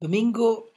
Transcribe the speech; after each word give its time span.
Domingo, 0.00 0.70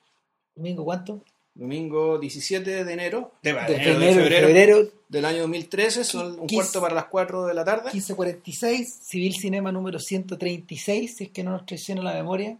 ¿domingo 0.55 0.83
cuánto? 0.83 1.23
Domingo 1.53 2.17
17 2.17 2.85
de 2.85 2.93
enero, 2.93 3.33
de, 3.43 3.53
De 3.53 3.59
enero, 3.59 3.69
de 3.69 3.83
febrero, 3.83 3.99
de 3.99 4.13
febrero, 4.13 4.47
febrero, 4.47 4.91
del 5.09 5.25
año 5.25 5.41
2013, 5.41 6.03
son 6.03 6.39
un 6.39 6.47
cuarto 6.47 6.79
para 6.79 6.95
las 6.95 7.05
4 7.05 7.45
de 7.45 7.53
la 7.53 7.65
tarde. 7.65 7.91
1546, 7.93 8.99
Civil 9.03 9.35
Cinema 9.35 9.71
número 9.71 9.99
136, 9.99 11.17
si 11.17 11.23
es 11.25 11.29
que 11.31 11.43
no 11.43 11.51
nos 11.51 11.65
traiciona 11.65 12.01
la 12.01 12.13
memoria. 12.13 12.57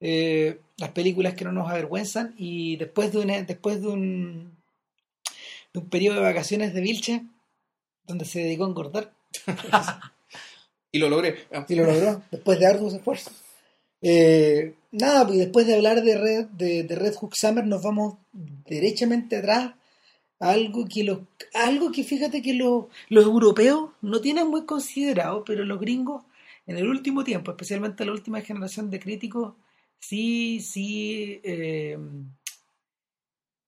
Eh, 0.00 0.60
las 0.76 0.90
películas 0.90 1.34
que 1.34 1.44
no 1.44 1.52
nos 1.52 1.70
avergüenzan 1.70 2.34
y 2.36 2.76
después 2.76 3.12
de, 3.12 3.18
una, 3.18 3.40
después 3.42 3.80
de 3.80 3.88
un 3.88 4.56
de 5.72 5.80
un 5.80 5.88
periodo 5.88 6.16
de 6.16 6.22
vacaciones 6.22 6.74
de 6.74 6.80
Vilche, 6.80 7.22
donde 8.04 8.24
se 8.24 8.40
dedicó 8.40 8.64
a 8.64 8.68
engordar, 8.68 9.12
Y 10.92 10.98
lo 10.98 11.10
logré. 11.10 11.44
y 11.68 11.74
lo 11.74 11.84
logró, 11.84 12.22
después 12.30 12.58
de 12.58 12.66
arduos 12.66 12.94
esfuerzos. 12.94 13.34
Eh, 14.00 14.74
nada, 14.96 15.26
pues 15.26 15.38
después 15.38 15.66
de 15.66 15.74
hablar 15.76 16.02
de 16.02 16.16
Red, 16.18 16.46
de, 16.48 16.86
Red 16.96 17.14
Hook 17.14 17.36
Summer, 17.36 17.66
nos 17.66 17.82
vamos 17.82 18.16
derechamente 18.32 19.36
atrás 19.36 19.74
a 20.40 20.50
algo 20.52 20.86
que 20.88 21.04
los, 21.04 21.20
algo 21.54 21.92
que 21.92 22.04
fíjate 22.04 22.42
que 22.42 22.54
lo- 22.54 22.90
los 23.10 23.24
europeos 23.26 23.90
no 24.02 24.20
tienen 24.22 24.48
muy 24.48 24.66
considerado, 24.66 25.44
pero 25.44 25.64
los 25.64 25.80
gringos 25.80 26.24
en 26.66 26.78
el 26.78 26.88
último 26.88 27.24
tiempo, 27.24 27.52
especialmente 27.52 28.04
la 28.06 28.12
última 28.12 28.40
generación 28.42 28.90
de 28.90 29.00
críticos, 29.00 29.54
sí, 30.00 30.60
sí, 30.60 31.40
eh, 31.44 31.98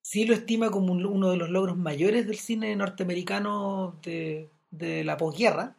sí 0.03 0.25
lo 0.25 0.35
estima 0.35 0.71
como 0.73 0.93
un- 0.93 1.07
uno 1.07 1.31
de 1.31 1.37
los 1.37 1.51
logros 1.51 1.77
mayores 1.77 2.27
del 2.27 2.39
cine 2.39 2.75
norteamericano 2.77 3.99
de, 4.03 4.51
de 4.73 5.05
la 5.05 5.17
posguerra. 5.17 5.77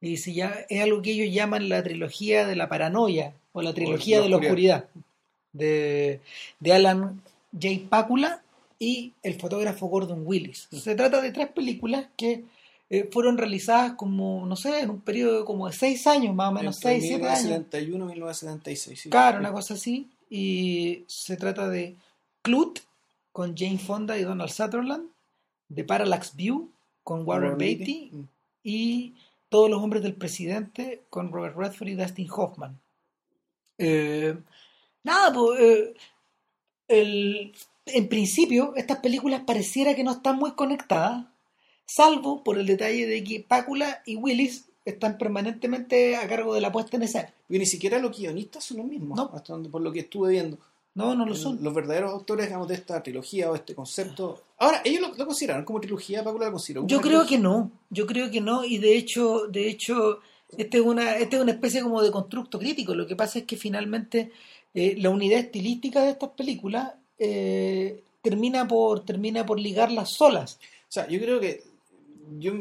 Y 0.00 0.18
si 0.18 0.34
ya 0.34 0.64
es 0.68 0.82
algo 0.82 1.02
que 1.02 1.12
ellos 1.12 1.34
llaman 1.34 1.68
la 1.68 1.82
trilogía 1.82 2.46
de 2.46 2.56
la 2.56 2.68
paranoia 2.68 3.32
o 3.52 3.62
la 3.62 3.72
trilogía 3.74 4.20
de 4.20 4.28
la 4.28 4.36
oscuridad. 4.36 4.84
de, 5.52 6.20
de 6.60 6.72
Alan 6.72 7.22
J. 7.52 7.88
Pakula 7.88 8.42
y 8.78 9.12
el 9.22 9.34
fotógrafo 9.40 9.86
Gordon 9.86 10.22
Willis. 10.24 10.68
Se 10.70 10.94
trata 10.94 11.20
de 11.22 11.32
tres 11.32 11.48
películas 11.48 12.06
que 12.16 12.44
eh, 12.90 13.08
fueron 13.10 13.38
realizadas 13.38 13.94
como, 13.94 14.44
no 14.46 14.54
sé, 14.54 14.80
en 14.80 14.90
un 14.90 15.00
periodo 15.00 15.44
como 15.46 15.66
de 15.66 15.72
seis 15.72 16.06
años, 16.06 16.34
más 16.34 16.50
o 16.50 16.52
menos, 16.52 16.76
Entre 16.76 16.90
seis, 17.00 17.04
siete 17.08 17.24
años. 17.26 17.42
1971 17.44 18.04
y 18.04 18.08
1976. 18.08 19.00
sí. 19.00 19.08
Claro, 19.10 19.38
una 19.38 19.52
cosa 19.52 19.74
así. 19.74 20.08
Y 20.28 21.04
se 21.06 21.36
trata 21.36 21.68
de 21.70 21.96
Clut 22.42 22.80
con 23.32 23.56
Jane 23.56 23.78
Fonda 23.78 24.18
y 24.18 24.22
Donald 24.22 24.50
Sutherland, 24.50 25.08
de 25.68 25.84
Parallax 25.84 26.36
View 26.36 26.70
con 27.02 27.26
Warren 27.26 27.52
Warren 27.52 27.58
Beatty 27.58 28.10
Mm. 28.12 28.22
y 28.62 29.14
Todos 29.48 29.70
los 29.70 29.82
hombres 29.82 30.02
del 30.02 30.14
presidente 30.14 31.04
con 31.10 31.30
Robert 31.32 31.56
Redford 31.56 31.88
y 31.88 31.94
Dustin 31.94 32.28
Hoffman. 32.30 32.80
Eh, 33.78 34.36
nada, 35.04 35.32
pues 35.32 35.60
eh, 35.60 35.94
el- 36.88 37.52
en 37.86 38.08
principio 38.08 38.74
estas 38.76 38.98
películas 38.98 39.42
pareciera 39.46 39.94
que 39.94 40.02
no 40.04 40.12
están 40.12 40.36
muy 40.36 40.52
conectadas, 40.52 41.26
salvo 41.86 42.42
por 42.42 42.58
el 42.58 42.66
detalle 42.66 43.06
de 43.06 43.22
que 43.22 43.40
Pácula 43.46 44.02
y 44.06 44.16
Willis 44.16 44.68
están 44.84 45.18
permanentemente 45.18 46.16
a 46.16 46.26
cargo 46.28 46.54
de 46.54 46.60
la 46.60 46.72
puesta 46.72 46.96
en 46.96 47.04
escena. 47.04 47.32
Y 47.48 47.58
ni 47.58 47.66
siquiera 47.66 47.98
los 48.00 48.16
guionistas 48.16 48.64
son 48.64 48.78
los 48.78 48.86
mismos, 48.86 49.16
No. 49.16 49.30
hasta 49.34 49.52
donde, 49.52 49.68
por 49.68 49.82
lo 49.82 49.92
que 49.92 50.00
estuve 50.00 50.30
viendo. 50.32 50.58
No, 50.96 51.14
no 51.14 51.26
lo 51.26 51.34
son. 51.34 51.62
Los 51.62 51.74
verdaderos 51.74 52.10
autores 52.10 52.46
digamos, 52.46 52.68
de 52.68 52.74
esta 52.74 53.02
trilogía 53.02 53.50
o 53.50 53.54
este 53.54 53.74
concepto. 53.74 54.44
Ahora, 54.58 54.80
ellos 54.82 55.02
lo, 55.02 55.14
lo 55.14 55.26
consideraron 55.26 55.64
como 55.64 55.78
trilogía, 55.78 56.24
Paco 56.24 56.38
lo 56.38 56.50
consideró. 56.50 56.86
Yo 56.86 57.02
creo 57.02 57.20
trilogía. 57.26 57.36
que 57.36 57.42
no, 57.42 57.70
yo 57.90 58.06
creo 58.06 58.30
que 58.30 58.40
no, 58.40 58.64
y 58.64 58.78
de 58.78 58.96
hecho, 58.96 59.46
de 59.46 59.68
hecho, 59.68 60.20
este 60.56 60.78
es 60.78 60.82
una, 60.82 61.16
este 61.16 61.36
es 61.36 61.42
una 61.42 61.52
especie 61.52 61.82
como 61.82 62.02
de 62.02 62.10
constructo 62.10 62.58
crítico. 62.58 62.94
Lo 62.94 63.06
que 63.06 63.14
pasa 63.14 63.40
es 63.40 63.44
que 63.44 63.58
finalmente 63.58 64.32
eh, 64.72 64.94
la 64.96 65.10
unidad 65.10 65.38
estilística 65.38 66.00
de 66.02 66.10
estas 66.12 66.30
películas 66.30 66.94
eh, 67.18 68.02
termina 68.22 68.66
por, 68.66 69.04
termina 69.04 69.44
por 69.44 69.60
ligarlas 69.60 70.10
solas. 70.10 70.58
O 70.88 70.92
sea, 70.92 71.06
yo 71.08 71.20
creo 71.20 71.38
que 71.38 71.62
yo, 72.38 72.54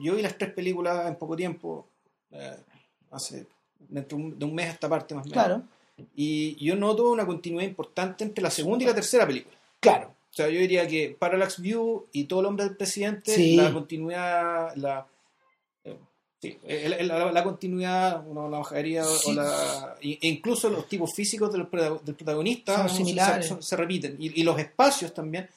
yo 0.00 0.14
vi 0.14 0.22
las 0.22 0.38
tres 0.38 0.54
películas 0.54 1.06
en 1.08 1.16
poco 1.16 1.36
tiempo, 1.36 1.86
eh, 2.30 2.56
hace 3.10 3.46
de 3.86 4.44
un 4.44 4.54
mes 4.54 4.66
a 4.66 4.70
esta 4.70 4.88
parte 4.88 5.14
más 5.14 5.26
o 5.26 5.28
menos. 5.28 5.44
Claro, 5.44 5.62
Y 6.16 6.56
yo 6.64 6.74
noto 6.76 7.10
una 7.10 7.24
continuidad 7.26 7.68
importante 7.68 8.24
entre 8.24 8.42
la 8.42 8.50
segunda 8.50 8.84
y 8.84 8.86
la 8.88 8.94
tercera 8.94 9.26
película. 9.26 9.56
claro. 9.80 10.14
O 10.30 10.36
sea, 10.36 10.48
yo 10.48 10.58
diría 10.58 10.88
que 10.88 11.14
Parallax 11.16 11.60
View 11.60 12.08
y 12.10 12.24
Todo 12.24 12.40
el 12.40 12.46
hombre 12.46 12.64
del 12.64 12.76
presidente, 12.76 13.32
Sí. 13.36 13.54
la 13.54 13.72
continuidad, 13.72 14.74
la, 14.74 15.06
eh, 15.84 15.96
sí, 16.42 16.58
la, 17.02 17.30
la 17.30 17.44
continuidad, 17.44 18.26
o 18.28 18.48
la 18.50 18.58
bajadería, 18.58 19.04
Sí. 19.04 19.30
o 19.30 19.34
la, 19.34 19.94
e 20.02 20.18
incluso 20.22 20.68
los 20.70 20.88
tipos 20.88 21.14
físicos 21.14 21.52
del, 21.52 21.68
del 22.02 22.14
protagonista 22.16 22.78
Son 22.78 22.88
se- 22.88 22.96
similares. 22.96 23.46
Se, 23.46 23.62
se 23.62 23.76
repiten. 23.76 24.16
Y, 24.18 24.40
y 24.40 24.42
los 24.42 24.58
espacios 24.58 25.14
también 25.14 25.48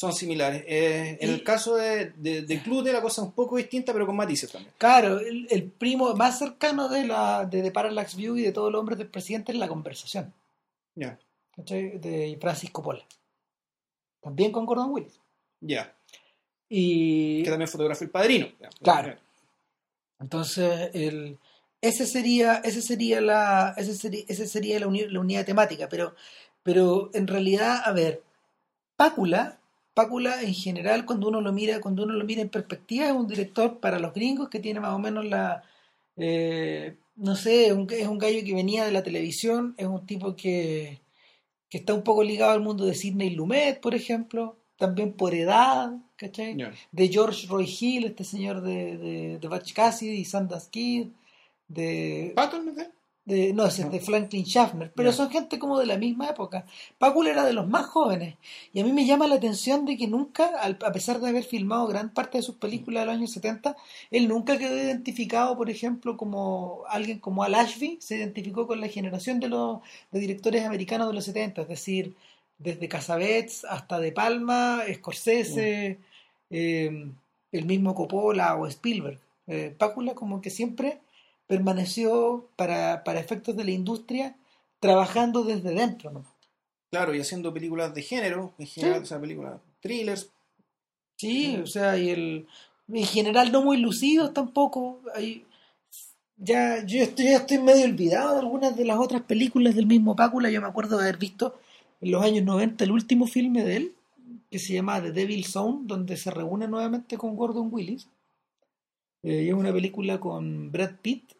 son 0.00 0.14
similares. 0.14 0.64
Eh, 0.66 1.18
en 1.20 1.28
Y- 1.28 1.32
el 1.34 1.42
caso 1.44 1.76
de, 1.76 2.12
de, 2.12 2.40
de 2.42 2.62
Clute 2.62 2.90
la 2.90 3.02
cosa 3.02 3.20
es 3.20 3.26
un 3.28 3.32
poco 3.34 3.56
distinta, 3.58 3.92
pero 3.92 4.06
con 4.06 4.16
matices 4.16 4.50
también. 4.50 4.72
Claro, 4.78 5.20
el, 5.20 5.46
el 5.50 5.64
primo 5.64 6.14
más 6.14 6.38
cercano 6.38 6.88
de 6.88 7.06
la 7.06 7.44
de, 7.44 7.60
The 7.62 7.70
Parallax 7.70 8.16
View 8.16 8.36
y 8.38 8.42
de 8.42 8.52
todos 8.52 8.72
los 8.72 8.80
hombres 8.80 8.96
del 8.96 9.08
presidente 9.08 9.52
es 9.52 9.58
la 9.58 9.68
conversación 9.68 10.32
Ya, 10.94 11.18
¿cachai? 11.54 11.98
de 11.98 12.38
Francisco 12.40 12.82
Pola. 12.82 13.04
También 14.22 14.52
con 14.52 14.64
Gordon 14.64 14.90
Willis. 14.90 15.20
ya. 15.60 15.94
Y 16.72 17.42
Que 17.42 17.50
también 17.50 17.68
fotografió 17.68 18.04
el 18.06 18.10
padrino. 18.10 18.46
Claro. 18.82 19.16
Entonces, 20.18 20.90
el, 20.94 21.38
ese 21.80 22.06
sería, 22.06 22.56
ese 22.64 22.80
sería 22.82 23.20
la, 23.20 23.74
ese 23.76 23.94
sería, 23.94 24.24
ese 24.28 24.46
sería 24.46 24.78
la, 24.80 24.86
uni- 24.86 25.08
la 25.08 25.20
unidad 25.20 25.44
temática, 25.44 25.88
pero, 25.90 26.14
pero 26.62 27.10
en 27.14 27.26
realidad, 27.26 27.82
a 27.84 27.92
ver, 27.92 28.22
Pácula, 28.96 29.58
Pácula 29.94 30.42
en 30.42 30.54
general, 30.54 31.04
cuando 31.04 31.28
uno 31.28 31.40
lo 31.40 31.52
mira, 31.52 31.80
cuando 31.80 32.04
uno 32.04 32.14
lo 32.14 32.24
mira 32.24 32.42
en 32.42 32.48
perspectiva, 32.48 33.06
es 33.06 33.12
un 33.12 33.26
director 33.26 33.80
para 33.80 33.98
los 33.98 34.14
gringos 34.14 34.48
que 34.48 34.60
tiene 34.60 34.80
más 34.80 34.94
o 34.94 34.98
menos 34.98 35.24
la, 35.24 35.64
eh, 36.16 36.96
no 37.16 37.36
sé, 37.36 37.66
es 37.66 37.72
un, 37.72 37.86
es 37.90 38.06
un 38.06 38.18
gallo 38.18 38.44
que 38.44 38.54
venía 38.54 38.84
de 38.84 38.92
la 38.92 39.02
televisión, 39.02 39.74
es 39.76 39.86
un 39.86 40.06
tipo 40.06 40.36
que, 40.36 41.00
que 41.68 41.78
está 41.78 41.94
un 41.94 42.02
poco 42.02 42.22
ligado 42.22 42.52
al 42.52 42.60
mundo 42.60 42.84
de 42.84 42.94
Sidney 42.94 43.30
Lumet, 43.30 43.80
por 43.80 43.94
ejemplo, 43.94 44.56
también 44.76 45.12
por 45.12 45.34
edad, 45.34 45.92
¿cachai? 46.16 46.56
De 46.92 47.08
George 47.08 47.46
Roy 47.46 47.68
Hill, 47.80 48.06
este 48.06 48.24
señor 48.24 48.62
de, 48.62 48.96
de, 48.96 49.38
de 49.38 49.72
Cassidy 49.74 50.18
y 50.18 50.24
Sundance 50.24 50.68
Kid, 50.70 51.08
de, 51.68 52.32
¿Patton 52.34 52.66
no 52.66 52.72
de 53.24 53.52
no, 53.52 53.66
ese 53.66 53.82
es 53.82 53.90
de 53.92 54.00
Franklin 54.00 54.44
Schaffner, 54.44 54.90
pero 54.94 55.12
son 55.12 55.30
gente 55.30 55.58
como 55.58 55.78
de 55.78 55.86
la 55.86 55.96
misma 55.98 56.28
época. 56.30 56.64
Pácula 56.98 57.30
era 57.30 57.44
de 57.44 57.52
los 57.52 57.68
más 57.68 57.86
jóvenes, 57.86 58.36
y 58.72 58.80
a 58.80 58.84
mí 58.84 58.92
me 58.92 59.06
llama 59.06 59.26
la 59.28 59.36
atención 59.36 59.84
de 59.84 59.96
que 59.96 60.08
nunca, 60.08 60.46
al- 60.60 60.78
a 60.84 60.92
pesar 60.92 61.20
de 61.20 61.28
haber 61.28 61.44
filmado 61.44 61.86
gran 61.86 62.10
parte 62.12 62.38
de 62.38 62.42
sus 62.42 62.56
películas 62.56 63.02
de 63.02 63.06
los 63.06 63.14
años 63.16 63.30
70, 63.32 63.76
él 64.10 64.26
nunca 64.28 64.58
quedó 64.58 64.74
identificado, 64.76 65.56
por 65.56 65.70
ejemplo, 65.70 66.16
como 66.16 66.82
alguien 66.88 67.18
como 67.20 67.44
Al 67.44 67.54
Ashby, 67.54 67.98
se 68.00 68.16
identificó 68.16 68.66
con 68.66 68.80
la 68.80 68.88
generación 68.88 69.38
de 69.40 69.48
los 69.48 69.80
de 70.10 70.18
directores 70.20 70.64
americanos 70.64 71.08
de 71.08 71.14
los 71.14 71.24
70, 71.24 71.62
es 71.62 71.68
decir, 71.68 72.14
desde 72.58 72.88
Casabets 72.88 73.64
hasta 73.64 73.98
De 74.00 74.12
Palma, 74.12 74.82
Scorsese, 74.92 75.98
eh, 76.50 77.10
el 77.52 77.64
mismo 77.66 77.94
Coppola 77.94 78.56
o 78.56 78.66
Spielberg. 78.66 79.18
Eh, 79.46 79.74
Pácula 79.76 80.14
como 80.14 80.40
que 80.40 80.50
siempre 80.50 81.00
permaneció 81.50 82.48
para, 82.54 83.02
para 83.02 83.18
efectos 83.18 83.56
de 83.56 83.64
la 83.64 83.72
industria 83.72 84.36
trabajando 84.78 85.42
desde 85.42 85.74
dentro. 85.74 86.12
¿no? 86.12 86.24
Claro, 86.92 87.12
y 87.12 87.20
haciendo 87.20 87.52
películas 87.52 87.92
de 87.92 88.02
género, 88.02 88.54
en 88.56 88.68
general, 88.68 88.98
Sí. 88.98 89.02
o 89.02 89.06
sea, 89.06 89.20
películas 89.20 89.60
thrillers. 89.80 90.30
Sí, 91.16 91.56
o 91.56 91.66
sea, 91.66 91.98
y 91.98 92.10
el, 92.10 92.46
en 92.88 93.04
general 93.04 93.50
no 93.50 93.62
muy 93.62 93.78
lucidos 93.78 94.32
tampoco. 94.32 95.00
Hay, 95.12 95.44
ya, 96.36 96.84
yo 96.86 97.02
estoy, 97.02 97.24
ya 97.24 97.38
estoy 97.38 97.58
medio 97.58 97.84
olvidado 97.84 98.34
de 98.34 98.38
algunas 98.40 98.76
de 98.76 98.84
las 98.84 98.98
otras 98.98 99.22
películas 99.22 99.74
del 99.74 99.86
mismo 99.86 100.14
Pácula. 100.14 100.50
Yo 100.50 100.60
me 100.62 100.68
acuerdo 100.68 100.98
de 100.98 101.02
haber 101.02 101.18
visto 101.18 101.58
en 102.00 102.12
los 102.12 102.22
años 102.22 102.44
90 102.44 102.84
el 102.84 102.92
último 102.92 103.26
filme 103.26 103.64
de 103.64 103.76
él, 103.76 103.94
que 104.52 104.60
se 104.60 104.72
llama 104.72 105.02
The 105.02 105.10
Devil's 105.10 105.50
Zone, 105.50 105.80
donde 105.82 106.16
se 106.16 106.30
reúne 106.30 106.68
nuevamente 106.68 107.18
con 107.18 107.34
Gordon 107.34 107.70
Willis. 107.72 108.08
Eh, 109.24 109.48
es 109.48 109.52
una 109.54 109.72
película 109.72 110.20
con 110.20 110.70
Brad 110.70 110.92
Pitt 111.02 111.32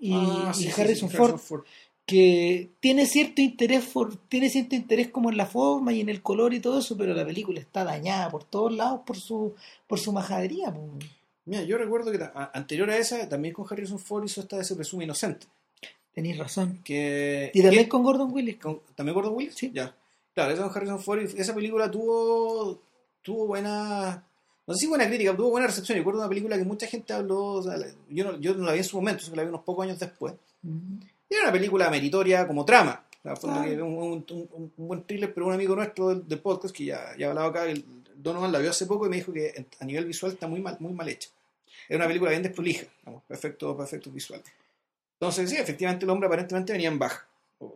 y, 0.00 0.12
Ah, 0.14 0.52
y 0.52 0.54
sí, 0.54 0.70
sí, 0.70 0.80
Harrison 0.80 1.10
Ford 1.10 1.62
que 2.04 2.70
tiene 2.78 3.04
cierto 3.06 3.42
interés 3.42 3.84
for- 3.84 4.16
tiene 4.28 4.48
cierto 4.48 4.76
interés 4.76 5.08
como 5.08 5.28
en 5.30 5.36
la 5.36 5.44
forma 5.46 5.92
y 5.92 6.00
en 6.00 6.08
el 6.08 6.22
color 6.22 6.54
y 6.54 6.60
todo 6.60 6.78
eso, 6.78 6.96
pero 6.96 7.12
la 7.14 7.26
película 7.26 7.58
está 7.58 7.82
dañada 7.82 8.30
por 8.30 8.44
todos 8.44 8.72
lados 8.72 9.00
por 9.04 9.16
su 9.16 9.54
por 9.88 9.98
su 9.98 10.12
majadería. 10.12 10.72
Mira, 11.46 11.62
yo 11.64 11.76
recuerdo 11.78 12.12
que 12.12 12.22
a- 12.22 12.50
anterior 12.54 12.90
a 12.90 12.96
esa, 12.96 13.28
también 13.28 13.54
con 13.54 13.66
Harrison 13.68 13.98
Ford 13.98 14.24
hizo 14.24 14.40
esta 14.40 14.56
de 14.56 14.64
Se 14.64 14.76
Presume 14.76 15.04
Inocente. 15.04 15.46
Tenéis 16.14 16.38
razón. 16.38 16.80
Que, 16.84 17.50
Y 17.52 17.60
también 17.62 17.84
que- 17.84 17.88
con 17.88 18.02
Gordon 18.04 18.32
Willis. 18.32 18.56
con- 18.56 18.80
¿También 18.94 19.14
Gordon 19.14 19.34
Willis? 19.34 19.54
Sí. 19.54 19.70
Ya. 19.74 19.94
Claro, 20.32 20.52
esa 20.52 20.62
con 20.62 20.76
Harrison 20.76 21.00
Ford. 21.00 21.20
Esa 21.36 21.54
película 21.54 21.90
tuvo, 21.90 22.80
tuvo 23.22 23.46
buena. 23.48 24.22
No 24.66 24.74
sé 24.74 24.80
si 24.80 24.86
buena 24.86 25.06
crítica, 25.06 25.36
tuvo 25.36 25.50
buena 25.50 25.66
recepción. 25.68 25.96
Yo 25.96 26.00
recuerdo 26.00 26.20
una 26.20 26.28
película 26.28 26.56
que 26.58 26.64
mucha 26.64 26.86
gente 26.86 27.12
habló. 27.12 27.42
o 27.44 27.62
sea, 27.62 27.76
la- 27.76 27.86
yo, 28.08 28.24
no, 28.24 28.40
yo 28.40 28.54
no 28.54 28.64
la 28.66 28.72
vi 28.72 28.78
en 28.78 28.84
su 28.84 28.96
momento, 28.96 29.20
sino 29.22 29.32
que 29.32 29.36
la 29.36 29.42
vi 29.44 29.48
unos 29.50 29.62
pocos 29.62 29.84
años 29.84 29.98
después. 29.98 30.34
Y 30.64 31.34
era 31.34 31.44
una 31.44 31.52
película 31.52 31.88
meritoria 31.90 32.46
como 32.46 32.64
trama. 32.64 33.02
Un, 33.82 33.82
un- 33.82 34.26
un- 34.30 34.72
un 34.76 34.86
buen 34.88 35.02
thriller, 35.04 35.32
pero 35.34 35.46
un 35.46 35.52
amigo 35.52 35.74
nuestro 35.76 36.08
del, 36.08 36.26
del 36.28 36.38
podcast, 36.40 36.74
que 36.74 36.84
ya, 36.86 37.16
ya 37.18 37.26
ha 37.26 37.30
hablado 37.30 37.48
acá, 37.48 37.64
el 37.66 37.84
Donovan 38.16 38.50
la 38.52 38.58
vio 38.58 38.70
hace 38.70 38.86
poco 38.86 39.06
y 39.06 39.08
me 39.08 39.16
dijo 39.16 39.32
que 39.32 39.66
a 39.80 39.84
nivel 39.84 40.04
visual 40.04 40.32
está 40.32 40.46
muy 40.48 40.60
mal, 40.60 40.76
muy 40.80 40.92
mal 40.92 41.08
hecha. 41.08 41.28
Es 41.88 41.96
una 41.96 42.06
película 42.06 42.30
bien 42.30 42.42
desprolija, 42.42 42.86
perfecto, 43.28 43.76
perfecto 43.76 44.10
visual. 44.10 44.42
Entonces, 45.20 45.48
sí, 45.50 45.56
efectivamente 45.56 46.04
el 46.04 46.10
hombre 46.10 46.26
aparentemente 46.26 46.72
venía 46.72 46.88
en 46.88 46.98
baja. 46.98 47.26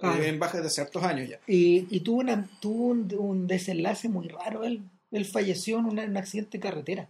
Venía 0.02 0.28
en 0.28 0.38
baja 0.38 0.56
desde 0.58 0.68
hace 0.68 0.80
hartos 0.82 1.02
años 1.02 1.28
ya. 1.28 1.38
Y, 1.46 1.86
y 1.90 2.00
tuvo, 2.00 2.20
una, 2.20 2.48
tuvo 2.60 2.86
un, 2.88 3.14
un 3.18 3.46
desenlace 3.46 4.08
muy 4.08 4.28
raro. 4.28 4.62
Él, 4.64 4.82
él 5.10 5.24
falleció 5.24 5.78
en, 5.78 5.86
una- 5.86 6.04
en 6.04 6.10
un 6.10 6.16
accidente 6.16 6.58
de 6.58 6.62
carretera. 6.62 7.08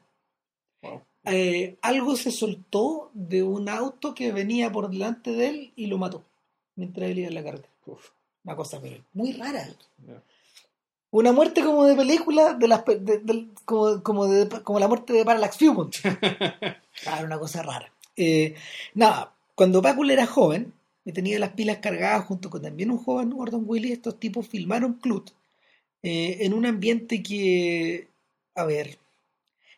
Wow. 0.82 1.02
Eh, 1.24 1.76
algo 1.82 2.16
se 2.16 2.30
soltó 2.30 3.10
de 3.12 3.42
un 3.42 3.68
auto 3.68 4.14
que 4.14 4.32
venía 4.32 4.72
por 4.72 4.88
delante 4.90 5.32
de 5.32 5.48
él 5.48 5.72
y 5.76 5.86
lo 5.86 5.98
mató 5.98 6.24
mientras 6.76 7.10
él 7.10 7.18
iba 7.18 7.28
en 7.28 7.34
la 7.34 7.44
carretera. 7.44 7.72
Uf, 7.86 8.08
Una 8.44 8.56
cosa 8.56 8.80
muy 9.12 9.32
rara. 9.32 9.68
Una 11.12 11.32
muerte 11.32 11.62
como 11.64 11.84
de 11.84 11.96
película, 11.96 12.54
de 12.54 12.68
las, 12.68 12.84
de- 12.86 13.48
como, 13.64 14.02
como, 14.02 14.26
de- 14.26 14.48
como 14.62 14.78
la 14.78 14.88
muerte 14.88 15.12
de 15.12 15.24
Parallax 15.24 15.58
Fusion. 15.58 15.90
Claro, 17.02 17.26
una 17.26 17.38
cosa 17.38 17.62
rara. 17.62 17.90
Eh, 18.16 18.54
nada, 18.94 19.32
cuando 19.54 19.80
Pácula 19.80 20.12
era 20.12 20.26
joven 20.26 20.72
y 21.04 21.12
tenía 21.12 21.38
las 21.38 21.50
pilas 21.52 21.78
cargadas 21.78 22.26
junto 22.26 22.50
con 22.50 22.60
también 22.62 22.90
un 22.90 22.98
joven 22.98 23.30
Gordon 23.30 23.64
Willis, 23.66 23.92
estos 23.92 24.18
tipos 24.20 24.46
filmaron 24.46 24.94
Clut 24.94 25.30
eh, 26.02 26.38
en 26.40 26.54
un 26.54 26.66
ambiente 26.66 27.22
que, 27.22 28.08
a 28.54 28.64
ver, 28.64 28.98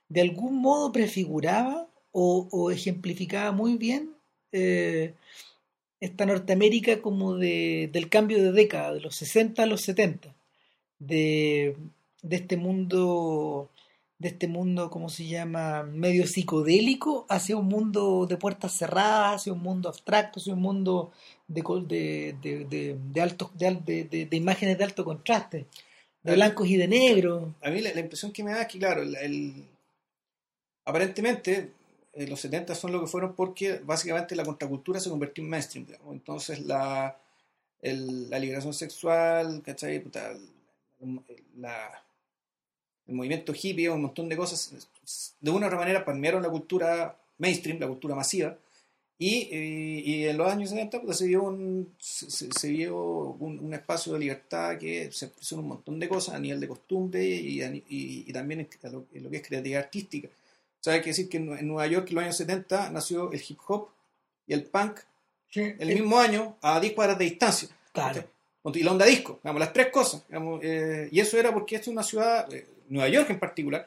de 0.09 0.21
algún 0.21 0.57
modo 0.61 0.93
prefiguraba 0.93 1.89
o, 2.13 2.49
o 2.51 2.71
ejemplificaba 2.71 3.53
muy 3.53 3.77
bien 3.77 4.11
eh, 4.53 5.15
esta 6.01 6.27
Norteamérica 6.27 7.01
como 7.01 7.37
de, 7.37 7.89
del 7.93 8.09
cambio 8.09 8.43
de 8.43 8.53
década, 8.53 8.93
de 8.95 9.01
los 9.01 9.15
60 9.17 9.63
a 9.63 9.67
los 9.67 9.83
70, 9.83 10.35
de, 10.99 11.77
de 12.23 12.37
este 12.37 12.57
mundo, 12.57 13.71
de 14.19 14.29
este 14.29 14.49
mundo, 14.49 14.91
¿cómo 14.91 15.09
se 15.09 15.27
llama?, 15.27 15.83
medio 15.85 16.27
psicodélico, 16.27 17.25
hacia 17.29 17.57
un 17.57 17.67
mundo 17.69 18.27
de 18.27 18.37
puertas 18.37 18.73
cerradas, 18.77 19.37
hacia 19.37 19.53
un 19.53 19.61
mundo 19.63 19.89
abstracto, 19.89 20.41
hacia 20.41 20.55
un 20.55 20.61
mundo 20.61 21.13
de, 21.47 21.63
de, 22.43 22.65
de, 22.65 22.97
de- 23.85 24.05
de- 24.05 24.27
de 24.27 24.37
imágenes 24.37 24.79
de 24.79 24.85
alto 24.85 25.05
contraste, 25.05 25.67
de 26.23 26.35
blancos 26.35 26.69
y 26.69 26.77
de 26.77 26.89
negros. 26.89 27.49
A 27.63 27.71
mí 27.71 27.81
la, 27.81 27.93
la 27.93 28.01
impresión 28.01 28.33
que 28.33 28.45
me 28.45 28.53
da 28.53 28.63
es 28.63 28.69
que, 28.69 28.79
claro, 28.79 29.03
el, 29.03 29.17
el- 29.17 29.65
aparentemente 30.85 31.71
eh, 32.15 32.27
los 32.27 32.41
70 32.41 32.75
son 32.75 32.93
lo 32.93 33.01
que 33.01 33.07
fueron 33.07 33.35
porque 33.35 33.79
básicamente 33.85 34.37
la 34.37 34.45
contracultura 34.45 35.01
se 35.01 35.11
convirtió 35.11 35.43
en 35.43 35.51
mainstream. 35.51 35.87
digamos. 35.87 36.13
Entonces 36.13 36.61
la, 36.61 37.17
el- 37.81 38.29
la 38.31 38.39
liberación 38.39 38.75
sexual, 38.75 39.63
¿cachai? 39.65 40.01
Puta, 40.01 40.31
el, 40.31 41.21
la- 41.57 42.03
el 43.07 43.15
movimiento 43.15 43.53
hippie, 43.53 43.91
un 43.91 44.03
montón 44.03 44.29
de 44.29 44.37
cosas, 44.37 44.89
de 45.41 45.51
una 45.51 45.67
u 45.67 45.69
otra 45.69 45.79
manera 45.79 46.05
palmearon 46.05 46.43
la 46.43 46.49
cultura 46.51 47.17
mainstream, 47.39 47.81
la 47.81 47.89
cultura 47.89 48.15
masiva. 48.15 48.57
Y, 49.25 50.03
y 50.05 50.27
en 50.27 50.37
los 50.37 50.51
años 50.51 50.71
70 50.71 51.01
puta, 51.01 51.15
se 51.15 51.27
vio, 51.27 51.43
un, 51.45 51.95
se, 51.99 52.49
se- 52.51 52.69
vio 52.71 52.97
un, 53.39 53.59
un 53.61 53.75
espacio 53.75 54.15
de 54.15 54.19
libertad 54.21 54.79
que 54.79 55.11
se 55.13 55.27
expresó 55.27 55.57
un 55.59 55.69
montón 55.69 55.99
de 56.01 56.09
cosas 56.09 56.35
a 56.35 56.39
nivel 56.39 56.59
de 56.61 56.69
costumbre 56.69 57.25
y, 57.25 57.63
y- 57.89 58.33
también 58.33 58.61
en 58.61 58.69
lo, 58.93 59.05
en 59.15 59.23
lo 59.25 59.31
que 59.31 59.37
es 59.37 59.47
creatividad 59.47 59.83
artística. 59.83 60.29
O 60.29 60.83
sea, 60.85 60.95
hay 60.95 61.01
que 61.03 61.11
decir 61.11 61.29
que 61.29 61.37
en, 61.37 61.53
en 61.57 61.67
Nueva 61.69 61.87
York 61.87 62.09
en 62.09 62.15
los 62.17 62.25
años 62.25 62.37
70 62.37 62.91
nació 62.91 63.31
el 63.33 63.43
hip 63.47 63.59
hop 63.69 63.89
y 64.47 64.55
el 64.55 64.65
punk 64.65 64.99
el 65.55 65.91
Eh, 65.91 65.95
mismo 65.95 66.19
año 66.19 66.57
a 66.63 66.81
10 66.81 66.95
cuadras 66.95 67.19
de 67.19 67.25
distancia. 67.27 67.69
Claro. 67.93 68.25
Y 68.75 68.83
la 68.83 68.93
onda 68.93 69.05
disco, 69.07 69.39
digamos, 69.43 69.61
las 69.61 69.73
tres 69.73 69.89
cosas. 69.91 70.25
digamos, 70.29 70.61
eh, 70.65 71.09
y 71.13 71.21
eso 71.21 71.37
era 71.39 71.53
porque 71.53 71.77
esta 71.77 71.91
es 71.91 71.93
una 71.93 72.03
ciudad, 72.03 72.53
eh, 72.53 72.67
Nueva 72.89 73.09
York 73.09 73.29
en 73.31 73.39
particular, 73.39 73.87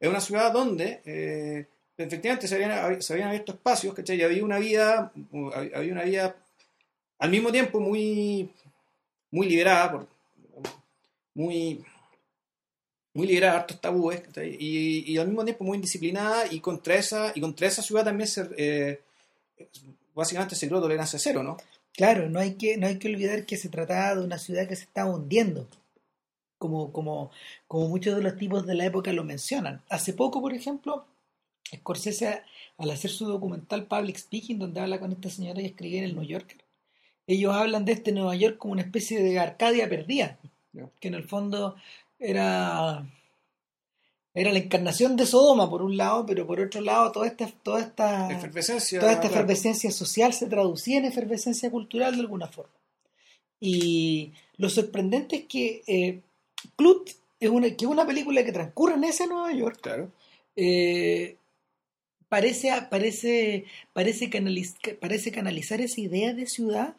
es 0.00 0.08
una 0.08 0.20
ciudad 0.20 0.52
donde 0.52 1.00
eh, 1.04 1.66
efectivamente 2.02 2.48
se 2.48 2.54
habían, 2.54 3.02
se 3.02 3.12
habían 3.12 3.28
abierto 3.28 3.52
espacios, 3.52 3.94
¿cachai? 3.94 4.18
Y 4.18 4.22
había 4.22 4.44
una 4.44 4.58
vida, 4.58 5.12
había 5.74 5.92
una 5.92 6.04
vida 6.04 6.36
al 7.18 7.30
mismo 7.30 7.52
tiempo 7.52 7.80
muy, 7.80 8.50
muy 9.30 9.48
liberada, 9.48 9.92
por, 9.92 10.08
muy, 11.34 11.84
muy 13.14 13.26
liberada, 13.26 13.58
hartos 13.58 13.80
tabúes, 13.80 14.20
¿cachai? 14.20 14.56
y, 14.58 15.12
y 15.12 15.18
al 15.18 15.28
mismo 15.28 15.44
tiempo 15.44 15.64
muy 15.64 15.76
indisciplinada, 15.76 16.52
y 16.52 16.60
contra 16.60 16.96
esa, 16.96 17.32
y 17.34 17.40
contra 17.40 17.68
esa 17.68 17.82
ciudad 17.82 18.04
también 18.04 18.28
se, 18.28 18.48
eh, 18.56 19.00
básicamente 20.14 20.56
se 20.56 20.66
creó 20.68 20.80
tolerancia 20.80 21.18
cero, 21.18 21.42
¿no? 21.42 21.56
Claro, 21.94 22.28
no 22.28 22.40
hay 22.40 22.54
que, 22.54 22.76
no 22.76 22.86
hay 22.86 22.98
que 22.98 23.08
olvidar 23.08 23.44
que 23.44 23.56
se 23.56 23.68
trataba 23.68 24.14
de 24.16 24.24
una 24.24 24.38
ciudad 24.38 24.66
que 24.66 24.76
se 24.76 24.84
estaba 24.84 25.10
hundiendo, 25.10 25.68
como, 26.58 26.92
como, 26.92 27.30
como 27.68 27.88
muchos 27.88 28.16
de 28.16 28.22
los 28.22 28.36
tipos 28.36 28.66
de 28.66 28.74
la 28.74 28.86
época 28.86 29.12
lo 29.12 29.24
mencionan. 29.24 29.82
Hace 29.88 30.12
poco, 30.12 30.40
por 30.40 30.54
ejemplo, 30.54 31.04
Scorsese, 31.74 32.42
al 32.78 32.90
hacer 32.90 33.10
su 33.10 33.26
documental 33.26 33.86
Public 33.86 34.16
Speaking, 34.18 34.58
donde 34.58 34.80
habla 34.80 34.98
con 35.00 35.12
esta 35.12 35.30
señora 35.30 35.60
y 35.62 35.66
escribe 35.66 35.98
en 35.98 36.04
el 36.04 36.14
New 36.14 36.24
Yorker, 36.24 36.58
ellos 37.26 37.54
hablan 37.54 37.84
de 37.84 37.92
este 37.92 38.12
Nueva 38.12 38.34
York 38.36 38.58
como 38.58 38.72
una 38.72 38.82
especie 38.82 39.22
de 39.22 39.38
Arcadia 39.38 39.88
perdida, 39.88 40.38
que 41.00 41.08
en 41.08 41.14
el 41.14 41.24
fondo 41.24 41.76
era 42.18 43.04
era 44.34 44.50
la 44.50 44.58
encarnación 44.60 45.14
de 45.16 45.26
Sodoma 45.26 45.68
por 45.68 45.82
un 45.82 45.96
lado, 45.96 46.24
pero 46.24 46.46
por 46.46 46.58
otro 46.58 46.80
lado 46.80 47.12
toda 47.12 47.26
esta 47.26 47.46
toda 47.62 47.80
esta 47.80 48.30
Efervescencia. 48.32 48.98
toda 48.98 49.12
esta 49.12 49.26
efervescencia 49.26 49.90
social 49.90 50.32
se 50.32 50.46
traducía 50.46 50.98
en 50.98 51.04
efervescencia 51.04 51.70
cultural 51.70 52.14
de 52.14 52.20
alguna 52.22 52.46
forma. 52.48 52.72
Y 53.60 54.32
lo 54.56 54.68
sorprendente 54.70 55.36
es 55.36 55.44
que 55.46 55.82
eh, 55.86 56.20
Clut 56.76 57.10
es 57.38 57.50
una, 57.50 57.68
que 57.68 57.84
es 57.84 57.90
una 57.90 58.06
película 58.06 58.42
que 58.44 58.52
transcurre 58.52 58.94
en 58.94 59.04
ese 59.04 59.26
Nueva 59.26 59.52
York, 59.52 59.80
Claro. 59.82 60.10
eh, 60.56 61.36
parece, 62.32 62.72
parece, 62.88 63.66
parece, 63.92 64.30
canaliz- 64.30 64.98
parece 64.98 65.30
canalizar 65.32 65.82
esa 65.82 66.00
idea 66.00 66.32
de 66.32 66.46
ciudad 66.46 66.94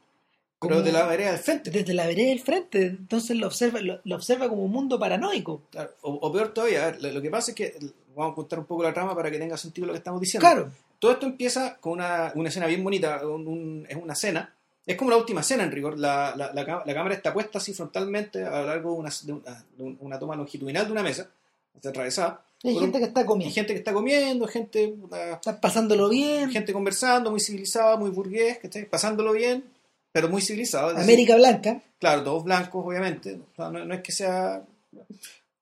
Pero 0.61 0.83
de 0.83 0.91
la 0.91 1.07
vereda 1.07 1.31
del 1.31 1.39
frente. 1.39 1.71
desde 1.71 1.93
la 1.95 2.05
vereda 2.05 2.29
del 2.29 2.39
frente. 2.39 2.85
Entonces 2.85 3.35
lo 3.35 3.47
observa, 3.47 3.81
lo, 3.81 3.99
lo 4.03 4.15
observa 4.15 4.47
como 4.47 4.63
un 4.63 4.71
mundo 4.71 4.99
paranoico. 4.99 5.63
O, 6.03 6.11
o 6.21 6.31
peor 6.31 6.53
todavía, 6.53 6.85
ver, 6.85 7.01
lo, 7.01 7.11
lo 7.13 7.21
que 7.23 7.31
pasa 7.31 7.49
es 7.49 7.55
que 7.55 7.75
vamos 8.15 8.33
a 8.33 8.35
contar 8.35 8.59
un 8.59 8.65
poco 8.65 8.83
la 8.83 8.93
trama 8.93 9.15
para 9.15 9.31
que 9.31 9.39
tenga 9.39 9.57
sentido 9.57 9.87
lo 9.87 9.93
que 9.93 9.97
estamos 9.97 10.21
diciendo. 10.21 10.47
Claro, 10.47 10.71
Todo 10.99 11.13
esto 11.13 11.25
empieza 11.25 11.77
con 11.81 11.93
una, 11.93 12.31
una 12.35 12.49
escena 12.49 12.67
bien 12.67 12.83
bonita, 12.83 13.27
un- 13.27 13.47
un- 13.47 13.85
es 13.89 13.95
una 13.97 14.13
cena. 14.13 14.53
Es 14.85 14.95
como 14.97 15.09
la 15.09 15.17
última 15.17 15.41
cena 15.41 15.63
en 15.63 15.71
rigor. 15.71 15.97
La, 15.97 16.33
la, 16.37 16.53
la 16.53 16.63
la 16.85 16.93
cámara 16.93 17.15
está 17.15 17.33
puesta 17.33 17.57
así 17.57 17.73
frontalmente 17.73 18.43
a 18.43 18.61
lo 18.61 18.67
largo 18.67 18.91
de 18.93 18.97
una, 18.99 19.09
de 19.23 19.33
una, 19.33 19.65
de 19.77 19.83
un- 19.83 19.97
una 19.99 20.19
toma 20.19 20.35
longitudinal 20.35 20.85
de 20.85 20.91
una 20.91 21.01
mesa, 21.03 21.29
está 21.75 21.89
atravesada. 21.89 22.45
Hay 22.63 22.75
gente 22.79 22.97
un- 22.97 23.03
que 23.03 23.07
está 23.09 23.25
comiendo, 23.25 23.53
gente 23.55 23.73
que 23.73 23.79
está 23.79 23.93
comiendo, 23.93 24.47
gente, 24.47 24.87
puta, 24.89 25.33
está 25.33 25.59
pasándolo 25.59 26.09
bien. 26.09 26.49
gente 26.51 26.71
conversando, 26.73 27.31
muy 27.31 27.39
civilizada, 27.39 27.97
muy 27.97 28.09
burgués, 28.09 28.57
¿cachai? 28.59 28.85
pasándolo 28.89 29.33
bien, 29.33 29.63
pero 30.11 30.29
muy 30.29 30.41
civilizado. 30.41 30.89
es 30.91 30.95
decir, 30.97 31.09
América 31.11 31.35
Blanca, 31.35 31.81
Claro, 31.99 32.23
todos 32.23 32.43
blancos, 32.43 32.85
obviamente. 32.85 33.35
O 33.35 33.55
sea, 33.55 33.69
no, 33.69 33.83
no 33.85 33.93
es 33.93 34.01
que 34.01 34.11
sea. 34.11 34.61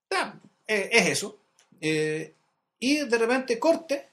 Ta, 0.07 0.39
eh, 0.67 0.89
es 0.91 1.07
eso. 1.09 1.37
Eh, 1.79 2.33
y 2.79 2.99
de 3.05 3.17
repente 3.17 3.59
corte, 3.59 4.07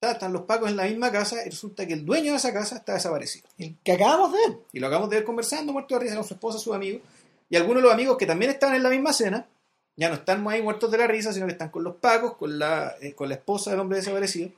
están 0.00 0.32
los 0.34 0.42
pacos 0.42 0.68
en 0.68 0.76
la 0.76 0.84
misma 0.84 1.10
casa 1.10 1.36
y 1.46 1.50
resulta 1.50 1.86
que 1.86 1.94
el 1.94 2.04
dueño 2.04 2.32
de 2.32 2.36
esa 2.38 2.52
casa 2.52 2.76
está 2.76 2.92
desaparecido. 2.94 3.48
el 3.58 3.74
que 3.82 3.92
acabamos 3.92 4.32
de 4.32 4.38
ver. 4.38 4.58
Y 4.72 4.80
lo 4.80 4.86
acabamos 4.88 5.08
de 5.10 5.16
ver 5.16 5.24
conversando, 5.24 5.72
muerto 5.72 5.94
de 5.94 6.00
risa 6.02 6.16
con 6.16 6.24
su 6.24 6.34
esposa, 6.34 6.58
sus 6.58 6.74
amigos. 6.74 7.00
Y 7.48 7.56
algunos 7.56 7.76
de 7.82 7.82
los 7.84 7.92
amigos 7.94 8.18
que 8.18 8.26
también 8.26 8.50
estaban 8.50 8.74
en 8.76 8.82
la 8.82 8.90
misma 8.90 9.12
cena, 9.12 9.46
ya 9.96 10.08
no 10.08 10.14
están 10.16 10.46
ahí 10.48 10.60
muertos 10.62 10.90
de 10.90 10.98
la 10.98 11.06
risa, 11.06 11.32
sino 11.32 11.46
que 11.46 11.52
están 11.52 11.70
con 11.70 11.84
los 11.84 11.96
pacos, 11.96 12.36
con 12.36 12.58
la, 12.58 12.94
eh, 13.00 13.14
con 13.14 13.28
la 13.28 13.36
esposa 13.36 13.70
del 13.70 13.80
hombre 13.80 13.98
desaparecido. 13.98 14.50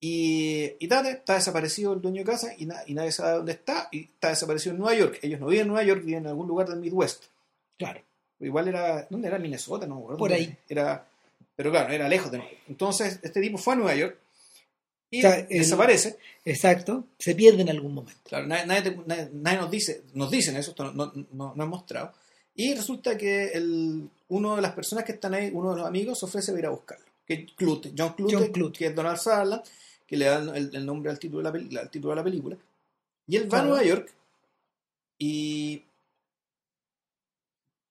Y, 0.00 0.72
y 0.80 0.88
tate, 0.88 1.10
está 1.12 1.34
desaparecido 1.34 1.92
el 1.92 2.00
dueño 2.00 2.18
de 2.22 2.24
casa 2.30 2.52
y, 2.58 2.66
na- 2.66 2.82
y 2.86 2.94
nadie 2.94 3.12
sabe 3.12 3.36
dónde 3.36 3.52
está. 3.52 3.88
Y 3.92 4.04
está 4.04 4.30
desaparecido 4.30 4.72
en 4.74 4.78
Nueva 4.80 4.96
York. 4.98 5.18
Ellos 5.22 5.38
no 5.38 5.46
viven 5.46 5.62
en 5.62 5.68
Nueva 5.68 5.84
York, 5.84 6.04
viven 6.04 6.22
en 6.24 6.28
algún 6.28 6.48
lugar 6.48 6.68
del 6.68 6.80
Midwest. 6.80 7.24
Claro. 7.78 8.00
Igual 8.40 8.66
era. 8.68 9.06
¿Dónde 9.08 9.28
era? 9.28 9.38
Minnesota, 9.38 9.86
no 9.86 9.94
me 9.96 10.00
acuerdo. 10.00 10.18
Por 10.18 10.32
ahí. 10.32 10.56
Era, 10.68 11.06
pero 11.54 11.70
claro, 11.70 11.92
era 11.92 12.08
lejos 12.08 12.32
de 12.32 12.38
Nueva 12.38 12.50
York. 12.52 12.64
Entonces, 12.68 13.20
este 13.22 13.40
tipo 13.40 13.58
fue 13.58 13.74
a 13.74 13.76
Nueva 13.76 13.94
York 13.94 14.18
y 15.10 15.18
O 15.18 15.22
sea, 15.22 15.36
el- 15.38 15.46
desaparece. 15.48 16.18
Exacto, 16.44 17.04
se 17.18 17.36
pierde 17.36 17.62
en 17.62 17.70
algún 17.70 17.94
momento. 17.94 18.20
Claro, 18.24 18.46
nadie, 18.48 18.66
nadie 18.66 19.30
nadie- 19.32 19.58
nos 19.60 19.70
dice, 19.70 20.02
nos 20.14 20.30
dicen 20.32 20.56
eso, 20.56 20.70
esto 20.70 20.90
no, 20.90 20.92
no, 21.14 21.26
no, 21.32 21.52
no 21.54 21.66
mostrado. 21.68 22.12
Y 22.54 22.74
resulta 22.74 23.16
que 23.16 23.48
el, 23.52 24.08
uno 24.28 24.56
de 24.56 24.62
las 24.62 24.72
personas 24.72 25.04
que 25.04 25.12
están 25.12 25.34
ahí, 25.34 25.50
uno 25.52 25.70
de 25.70 25.78
los 25.78 25.86
amigos, 25.86 26.18
se 26.18 26.26
ofrece 26.26 26.52
a 26.52 26.58
ir 26.58 26.66
a 26.66 26.70
buscarlo. 26.70 27.04
Que 27.26 27.34
es 27.34 27.52
Clute, 27.52 27.92
John 27.96 28.12
Clute, 28.14 28.34
John 28.34 28.52
Clute. 28.52 28.78
que 28.78 28.86
es 28.86 28.94
Donald 28.94 29.18
Sutherland, 29.18 29.62
que 30.06 30.16
le 30.16 30.24
da 30.26 30.38
el, 30.56 30.74
el 30.74 30.84
nombre 30.86 31.10
al 31.10 31.18
título, 31.18 31.50
de 31.50 31.60
la, 31.70 31.80
al 31.80 31.90
título 31.90 32.10
de 32.12 32.16
la 32.16 32.24
película. 32.24 32.56
Y 33.26 33.36
él 33.36 33.44
va 33.44 33.48
Claro. 33.48 33.64
a 33.64 33.68
Nueva 33.68 33.84
York 33.84 34.12
y 35.18 35.82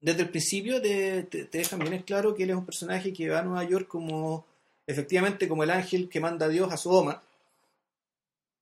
desde 0.02 0.24
el 0.24 0.30
principio 0.30 0.82
te, 0.82 1.24
te, 1.24 1.46
te 1.46 1.58
dejan 1.60 1.80
bien 1.80 1.94
en 1.94 2.04
claro 2.04 2.36
que 2.36 2.44
él 2.44 2.50
es 2.50 2.56
un 2.56 2.66
personaje 2.66 3.14
que 3.14 3.30
va 3.30 3.40
a 3.40 3.44
Nueva 3.44 3.64
York 3.64 3.88
como, 3.88 4.46
efectivamente, 4.86 5.48
como 5.48 5.64
el 5.64 5.70
ángel 5.72 6.10
que 6.10 6.20
manda 6.20 6.48
a 6.48 6.50
Dios 6.50 6.72
a 6.72 6.78
Sodoma. 6.78 7.24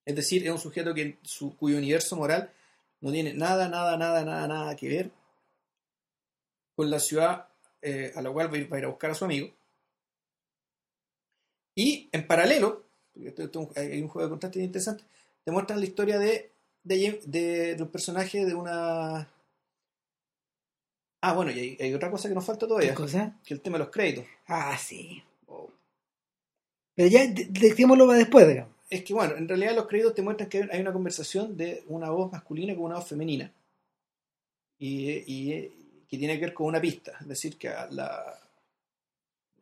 Es 0.05 0.15
decir, 0.15 0.45
es 0.45 0.51
un 0.51 0.59
sujeto 0.59 0.93
que, 0.93 1.17
su, 1.23 1.55
cuyo 1.57 1.77
universo 1.77 2.15
moral 2.15 2.51
no 3.01 3.11
tiene 3.11 3.33
nada, 3.33 3.67
nada, 3.67 3.97
nada, 3.97 4.23
nada, 4.23 4.47
nada 4.47 4.75
que 4.75 4.87
ver 4.89 5.11
con 6.79 6.89
la 6.89 6.99
ciudad 7.01 7.45
eh, 7.81 8.13
a 8.15 8.21
la 8.21 8.31
cual 8.31 8.49
va 8.49 8.55
a, 8.55 8.57
ir, 8.59 8.71
va 8.71 8.77
a 8.77 8.79
ir 8.79 8.85
a 8.85 8.87
buscar 8.87 9.11
a 9.11 9.13
su 9.13 9.25
amigo. 9.25 9.49
Y 11.75 12.07
en 12.13 12.25
paralelo, 12.25 12.85
porque 13.13 13.27
esto- 13.29 13.43
esto 13.43 13.69
hay 13.75 14.01
un 14.01 14.07
juego 14.07 14.25
de 14.27 14.29
contrastes 14.31 14.63
interesante, 14.63 15.03
te 15.43 15.51
muestran 15.51 15.81
la 15.81 15.85
historia 15.85 16.17
de, 16.17 16.53
de, 16.85 17.19
de- 17.25 17.75
de 17.75 17.83
un 17.83 17.89
personaje 17.89 18.45
de 18.45 18.53
una... 18.55 19.27
Ah, 21.21 21.33
bueno, 21.33 21.51
y 21.51 21.59
hay, 21.59 21.77
hay 21.81 21.93
otra 21.93 22.09
cosa 22.09 22.29
que 22.29 22.35
nos 22.35 22.45
falta 22.45 22.65
¿Qué 22.65 22.69
todavía, 22.69 22.95
cosa? 22.95 23.37
que 23.43 23.53
el 23.55 23.59
tema 23.59 23.77
de 23.77 23.83
los 23.83 23.91
créditos. 23.91 24.23
Ah, 24.47 24.77
sí. 24.77 25.21
Pero 26.95 27.09
ya, 27.09 27.27
de- 27.27 27.47
dejémoslo 27.49 28.07
para 28.07 28.19
después, 28.19 28.47
digamos. 28.47 28.73
Es 28.89 29.03
que, 29.03 29.13
bueno, 29.13 29.35
en 29.35 29.49
realidad 29.49 29.75
los 29.75 29.85
créditos 29.87 30.15
te 30.15 30.21
muestran 30.21 30.47
que 30.47 30.65
hay 30.71 30.79
una 30.79 30.93
conversación 30.93 31.57
de 31.57 31.83
una 31.87 32.09
voz 32.09 32.31
masculina 32.31 32.73
con 32.73 32.85
una 32.85 32.95
voz 32.95 33.07
femenina. 33.09 33.51
Y, 34.77 35.11
y- 35.27 35.78
que 36.09 36.17
tiene 36.17 36.35
que 36.39 36.45
ver 36.45 36.53
con 36.53 36.67
una 36.67 36.81
pista. 36.81 37.13
Es 37.21 37.27
decir, 37.27 37.57
que 37.57 37.69
la, 37.91 38.39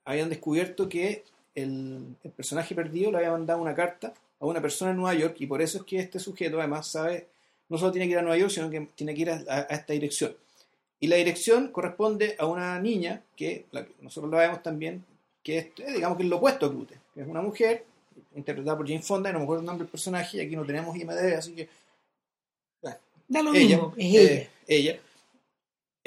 habían 0.06 0.30
descubierto 0.30 0.88
que 0.88 1.24
el, 1.56 2.16
el 2.24 2.32
personaje 2.32 2.74
perdido 2.75 3.12
le 3.12 3.18
había 3.18 3.32
mandado 3.32 3.62
una 3.62 3.75
carta 3.75 4.13
a 4.39 4.46
una 4.46 4.62
persona 4.62 4.92
en 4.92 4.98
Nueva 4.98 5.13
York 5.16 5.36
y 5.39 5.48
por 5.48 5.62
eso 5.62 5.80
es 5.80 5.84
que 5.84 6.00
este 6.00 6.20
sujeto 6.20 6.60
además 6.60 6.88
sabe, 6.88 7.27
no 7.70 7.77
solo 7.77 7.92
tiene 7.92 8.06
que 8.08 8.12
ir 8.13 8.20
a 8.20 8.22
Nueva 8.22 8.38
York, 8.38 8.51
sino 8.51 8.70
que 8.70 8.88
tiene 8.96 9.13
que 9.16 9.22
ir 9.22 9.30
a, 9.32 9.44
a- 9.50 9.68
a 9.70 9.75
esta 9.75 9.94
dirección. 9.94 10.36
Y 11.00 11.08
la 11.08 11.16
dirección 11.18 11.68
corresponde 11.72 12.36
a 12.39 12.46
una 12.46 12.80
niña 12.80 13.22
que 13.36 13.66
la 13.72 13.86
nosotros 14.01 14.32
la 14.32 14.39
vemos 14.39 14.63
también, 14.63 15.04
que 15.44 15.58
es, 15.58 15.66
eh, 15.80 15.94
digamos 15.96 16.18
que 16.18 16.24
es 16.24 16.30
lo 16.30 16.38
opuesto 16.38 16.66
a 16.68 16.72
Clute, 16.72 16.96
que 17.13 17.22
es 17.22 17.27
una 17.27 17.42
mujer 17.42 17.86
interpretada 18.36 18.77
por 18.77 18.88
Jane 18.88 19.01
Fonda, 19.01 19.30
y 19.30 19.34
no 19.34 19.39
me 19.39 19.44
acuerdo 19.44 19.62
el 19.62 19.66
nombre 19.68 19.84
del 19.86 19.92
personaje, 19.92 20.38
y 20.38 20.42
aquí 20.42 20.56
no 20.56 20.66
tenemos 20.66 20.96
IMDb, 20.96 21.36
así 21.38 21.54
que 21.54 21.70
Da 23.30 23.42
lo 23.44 23.54
ella, 23.54 23.75
mismo, 23.77 23.94
es 23.98 24.16
eh, 24.16 24.50
ella. 24.68 25.00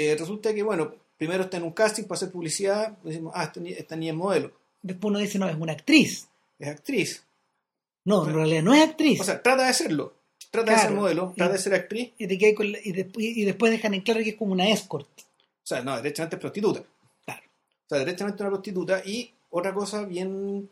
Eh, 0.03 0.17
resulta 0.19 0.55
que, 0.55 0.63
bueno, 0.63 0.95
primero 1.19 1.43
está 1.45 1.59
en 1.59 1.65
un 1.65 1.73
casting 1.73 2.05
para 2.05 2.15
hacer 2.17 2.31
publicidad, 2.31 2.97
decimos, 3.03 3.33
ah, 3.37 3.45
esta, 3.45 3.61
ni- 3.61 3.73
esta 3.73 3.97
niña 3.97 4.13
es 4.13 4.17
modelo, 4.19 4.53
Después 4.83 5.11
uno 5.11 5.19
dice, 5.19 5.39
no, 5.39 5.47
es 5.49 5.57
una 5.57 5.73
actriz. 5.73 6.27
es 6.59 6.69
actriz. 6.69 7.23
No, 8.07 8.27
en 8.27 8.35
realidad 8.35 8.63
no 8.63 8.73
es 8.73 8.83
actriz. 8.89 9.21
O 9.21 9.25
sea, 9.25 9.43
trata 9.43 9.67
de 9.67 9.75
serlo, 9.75 10.15
trata 10.51 10.73
de 10.73 10.79
ser 10.79 10.91
modelo, 10.93 11.35
trata 11.37 11.53
Y- 11.53 11.57
de 11.57 11.63
ser 11.63 11.75
actriz, 11.75 12.13
y, 12.17 12.27
te 12.27 12.55
con 12.55 12.73
la- 12.73 12.79
y, 12.83 12.93
después, 12.93 13.27
y 13.27 13.45
después 13.45 13.73
dejan 13.73 13.93
en 13.93 14.01
claro 14.01 14.21
que 14.23 14.31
es 14.31 14.37
como 14.37 14.53
una 14.53 14.69
escort. 14.71 15.07
o 15.07 15.67
sea, 15.71 15.83
no, 15.83 15.97
derechamente 16.01 16.37
es 16.37 16.41
prostituta. 16.41 16.83
Claro. 17.27 17.43
O 17.45 17.89
sea, 17.91 17.99
derechamente 17.99 18.43
una 18.43 18.51
prostituta. 18.51 19.03
Y 19.05 19.31
otra 19.51 19.75
cosa 19.75 20.05
bien 20.05 20.69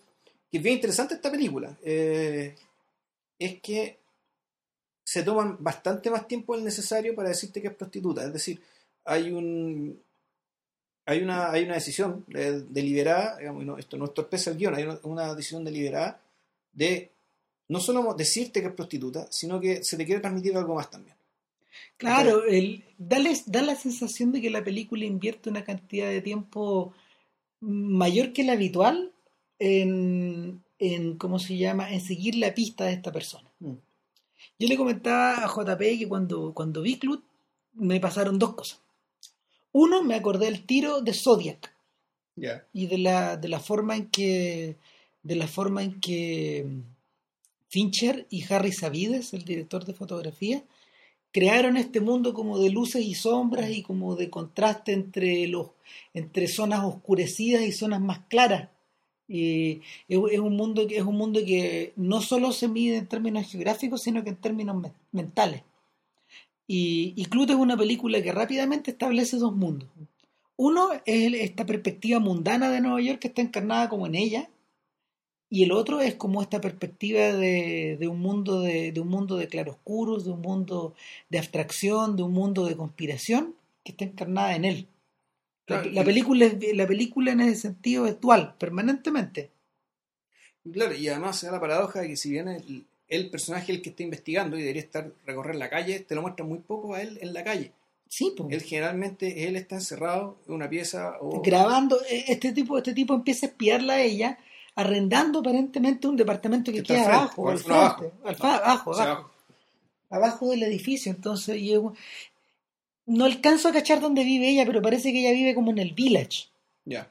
que 0.51 0.57
es 0.57 0.63
bien 0.63 0.77
interesante 0.77 1.15
de 1.15 1.19
esta 1.19 1.31
película 1.31 1.77
eh, 1.85 2.55
es 3.39 3.61
que 3.61 3.99
se 5.05 5.23
toman 5.23 5.57
bastante 5.61 6.11
más 6.11 6.27
tiempo 6.27 6.55
del 6.57 6.65
necesario 6.65 7.15
para 7.15 7.29
decirte 7.29 7.61
que 7.61 7.69
es 7.69 7.75
prostituta. 7.75 8.25
Es 8.25 8.33
decir, 8.33 8.61
hay 9.09 9.31
un 9.33 10.01
hay 11.07 11.23
una, 11.23 11.51
hay 11.51 11.65
una 11.65 11.75
decisión 11.75 12.25
de- 12.29 12.63
deliberada, 12.63 13.39
digamos, 13.39 13.63
y 13.63 13.67
no, 13.67 13.79
esto 13.79 13.97
no 13.97 14.05
estorpece 14.05 14.51
el 14.51 14.59
guion, 14.59 14.75
hay 14.75 14.85
una, 14.85 14.99
una 15.05 15.35
decisión 15.35 15.65
deliberada 15.65 16.21
de 16.73 17.11
no 17.69 17.81
solo 17.81 18.13
decirte 18.15 18.61
que 18.61 18.69
es 18.69 18.75
prostituta, 18.75 19.27
sino 19.31 19.59
que 19.61 19.83
se 19.85 19.97
te 19.97 20.05
quiere 20.05 20.21
transmitir 20.21 20.55
algo 20.57 20.75
más 20.75 20.91
también. 20.91 21.17
Claro, 21.97 22.45
el, 22.45 22.85
dale- 22.99 23.43
da 23.47 23.63
la 23.63 23.75
sensación 23.75 24.33
de 24.33 24.41
que 24.43 24.51
la 24.51 24.63
película 24.65 25.05
invierte 25.07 25.49
una 25.49 25.65
cantidad 25.65 26.09
de 26.09 26.21
tiempo 26.21 26.93
mayor 27.61 28.33
que 28.35 28.45
la 28.45 28.53
habitual 28.53 29.13
en, 29.59 30.63
en 30.79 31.17
¿cómo 31.17 31.39
se 31.39 31.57
llama? 31.57 31.93
En 31.93 32.01
seguir 32.01 32.35
la 32.37 32.55
pista 32.55 32.85
de 32.85 32.93
esta 32.93 33.13
persona. 33.13 33.49
Mm. 33.61 33.73
Yo 34.59 34.69
le 34.69 34.77
comentaba 34.77 35.45
a 35.45 35.49
JP 35.49 35.99
que 35.99 36.09
cuando, 36.09 36.53
cuando 36.55 36.83
vi 36.83 36.99
Clut 36.99 37.25
me 37.75 37.99
pasaron 38.01 38.39
dos 38.39 38.55
cosas. 38.55 38.81
Uno, 39.73 40.03
me 40.03 40.15
acordé 40.15 40.47
del 40.47 40.65
tiro 40.65 41.01
de 41.01 41.13
Zodiac 41.15 41.75
y 42.73 42.87
de 42.87 42.99
la, 42.99 43.37
de 43.37 43.49
la 43.49 43.61
forma 43.61 43.97
en 43.97 44.09
que 44.11 44.77
de 45.23 45.35
la 45.37 45.47
forma 45.49 45.83
en 45.83 46.01
que 46.01 46.65
Fincher 47.69 48.27
y 48.31 48.45
Harry 48.53 48.73
Savides, 48.73 49.35
el 49.35 49.45
director 49.45 49.85
de 49.85 49.93
fotografía, 49.93 50.63
crearon 51.33 51.77
este 51.77 52.01
mundo 52.01 52.33
como 52.33 52.59
de 52.59 52.71
luces 52.71 53.05
y 53.05 53.15
sombras 53.15 53.71
y 53.71 53.83
como 53.83 54.17
de 54.17 54.31
contraste 54.31 54.93
entre 54.93 55.47
los 55.49 55.71
entre 56.15 56.49
zonas 56.49 56.85
oscurecidas 56.85 57.63
y 57.63 57.73
zonas 57.73 58.01
más 58.01 58.21
claras. 58.29 58.71
Y 59.29 59.83
es, 60.09 60.19
es 60.31 60.39
un 60.39 60.57
mundo 60.57 60.87
que 60.87 60.97
es 60.97 61.03
un 61.05 61.17
mundo 61.17 61.41
que 61.45 61.93
no 61.97 62.23
solo 62.23 62.53
se 62.53 62.69
mide 62.69 62.97
en 62.97 63.07
términos 63.07 63.51
geográficos, 63.51 64.03
sino 64.03 64.25
que 64.25 64.31
en 64.31 64.37
términos 64.37 64.77
me- 64.77 64.93
mentales. 65.13 65.63
Y, 66.69 67.15
y 67.17 67.25
Clute 67.27 67.55
es 67.55 67.59
una 67.59 67.77
película 67.77 68.23
que 68.23 68.31
rápidamente 68.31 68.93
establece 68.93 69.39
dos 69.39 69.57
mundos. 69.57 69.89
Uno 70.57 70.91
es 71.07 71.35
esta 71.35 71.67
perspectiva 71.67 72.21
mundana 72.21 72.71
de 72.71 72.81
Nueva 72.81 73.01
York 73.01 73.19
que 73.21 73.29
está 73.29 73.43
encarnada 73.43 73.89
como 73.89 74.07
en 74.07 74.15
ella, 74.15 74.51
y 75.51 75.63
el 75.65 75.73
otro 75.73 76.01
es 76.01 76.15
como 76.15 76.43
esta 76.43 76.61
perspectiva 76.61 77.33
de, 77.33 77.97
de 77.99 78.09
un 78.09 78.21
mundo 78.21 78.61
de, 78.61 78.93
de 78.93 79.01
un 79.01 79.09
mundo 79.09 79.37
de 79.37 79.49
claroscuros, 79.49 80.25
de 80.25 80.31
un 80.33 80.43
mundo 80.43 80.95
de 81.31 81.39
abstracción, 81.39 82.17
de 82.17 82.23
un 82.23 82.33
mundo 82.33 82.67
de 82.67 82.77
conspiración 82.77 83.55
que 83.85 83.93
está 83.93 84.05
encarnada 84.05 84.55
en 84.57 84.65
él. 84.67 84.89
La, 85.69 85.79
Claro, 85.79 85.91
la 85.93 86.05
y- 86.05 86.05
película 86.05 86.47
es, 86.47 86.77
la 86.77 86.87
película 86.87 87.33
en 87.33 87.41
ese 87.41 87.57
sentido 87.57 88.07
es 88.07 88.21
dual, 88.21 88.57
permanentemente. 88.59 89.51
Claro, 90.73 90.95
y 90.95 91.09
además 91.09 91.39
se 91.39 91.47
da 91.47 91.53
la 91.53 91.61
paradoja 91.61 92.01
de 92.01 92.09
que 92.09 92.17
si 92.17 92.31
bien 92.31 92.49
el, 92.49 92.87
el 93.09 93.31
personaje 93.31 93.73
el 93.73 93.81
que 93.83 93.91
está 93.91 94.03
investigando 94.03 94.57
y 94.57 94.61
debería 94.61 94.83
estar 94.83 95.11
recorrer 95.27 95.57
la 95.57 95.71
calle, 95.71 96.01
te 96.01 96.15
lo 96.15 96.23
muestran 96.23 96.49
muy 96.49 96.59
poco 96.59 96.95
a 96.95 97.03
él 97.03 97.19
en 97.23 97.33
la 97.33 97.43
calle. 97.45 97.73
Sí, 98.09 98.33
po. 98.37 98.49
Él 98.51 98.63
generalmente 98.63 99.47
él 99.47 99.57
está 99.57 99.77
encerrado 99.77 100.39
en 100.47 100.55
una 100.55 100.69
pieza 100.69 101.17
o 101.21 101.43
grabando, 101.43 102.01
eh, 102.09 102.25
este 102.29 102.53
tipo, 102.53 102.79
este 102.79 102.95
tipo 102.95 103.15
empieza 103.15 103.47
a 103.47 103.49
espiarla 103.51 103.95
a 103.95 104.01
ella, 104.01 104.39
arrendando 104.75 105.41
aparentemente 105.41 106.07
un 106.09 106.17
departamento 106.17 106.71
que 106.73 106.83
Que 106.83 106.95
está 106.95 106.95
queda 106.95 107.23
al 107.23 107.29
frente, 107.29 107.43
abajo, 107.43 107.49
al 107.51 107.59
frente, 107.59 107.75
abajo. 107.75 108.13
al 108.25 108.37
abajo, 108.63 108.95
abajo, 108.95 109.31
abajo 110.11 110.51
del 110.51 110.63
edificio. 110.63 111.13
Entonces, 111.13 111.61
no 113.07 113.25
alcanzo 113.25 113.69
a 113.69 113.73
cachar 113.73 114.01
dónde 114.01 114.25
vive 114.25 114.49
ella, 114.51 114.65
pero 114.67 114.81
parece 114.83 115.13
que 115.13 115.21
ella 115.21 115.33
vive 115.33 115.55
como 115.55 115.71
en 115.71 115.79
el 115.79 115.93
village, 115.95 116.49
ya. 116.85 117.11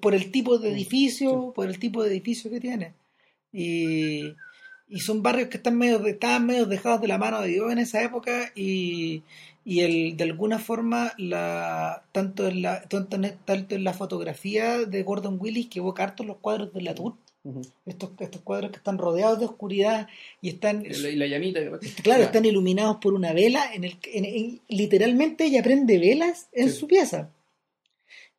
por 0.00 0.14
el 0.14 0.30
tipo 0.30 0.58
de 0.58 0.70
Mm, 0.70 0.74
edificio, 0.74 1.52
por 1.54 1.68
el 1.68 1.78
tipo 1.78 2.02
de 2.02 2.10
edificio 2.10 2.50
que 2.50 2.60
tiene. 2.60 2.94
Y, 3.52 4.34
y 4.88 5.00
son 5.00 5.22
barrios 5.22 5.48
que 5.48 5.56
están 5.56 5.76
medio, 5.78 6.04
estaban 6.06 6.46
medio 6.46 6.66
dejados 6.66 7.00
de 7.00 7.08
la 7.08 7.18
mano 7.18 7.40
de 7.40 7.48
Dios 7.48 7.72
en 7.72 7.78
esa 7.78 8.02
época 8.02 8.52
y, 8.54 9.22
y 9.64 9.80
el, 9.80 10.16
de 10.16 10.24
alguna 10.24 10.58
forma 10.58 11.12
la, 11.16 12.04
tanto, 12.12 12.46
en 12.48 12.62
la, 12.62 12.82
tanto, 12.82 13.16
en, 13.16 13.34
tanto 13.44 13.74
en 13.74 13.84
la 13.84 13.92
fotografía 13.94 14.78
de 14.80 15.02
Gordon 15.02 15.38
Willis 15.40 15.68
que 15.68 15.78
evoca 15.80 16.02
harto 16.04 16.22
los 16.24 16.36
cuadros 16.36 16.72
de 16.72 16.82
Latour, 16.82 17.14
Ujú. 17.44 17.60
estos, 17.86 18.10
estos 18.20 18.40
cuadros 18.42 18.70
que 18.70 18.78
están 18.78 18.96
rodeados 18.98 19.38
de 19.38 19.44
oscuridad 19.46 20.06
y 20.40 20.48
están, 20.50 20.84
Y 20.84 20.90
la, 20.90 21.08
y 21.10 21.16
la 21.16 21.26
llamita. 21.26 21.60
que- 21.78 22.02
claro, 22.02 22.22
están 22.22 22.44
iluminados 22.44 22.96
por 23.02 23.12
una 23.14 23.32
vela, 23.32 23.72
en 23.74 23.84
el, 23.84 23.96
en- 24.12 24.24
en- 24.24 24.60
literalmente 24.68 25.44
ella 25.44 25.62
prende 25.62 25.98
velas 25.98 26.48
en 26.52 26.70
Sí. 26.70 26.76
su 26.78 26.86
pieza. 26.86 27.30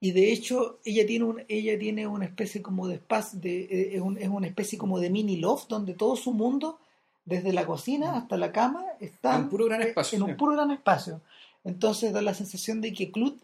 Y 0.06 0.12
de 0.12 0.32
hecho, 0.32 0.80
ella 0.86 1.04
tiene, 1.08 1.26
un, 1.26 1.38
ella 1.48 1.80
tiene 1.80 2.06
una 2.06 2.26
especie 2.26 2.62
como 2.62 2.88
de 2.88 2.96
espacio, 2.96 3.40
de, 3.40 3.54
eh, 3.64 3.96
es, 3.96 4.02
un- 4.02 4.18
es 4.20 4.30
una 4.30 4.46
especie 4.48 4.78
como 4.78 5.00
de 5.00 5.10
mini 5.10 5.38
loft 5.38 5.68
donde 5.70 5.94
todo 5.96 6.16
su 6.16 6.32
mundo, 6.32 6.78
desde 7.26 7.52
la 7.54 7.66
cocina 7.66 8.16
hasta 8.18 8.38
la 8.38 8.52
cama, 8.52 8.84
está 9.00 9.36
En 9.36 9.44
un 9.44 9.50
puro 9.50 9.66
gran 9.66 9.82
espacio, 9.82 10.18
En 10.18 10.24
un 10.24 10.38
puro 10.38 10.52
gran 10.54 10.70
espacio. 10.72 11.22
Entonces 11.64 12.14
da 12.14 12.22
la 12.22 12.34
sensación 12.36 12.82
de 12.82 12.94
que 12.94 13.10
Clut, 13.12 13.38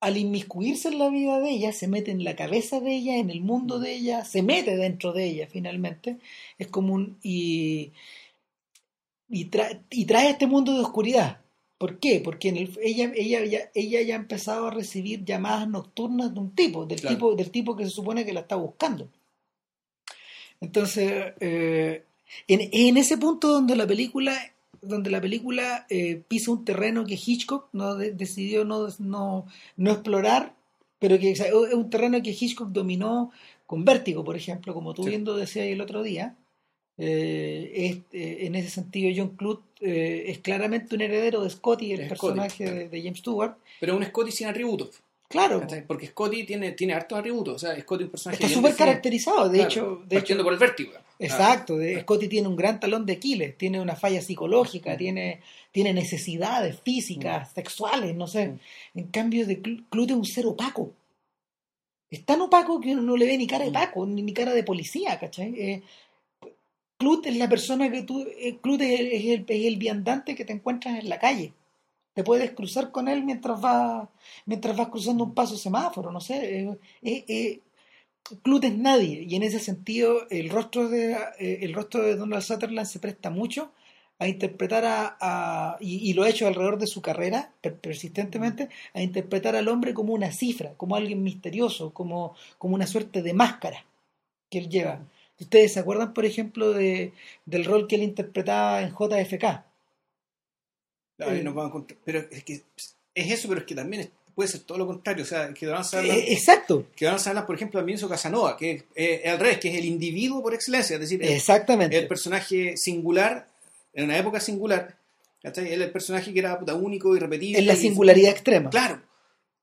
al 0.00 0.16
inmiscuirse 0.16 0.88
en 0.88 0.98
la 0.98 1.08
vida 1.10 1.38
de 1.38 1.50
ella, 1.50 1.72
se 1.72 1.86
mete 1.86 2.10
en 2.10 2.24
la 2.24 2.34
cabeza 2.34 2.80
de 2.80 2.92
ella, 2.96 3.16
en 3.16 3.30
el 3.30 3.40
mundo 3.40 3.78
de 3.78 3.94
ella, 3.94 4.24
se 4.24 4.42
mete 4.42 4.76
dentro 4.76 5.12
de 5.12 5.24
ella 5.26 5.46
finalmente. 5.50 6.18
Es 6.58 6.66
como 6.66 6.92
un... 6.94 7.18
Y, 7.22 7.92
y, 9.28 9.48
tra- 9.50 9.80
y 9.90 10.04
trae 10.06 10.30
este 10.30 10.46
mundo 10.48 10.72
de 10.74 10.80
oscuridad. 10.80 11.38
¿Por 11.84 11.98
qué? 11.98 12.22
Porque 12.24 12.48
en 12.48 12.56
el- 12.56 12.78
ella, 12.82 13.12
ella, 13.14 13.44
ya, 13.44 13.58
ella 13.74 14.00
ya 14.00 14.14
ha 14.14 14.18
empezado 14.18 14.68
a 14.68 14.70
recibir 14.70 15.22
llamadas 15.22 15.68
nocturnas 15.68 16.32
de 16.32 16.40
un 16.40 16.54
tipo, 16.54 16.86
del, 16.86 16.98
Claro. 16.98 17.14
tipo, 17.14 17.34
del 17.34 17.50
tipo 17.50 17.76
que 17.76 17.84
se 17.84 17.90
supone 17.90 18.24
que 18.24 18.32
la 18.32 18.40
está 18.40 18.56
buscando. 18.56 19.10
Entonces, 20.62 21.34
eh, 21.40 22.04
en, 22.48 22.60
en 22.72 22.96
ese 22.96 23.18
punto 23.18 23.48
donde 23.48 23.76
la 23.76 23.86
película, 23.86 24.34
donde 24.80 25.10
la 25.10 25.20
película 25.20 25.84
eh, 25.90 26.22
pisa 26.26 26.52
un 26.52 26.64
terreno 26.64 27.04
que 27.04 27.18
Hitchcock 27.22 27.68
no 27.74 27.96
de- 27.96 28.12
decidió 28.12 28.64
no, 28.64 28.88
no, 28.98 29.44
no 29.76 29.90
explorar, 29.90 30.54
pero 30.98 31.18
que 31.18 31.32
o 31.32 31.36
sea, 31.36 31.48
es 31.48 31.74
un 31.74 31.90
terreno 31.90 32.22
que 32.22 32.30
Hitchcock 32.30 32.68
dominó 32.70 33.30
con 33.66 33.84
Vértigo, 33.84 34.24
por 34.24 34.36
ejemplo, 34.36 34.72
como 34.72 34.94
tú 34.94 35.02
Sí. 35.02 35.10
viendo 35.10 35.36
decías 35.36 35.66
el 35.66 35.82
otro 35.82 36.02
día. 36.02 36.34
Eh, 36.96 37.72
es, 37.74 37.96
eh, 38.12 38.46
en 38.46 38.54
ese 38.54 38.70
sentido, 38.70 39.12
John 39.16 39.36
Clute 39.36 39.64
eh, 39.80 40.30
es 40.30 40.38
claramente 40.38 40.94
un 40.94 41.00
heredero 41.00 41.42
de 41.42 41.50
Scotty, 41.50 41.92
el 41.92 42.00
Es 42.02 42.08
personaje 42.08 42.66
Scotty, 42.66 42.78
de, 42.78 42.88
de 42.88 43.02
James 43.02 43.18
Stewart. 43.18 43.56
Pero 43.80 43.96
un 43.96 44.04
Scotty 44.04 44.30
sin 44.30 44.46
atributos. 44.46 45.00
Claro, 45.28 45.60
¿cachai? 45.60 45.84
Porque 45.86 46.06
Scotty 46.06 46.44
tiene, 46.44 46.72
tiene 46.72 46.94
hartos 46.94 47.18
atributos. 47.18 47.56
O 47.56 47.58
sea, 47.58 47.80
Scotty 47.80 48.04
es 48.04 48.06
un 48.06 48.10
personaje 48.10 48.44
está 48.44 48.54
súper 48.54 48.76
caracterizado. 48.76 49.48
De 49.48 49.58
Claro, 49.58 49.70
hecho, 49.70 50.02
de 50.06 50.16
partiendo 50.16 50.42
hecho 50.42 50.44
por 50.44 50.52
el 50.52 50.58
vértigo. 50.58 50.92
Exacto, 51.18 51.76
de, 51.76 52.00
Scotty 52.00 52.28
tiene 52.28 52.48
un 52.48 52.56
gran 52.56 52.78
talón 52.78 53.06
de 53.06 53.14
Aquiles, 53.14 53.56
tiene 53.56 53.80
una 53.80 53.96
falla 53.96 54.20
psicológica, 54.20 54.96
tiene, 54.96 55.40
tiene 55.72 55.92
necesidades 55.92 56.78
físicas, 56.80 57.52
sexuales, 57.52 58.14
no 58.14 58.26
sé. 58.26 58.54
En 58.94 59.06
cambio, 59.08 59.46
de 59.46 59.60
Clute 59.60 60.12
es 60.12 60.18
un 60.18 60.24
ser 60.24 60.46
opaco. 60.46 60.92
Es 62.10 62.24
tan 62.24 62.40
opaco 62.40 62.80
que 62.80 62.92
uno 62.92 63.02
no 63.02 63.16
le 63.16 63.26
ve 63.26 63.36
ni 63.38 63.46
cara 63.46 63.64
de 63.64 63.72
Paco, 63.72 64.06
ni, 64.06 64.22
ni 64.22 64.32
cara 64.32 64.52
de 64.52 64.62
policía, 64.62 65.18
¿cachai? 65.18 65.54
Eh, 65.58 65.82
Clut 67.04 67.26
es 67.26 67.36
la 67.36 67.50
persona 67.50 67.90
que 67.90 68.02
tú. 68.02 68.26
Eh, 68.38 68.56
Clut 68.62 68.80
es 68.80 68.98
el, 68.98 69.06
es, 69.08 69.24
el, 69.26 69.44
es 69.46 69.66
el 69.66 69.76
viandante 69.76 70.34
que 70.34 70.46
te 70.46 70.54
encuentras 70.54 70.98
en 70.98 71.10
la 71.10 71.18
calle. 71.18 71.52
Te 72.14 72.24
puedes 72.24 72.52
cruzar 72.52 72.90
con 72.90 73.08
él 73.08 73.22
mientras 73.24 73.60
vas, 73.60 74.08
mientras 74.46 74.74
vas 74.74 74.88
cruzando 74.88 75.24
un 75.24 75.34
paso 75.34 75.58
semáforo, 75.58 76.10
no 76.10 76.20
sé. 76.20 76.60
Eh, 76.60 76.78
eh, 77.02 77.24
eh, 77.28 77.60
Clut 78.42 78.64
es 78.64 78.74
nadie, 78.74 79.22
y 79.28 79.36
en 79.36 79.42
ese 79.42 79.60
sentido 79.60 80.26
el 80.30 80.48
rostro 80.48 80.88
de, 80.88 81.14
el 81.38 81.74
rostro 81.74 82.02
de 82.02 82.16
Donald 82.16 82.42
Sutherland 82.42 82.86
se 82.86 83.00
presta 83.00 83.28
mucho 83.28 83.72
a 84.18 84.26
interpretar 84.26 84.86
a, 84.86 85.18
a 85.20 85.76
y, 85.80 86.14
lo 86.14 86.22
ha 86.22 86.30
hecho 86.30 86.46
alrededor 86.46 86.78
de 86.78 86.86
su 86.86 87.02
carrera 87.02 87.52
per, 87.60 87.76
persistentemente, 87.76 88.70
a 88.94 89.02
interpretar 89.02 89.56
al 89.56 89.68
hombre 89.68 89.92
como 89.92 90.14
una 90.14 90.32
cifra, 90.32 90.72
como 90.78 90.96
alguien 90.96 91.22
misterioso, 91.22 91.92
como, 91.92 92.34
como 92.56 92.76
una 92.76 92.86
suerte 92.86 93.20
de 93.20 93.34
máscara 93.34 93.84
que 94.48 94.58
él 94.58 94.70
lleva. 94.70 95.00
¿Ustedes 95.40 95.72
se 95.72 95.80
acuerdan, 95.80 96.14
por 96.14 96.24
ejemplo, 96.24 96.72
de, 96.72 97.12
del 97.44 97.64
rol 97.64 97.88
que 97.88 97.96
él 97.96 98.02
interpretaba 98.02 98.82
en 98.82 98.90
JFK? 98.90 99.64
Claro, 101.16 101.32
eh, 101.32 101.42
no 101.42 101.54
puedo 101.54 101.66
encontrar, 101.66 101.98
pero 102.04 102.20
es 102.30 102.44
que 102.44 102.62
es 103.14 103.30
eso, 103.30 103.48
pero 103.48 103.60
es 103.60 103.66
que 103.66 103.74
también 103.74 104.02
es, 104.02 104.10
puede 104.34 104.48
ser 104.48 104.60
todo 104.60 104.78
lo 104.78 104.86
contrario. 104.86 105.24
O 105.24 105.26
sea, 105.26 105.52
que 105.52 105.66
Donald 105.66 105.84
Sutherland, 105.84 106.18
eh, 106.20 106.32
exacto. 106.32 106.86
Que 106.94 107.04
Donald 107.04 107.20
Sutherland, 107.20 107.46
por 107.46 107.56
ejemplo, 107.56 107.80
también 107.80 107.98
hizo 107.98 108.08
Casanova, 108.08 108.56
que 108.56 108.70
es 108.72 108.84
eh, 108.94 109.28
al 109.28 109.38
revés, 109.38 109.58
que 109.58 109.70
es 109.70 109.78
el 109.78 109.84
individuo 109.84 110.42
por 110.42 110.54
excelencia, 110.54 110.94
es 110.94 111.00
decir, 111.00 111.22
el, 111.22 111.32
Exactamente. 111.32 111.96
el 111.96 112.06
personaje 112.06 112.76
singular, 112.76 113.48
en 113.92 114.04
una 114.04 114.18
época 114.18 114.40
singular, 114.40 114.96
¿cachai? 115.42 115.72
Él 115.72 115.82
el 115.82 115.90
personaje 115.90 116.32
que 116.32 116.38
era 116.38 116.58
puta, 116.58 116.74
único, 116.74 117.14
irrepetible. 117.16 117.58
En 117.58 117.66
la 117.66 117.76
singularidad 117.76 118.30
y, 118.30 118.32
extrema. 118.32 118.70
Claro. 118.70 119.02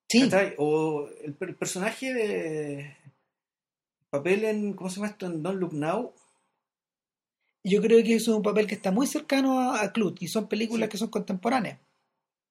Sí. 0.07 0.29
¿cachai? 0.29 0.53
O 0.57 1.07
el, 1.23 1.35
el 1.39 1.55
personaje 1.55 2.13
de 2.13 2.97
papel 4.11 4.43
en, 4.43 4.73
¿cómo 4.73 4.89
se 4.89 4.97
llama 4.97 5.07
esto? 5.07 5.25
En 5.25 5.41
Don't 5.41 5.59
Look 5.59 5.73
Now. 5.73 6.13
Yo 7.63 7.81
creo 7.81 8.03
que 8.03 8.15
es 8.15 8.27
un 8.27 8.43
papel 8.43 8.67
que 8.67 8.75
está 8.75 8.91
muy 8.91 9.07
cercano 9.07 9.59
a, 9.59 9.81
a 9.81 9.91
Clut 9.91 10.21
y 10.21 10.27
son 10.27 10.47
películas 10.47 10.87
sí. 10.87 10.91
que 10.91 10.97
son 10.97 11.09
contemporáneas. 11.09 11.79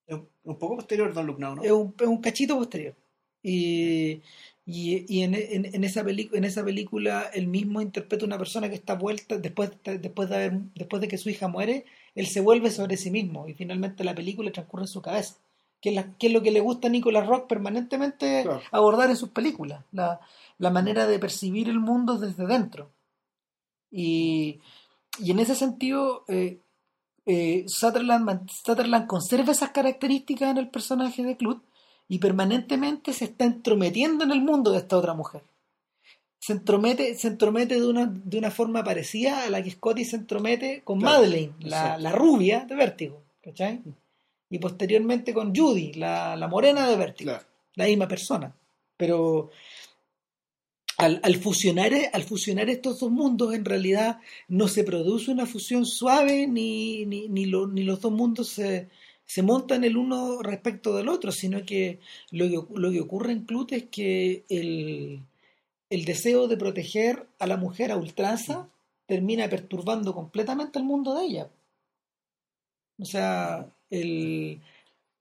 Es 0.06 0.18
un, 0.44 0.58
poco 0.58 0.76
posterior 0.76 1.12
Don't 1.12 1.26
Look 1.28 1.38
Now, 1.38 1.56
¿no? 1.56 1.62
Es 1.62 1.70
un, 1.70 1.94
es 1.98 2.06
un 2.06 2.20
cachito 2.20 2.56
posterior. 2.56 2.94
Y, 3.42 4.22
y, 4.64 5.04
y 5.08 5.22
en, 5.22 5.34
en, 5.34 5.74
en, 5.74 5.84
esa 5.84 6.00
en 6.00 6.44
esa 6.44 6.64
película 6.64 7.30
él 7.32 7.46
mismo 7.46 7.80
interpreta 7.80 8.24
una 8.24 8.38
persona 8.38 8.68
que 8.68 8.74
está 8.74 8.94
vuelta 8.94 9.38
después, 9.38 9.70
después, 9.84 10.28
de 10.28 10.36
haber, 10.36 10.52
después 10.74 11.00
de 11.00 11.08
que 11.08 11.18
su 11.18 11.30
hija 11.30 11.48
muere, 11.48 11.84
él 12.14 12.26
se 12.26 12.40
vuelve 12.40 12.70
sobre 12.70 12.96
sí 12.96 13.10
mismo 13.10 13.48
y 13.48 13.54
finalmente 13.54 14.04
la 14.04 14.14
película 14.14 14.52
transcurre 14.52 14.84
en 14.84 14.88
su 14.88 15.02
cabeza. 15.02 15.36
Que 15.80 15.90
es, 15.90 15.94
la, 15.94 16.12
que 16.18 16.26
es 16.26 16.32
lo 16.32 16.42
que 16.42 16.50
le 16.50 16.60
gusta 16.60 16.88
a 16.88 16.90
Nicolas 16.90 17.26
Rock 17.26 17.48
permanentemente 17.48 18.42
claro. 18.42 18.60
abordar 18.70 19.08
en 19.08 19.16
sus 19.16 19.30
películas, 19.30 19.82
la, 19.92 20.20
la 20.58 20.70
manera 20.70 21.06
de 21.06 21.18
percibir 21.18 21.68
el 21.68 21.80
mundo 21.80 22.18
desde 22.18 22.46
dentro. 22.46 22.90
Y, 23.90 24.60
y 25.18 25.30
en 25.30 25.40
ese 25.40 25.54
sentido, 25.54 26.24
eh, 26.28 26.60
eh, 27.26 27.64
Sutherland, 27.66 28.48
Sutherland, 28.50 29.06
conserva 29.06 29.52
esas 29.52 29.70
características 29.70 30.50
en 30.50 30.58
el 30.58 30.68
personaje 30.68 31.22
de 31.22 31.36
Clut 31.36 31.62
y 32.08 32.18
permanentemente 32.18 33.12
se 33.12 33.26
está 33.26 33.44
entrometiendo 33.44 34.24
en 34.24 34.32
el 34.32 34.42
mundo 34.42 34.72
de 34.72 34.78
esta 34.78 34.96
otra 34.96 35.14
mujer. 35.14 35.42
Se 36.38 36.52
entromete, 36.52 37.14
se 37.14 37.28
entromete 37.28 37.78
de, 37.78 37.86
una, 37.86 38.06
de 38.06 38.38
una 38.38 38.50
forma 38.50 38.82
parecida 38.82 39.44
a 39.44 39.50
la 39.50 39.62
que 39.62 39.70
Scotty 39.70 40.04
se 40.04 40.16
entromete 40.16 40.82
con 40.82 40.98
claro, 40.98 41.18
Madeleine, 41.18 41.54
la, 41.60 41.98
la, 41.98 42.12
rubia 42.12 42.64
de 42.64 42.74
Vértigo. 42.74 43.22
¿cachai? 43.42 43.82
Y 44.50 44.58
posteriormente 44.58 45.32
con 45.32 45.54
Judy, 45.54 45.94
la, 45.94 46.36
la 46.36 46.48
morena 46.48 46.88
de 46.88 46.96
Vértigo. 46.96 47.30
Claro. 47.30 47.46
La 47.76 47.86
misma 47.86 48.08
persona. 48.08 48.52
Pero 48.96 49.50
al, 51.00 51.18
al, 51.22 51.36
fusionar, 51.36 51.92
al 52.12 52.22
fusionar 52.24 52.68
estos 52.68 53.00
dos 53.00 53.10
mundos, 53.10 53.54
en 53.54 53.64
realidad 53.64 54.20
no 54.48 54.68
se 54.68 54.84
produce 54.84 55.30
una 55.30 55.46
fusión 55.46 55.86
suave, 55.86 56.46
ni, 56.46 57.06
ni, 57.06 57.28
ni, 57.28 57.46
lo, 57.46 57.66
ni 57.66 57.84
los 57.84 58.02
dos 58.02 58.12
mundos 58.12 58.48
se, 58.48 58.90
se, 59.24 59.42
montan 59.42 59.84
el 59.84 59.96
uno 59.96 60.42
respecto 60.42 60.94
del 60.94 61.08
otro, 61.08 61.32
sino 61.32 61.64
que 61.64 62.00
lo 62.30 62.48
que, 62.48 62.78
lo 62.78 62.90
que 62.90 63.00
ocurre 63.00 63.32
en 63.32 63.44
Clut 63.46 63.72
es 63.72 63.84
que 63.84 64.44
el, 64.50 65.20
el, 65.88 66.04
deseo 66.04 66.48
de 66.48 66.58
proteger 66.58 67.26
a 67.38 67.46
la 67.46 67.56
mujer 67.56 67.92
a 67.92 67.96
ultranza 67.96 68.68
termina 69.06 69.48
perturbando 69.48 70.14
completamente 70.14 70.78
el 70.78 70.84
mundo 70.84 71.14
de 71.14 71.24
ella. 71.24 71.50
O 72.98 73.06
sea, 73.06 73.66
el... 73.90 74.60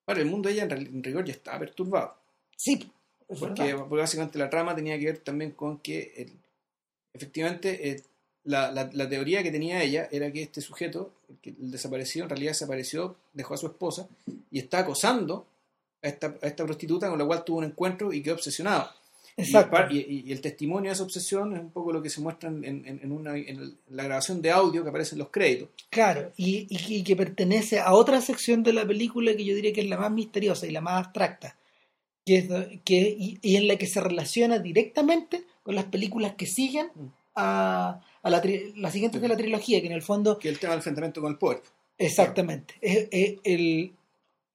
Bueno, 0.05 0.21
el 0.21 0.27
mundo 0.27 0.49
de 0.49 0.55
ella 0.55 0.63
en 0.63 1.03
rigor 1.03 1.25
ya 1.25 1.33
estaba 1.33 1.59
perturbado. 1.59 2.15
Sí, 2.55 2.91
porque, 3.27 3.75
porque, 3.75 3.95
básicamente 3.95 4.39
la 4.39 4.49
trama 4.49 4.75
tenía 4.75 4.97
que 4.97 5.05
ver 5.05 5.17
también 5.19 5.51
con 5.51 5.79
que 5.79 6.13
el, 6.17 6.31
efectivamente 7.13 7.89
eh, 7.89 8.03
la, 8.43 8.71
la, 8.71 8.89
la, 8.91 9.07
teoría 9.07 9.43
que 9.43 9.51
tenía 9.51 9.83
ella 9.83 10.07
era 10.11 10.31
que 10.31 10.41
este 10.41 10.61
sujeto, 10.61 11.13
el, 11.29 11.37
que, 11.37 11.51
el 11.51 11.69
desaparecido, 11.69 12.25
en 12.25 12.29
realidad 12.29 12.51
desapareció, 12.51 13.17
dejó 13.33 13.53
a 13.53 13.57
su 13.57 13.67
esposa 13.67 14.07
y 14.49 14.57
está 14.57 14.79
acosando 14.79 15.45
a 16.01 16.07
esta, 16.07 16.35
a 16.41 16.47
esta 16.47 16.65
prostituta 16.65 17.09
con 17.09 17.19
la 17.19 17.25
cual 17.25 17.43
tuvo 17.43 17.59
un 17.59 17.65
encuentro 17.65 18.11
y 18.11 18.23
quedó 18.23 18.35
obsesionado. 18.35 18.89
Exacto. 19.39 19.77
Y, 19.89 19.97
y, 19.97 20.23
y, 20.27 20.31
el 20.31 20.41
testimonio 20.41 20.89
de 20.89 20.93
esa 20.93 21.03
obsesión 21.03 21.55
es 21.55 21.61
un 21.61 21.71
poco 21.71 21.91
lo 21.91 22.01
que 22.01 22.09
se 22.09 22.21
muestra 22.21 22.49
en, 22.49 22.63
en, 22.63 22.99
en 23.01 23.11
una, 23.11 23.35
en 23.37 23.77
la 23.89 24.03
grabación 24.03 24.41
de 24.41 24.51
audio 24.51 24.83
que 24.83 24.89
aparece 24.89 25.15
en 25.15 25.19
los 25.19 25.29
créditos. 25.29 25.69
Claro, 25.89 26.31
y, 26.37 26.67
y, 26.69 27.03
que 27.03 27.15
pertenece 27.15 27.79
a 27.79 27.93
otra 27.93 28.21
sección 28.21 28.63
de 28.63 28.73
la 28.73 28.85
película 28.85 29.35
que 29.35 29.45
yo 29.45 29.55
diría 29.55 29.73
que 29.73 29.81
es 29.81 29.87
la 29.87 29.97
más 29.97 30.11
misteriosa 30.11 30.67
y 30.67 30.71
la 30.71 30.81
más 30.81 31.05
abstracta, 31.05 31.57
que 32.25 32.37
es, 32.37 32.47
que, 32.83 33.15
y, 33.41 33.55
en 33.55 33.67
la 33.67 33.77
que 33.77 33.87
se 33.87 34.01
relaciona 34.01 34.59
directamente 34.59 35.43
con 35.63 35.75
las 35.75 35.85
películas 35.85 36.33
que 36.35 36.45
siguen 36.45 36.87
a, 37.35 38.01
a 38.21 38.29
la, 38.29 38.41
tri, 38.41 38.73
las 38.75 38.93
siguientes 38.93 39.21
de 39.21 39.27
la 39.27 39.37
trilogía, 39.37 39.81
que 39.81 39.87
en 39.87 39.93
el 39.93 40.01
fondo... 40.01 40.37
Que 40.37 40.49
el 40.49 40.59
tema 40.59 40.71
del 40.71 40.79
enfrentamiento 40.79 41.21
con 41.21 41.31
el 41.31 41.37
poder. 41.37 41.61
Exactamente. 41.97 42.75
Claro. 42.79 42.99
Es, 42.99 43.07
es, 43.11 43.39
el, 43.43 43.93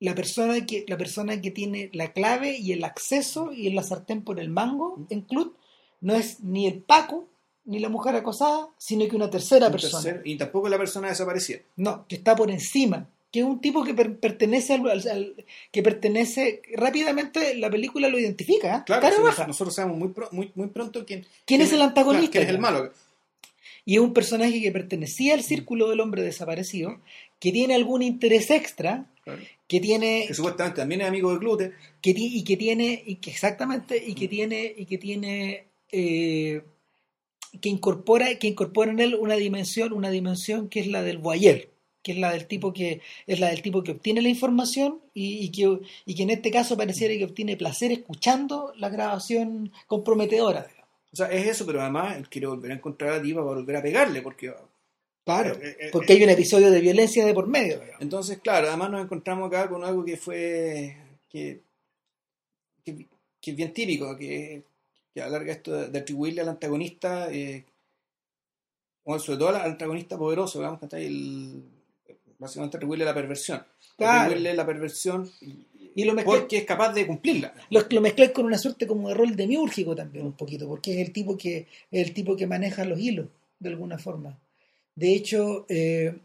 la, 0.01 0.15
persona 0.15 0.67
que, 0.67 0.85
la 0.89 0.97
persona 0.97 1.41
que 1.41 1.51
tiene 1.51 1.91
la 1.93 2.13
clave 2.13 2.57
y 2.59 2.73
el 2.73 2.85
acceso 2.85 3.53
y 3.53 3.71
la 3.71 3.83
sartén 3.83 4.23
por 4.23 4.41
el 4.41 4.51
mango 4.51 5.07
en 5.11 5.23
Club 5.23 5.57
no 6.01 6.15
es 6.15 6.41
ni 6.41 6.67
el 6.67 6.83
Paco 6.83 7.29
ni 7.65 7.79
la 7.79 7.89
mujer 7.89 8.15
acosada, 8.15 8.69
sino 8.77 9.09
que 9.09 9.17
una 9.17 9.31
tercera 9.31 9.67
un 9.67 9.73
persona. 9.73 10.03
Tercer, 10.03 10.23
y 10.27 10.37
tampoco 10.37 10.69
la 10.69 10.77
persona 10.77 11.09
desaparecida. 11.09 11.61
No, 11.77 12.07
que 12.07 12.17
está 12.17 12.37
por 12.37 12.51
encima 12.51 13.09
que 13.35 13.41
es 13.41 13.47
un 13.47 13.61
tipo 13.61 13.83
que 13.83 13.95
per 13.95 14.21
pertenece 14.21 14.75
al, 14.75 14.89
al, 14.89 15.09
al, 15.09 15.45
que 15.73 15.83
pertenece 15.83 16.63
rápidamente 16.75 17.57
la 17.57 17.69
película 17.69 18.09
lo 18.09 18.17
identifica 18.17 18.77
¿eh? 18.77 18.83
claro, 18.87 19.09
sí, 19.35 19.43
nosotros 19.45 19.75
sabemos 19.75 19.99
muy, 19.99 20.11
pro, 20.11 20.29
muy, 20.31 20.53
muy 20.55 20.69
pronto 20.69 21.05
quién, 21.05 21.27
quién, 21.45 21.61
es 21.61 21.73
el 21.73 21.83
antagonista 21.83 22.31
quién 22.31 22.45
es 22.45 22.51
el 22.51 22.61
malo 22.61 22.93
y 23.85 23.97
es 23.97 24.01
un 24.01 24.13
personaje 24.13 24.63
que 24.63 24.71
pertenecía 24.71 25.35
al 25.35 25.43
círculo 25.43 25.91
del 25.91 25.99
hombre 25.99 26.23
desaparecido 26.23 27.01
que 27.41 27.51
tiene 27.51 27.75
algún 27.75 28.03
interés 28.03 28.53
extra 28.53 29.07
claro. 29.25 29.43
Que 29.67 29.81
tiene 29.81 30.25
que 30.27 30.35
supuestamente 30.35 30.81
también 30.81 31.01
es 31.01 31.09
amigo 31.09 31.33
de 31.33 31.39
Glute 31.39 31.73
que 32.01 32.15
y 32.17 32.45
que 32.45 32.57
tiene 32.57 33.03
y 33.05 33.17
que 33.17 33.31
exactamente 33.31 34.03
y 34.05 34.15
que 34.15 34.29
tiene 34.29 34.75
y 34.77 34.87
que 34.87 34.99
tiene 34.99 35.67
eh, 35.91 36.63
que 37.61 37.69
incorpora 37.69 38.39
que 38.39 38.49
incorpora 38.49 38.91
en 38.91 39.01
él 39.01 39.15
una 39.15 39.37
dimensión 39.37 39.93
una 39.93 40.11
dimensión 40.11 40.69
que 40.69 40.81
es 40.81 40.87
la 40.87 41.03
del 41.03 41.19
voyeur 41.19 41.69
que 42.05 42.13
es 42.13 42.19
la 42.19 42.33
del 42.33 42.47
tipo 42.47 42.73
que 42.73 43.01
es 43.27 43.41
la 43.41 43.49
del 43.49 43.63
tipo 43.63 43.83
que 43.83 43.93
obtiene 43.93 44.21
la 44.21 44.29
información 44.29 45.01
y, 45.15 45.39
y, 45.39 45.51
que, 45.51 45.81
y 46.05 46.15
que 46.15 46.23
en 46.23 46.31
este 46.31 46.51
caso 46.51 46.77
pareciera 46.77 47.17
que 47.17 47.25
obtiene 47.25 47.57
placer 47.57 47.91
escuchando 47.93 48.75
la 48.77 48.91
grabación 48.91 49.73
comprometedora. 49.87 50.67
O 51.13 51.17
sea, 51.17 51.29
es 51.29 51.47
eso, 51.47 51.65
pero 51.65 51.81
además 51.81 52.29
quiere 52.29 52.49
volver 52.49 52.73
a 52.73 52.75
encontrar 52.75 53.11
a 53.13 53.17
la 53.17 53.23
tipa 53.23 53.41
para 53.43 53.57
volver 53.57 53.77
a 53.77 53.83
pegarle, 53.83 54.21
porque... 54.21 54.53
Claro, 55.25 55.55
eh, 55.55 55.77
eh, 55.81 55.89
porque 55.91 56.13
eh, 56.13 56.17
hay 56.17 56.25
un 56.25 56.31
episodio 56.31 56.71
de 56.71 56.81
violencia 56.81 57.25
de 57.25 57.33
por 57.33 57.47
medio. 57.47 57.81
Digamos. 57.81 58.03
Entonces, 58.03 58.39
claro, 58.41 58.69
además 58.69 58.91
nos 58.91 59.05
encontramos 59.05 59.49
acá 59.49 59.69
con 59.69 59.83
algo 59.85 60.05
que 60.05 60.17
fue... 60.17 60.97
que, 61.31 61.63
que, 62.85 63.07
que 63.41 63.51
es 63.51 63.57
bien 63.57 63.73
típico, 63.73 64.17
que, 64.17 64.63
que 65.13 65.23
alarga 65.23 65.53
esto 65.53 65.73
de, 65.73 65.89
de 65.89 65.99
atribuirle 65.99 66.43
al 66.43 66.51
antagonista... 66.51 67.33
Eh, 67.33 67.65
bueno, 69.05 69.21
sobre 69.21 69.39
todo 69.39 69.49
al 69.51 69.57
antagonista 69.57 70.17
poderoso, 70.17 70.59
digamos, 70.59 70.79
que 70.79 70.87
está 70.87 70.97
ahí 70.97 71.07
el, 71.07 71.63
básicamente 72.39 72.77
atribuirle 72.77 73.05
la 73.05 73.15
perversión. 73.15 73.65
Claro. 73.97 74.21
Atribuirle 74.21 74.55
la 74.55 74.67
perversión 74.67 75.31
y, 75.41 76.05
lo 76.05 76.15
mezclé, 76.15 76.39
porque 76.39 76.57
es 76.59 76.65
capaz 76.65 76.93
de 76.93 77.07
cumplirla. 77.07 77.55
Lo, 77.71 77.83
lo 77.89 78.01
mezclé 78.01 78.33
con 78.33 78.47
una 78.47 78.59
suerte 78.59 78.87
como 78.87 79.09
de 79.09 79.15
rol 79.15 79.37
demiúrgico 79.37 79.95
también 79.95 80.27
un 80.27 80.33
poquito, 80.33 80.67
porque 80.67 80.95
es 80.95 81.07
el 81.07 81.13
tipo 81.13 81.37
que 81.37 81.67
es 81.91 82.07
el 82.07 82.15
tipo 82.15 82.37
que 82.37 82.47
maneja 82.47 82.85
los 82.85 82.99
hilos 82.99 83.29
de 83.59 83.69
alguna 83.69 83.99
forma. 83.99 84.39
De 84.97 85.15
hecho, 85.15 85.67
eh, 85.69 86.19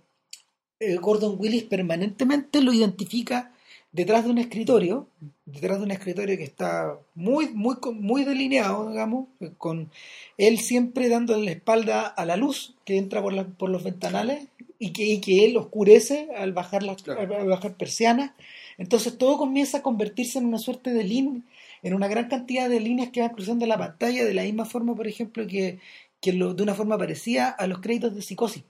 Gordon 1.02 1.36
Willis 1.38 1.64
permanentemente 1.64 2.62
lo 2.62 2.74
identifica 2.74 3.52
detrás 3.92 4.24
de 4.24 4.32
un 4.32 4.38
escritorio, 4.38 5.08
detrás 5.46 5.80
de 5.80 5.86
un 5.86 5.92
escritorio 5.92 6.38
que 6.38 6.44
está 6.44 6.98
muy, 7.16 7.50
muy, 7.50 7.76
muy 7.94 8.24
delineado, 8.24 8.90
digamos, 8.90 9.28
con 9.58 9.90
él 10.38 10.60
siempre 10.60 11.10
dando 11.10 11.38
la 11.38 11.52
espalda 11.52 12.08
a 12.08 12.26
la 12.26 12.38
luz 12.38 12.76
que 12.86 12.98
entra 12.98 13.22
por, 13.22 13.54
por 13.54 13.70
los 13.70 13.84
ventanales 13.84 14.48
y 14.78 14.92
que, 14.92 15.20
que 15.20 15.46
él 15.46 15.58
oscurece 15.58 16.30
al 16.38 16.54
bajar, 16.54 16.84
las, 16.84 16.98
al 17.08 17.48
bajar 17.48 17.76
persianas. 17.76 18.32
Entonces 18.78 19.18
todo 19.18 19.38
comienza 19.38 19.80
a 19.80 19.84
convertirse 19.84 20.40
en 20.40 20.46
una 20.46 20.60
suerte 20.60 20.94
de 20.94 21.04
línea, 21.04 21.42
en 21.82 21.94
una 21.94 22.08
gran 22.08 22.30
cantidad 22.30 22.70
de 22.70 22.80
líneas 22.80 23.10
que 23.10 23.22
van 23.22 23.34
cruzando 23.34 23.66
la 23.66 23.78
pantalla, 23.78 24.24
de 24.24 24.34
la 24.34 24.44
misma 24.44 24.66
forma, 24.66 24.96
por 24.96 25.08
ejemplo, 25.08 25.48
que, 25.48 25.80
que 26.22 26.34
lo, 26.34 26.54
de 26.54 26.64
una 26.64 26.76
forma 26.76 26.98
parecida 26.98 27.50
a 27.50 27.68
los 27.68 27.80
créditos 27.80 28.16
de 28.16 28.22
psicosis. 28.22 28.64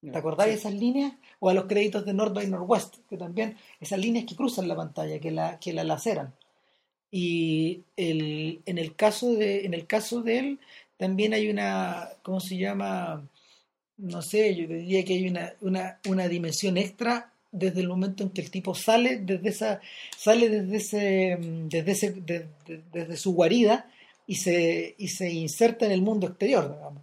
¿Te 0.00 0.16
acordáis 0.16 0.52
de 0.52 0.58
esas 0.58 0.74
líneas? 0.74 1.14
O 1.40 1.48
a 1.48 1.54
los 1.54 1.64
créditos 1.64 2.04
de 2.04 2.14
North 2.14 2.34
by 2.34 2.46
Northwest, 2.46 2.96
que 3.08 3.16
también, 3.16 3.56
esas 3.80 3.98
líneas 3.98 4.24
que 4.26 4.36
cruzan 4.36 4.68
la 4.68 4.76
pantalla, 4.76 5.18
que 5.18 5.30
la, 5.30 5.58
que 5.58 5.72
la 5.72 5.84
laceran. 5.84 6.34
Y 7.10 7.82
el, 7.96 8.60
en, 8.66 8.78
el 8.78 8.94
caso 8.94 9.32
de, 9.34 9.64
en 9.64 9.74
el 9.74 9.86
caso 9.86 10.22
de 10.22 10.38
él, 10.38 10.60
también 10.96 11.32
hay 11.34 11.48
una, 11.48 12.08
¿cómo 12.22 12.40
se 12.40 12.56
llama? 12.56 13.26
No 13.96 14.22
sé, 14.22 14.54
yo 14.54 14.66
diría 14.66 15.04
que 15.04 15.14
hay 15.14 15.28
una, 15.28 15.54
una, 15.60 15.98
una 16.08 16.28
dimensión 16.28 16.76
extra 16.76 17.32
desde 17.50 17.80
el 17.80 17.88
momento 17.88 18.22
en 18.22 18.30
que 18.30 18.42
el 18.42 18.50
tipo 18.50 18.74
sale 18.74 19.18
desde 19.18 19.48
esa 19.48 19.80
sale 20.16 20.50
desde 20.50 20.76
ese 20.76 21.38
desde 21.40 21.92
ese 21.92 22.22
desde 22.92 23.16
su 23.16 23.32
guarida 23.32 23.90
y 24.26 24.36
se 24.36 24.94
y 24.98 25.08
se 25.08 25.30
inserta 25.30 25.86
en 25.86 25.92
el 25.92 26.02
mundo 26.02 26.26
exterior 26.26 26.72
digamos 26.72 27.02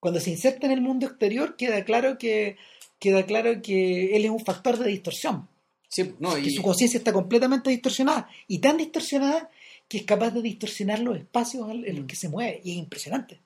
cuando 0.00 0.20
se 0.20 0.30
inserta 0.30 0.66
en 0.66 0.72
el 0.72 0.80
mundo 0.80 1.06
exterior 1.06 1.56
queda 1.56 1.84
claro 1.84 2.18
que 2.18 2.56
queda 3.02 3.26
claro 3.26 3.60
que 3.60 4.14
él 4.14 4.24
es 4.24 4.30
un 4.30 4.44
factor 4.44 4.78
de 4.78 4.88
distorsión. 4.88 5.48
Sí, 5.88 6.14
no, 6.20 6.38
y... 6.38 6.44
Que 6.44 6.50
su 6.50 6.62
conciencia 6.62 6.98
está 6.98 7.12
completamente 7.12 7.68
distorsionada 7.68 8.28
y 8.46 8.60
tan 8.60 8.76
distorsionada 8.76 9.50
que 9.88 9.98
es 9.98 10.04
capaz 10.04 10.30
de 10.30 10.40
distorsionar 10.40 11.00
los 11.00 11.18
espacios 11.18 11.68
en 11.68 11.96
los 11.96 12.04
mm. 12.04 12.06
que 12.06 12.16
se 12.16 12.28
mueve 12.28 12.60
y 12.62 12.72
es 12.72 12.76
impresionante. 12.78 13.40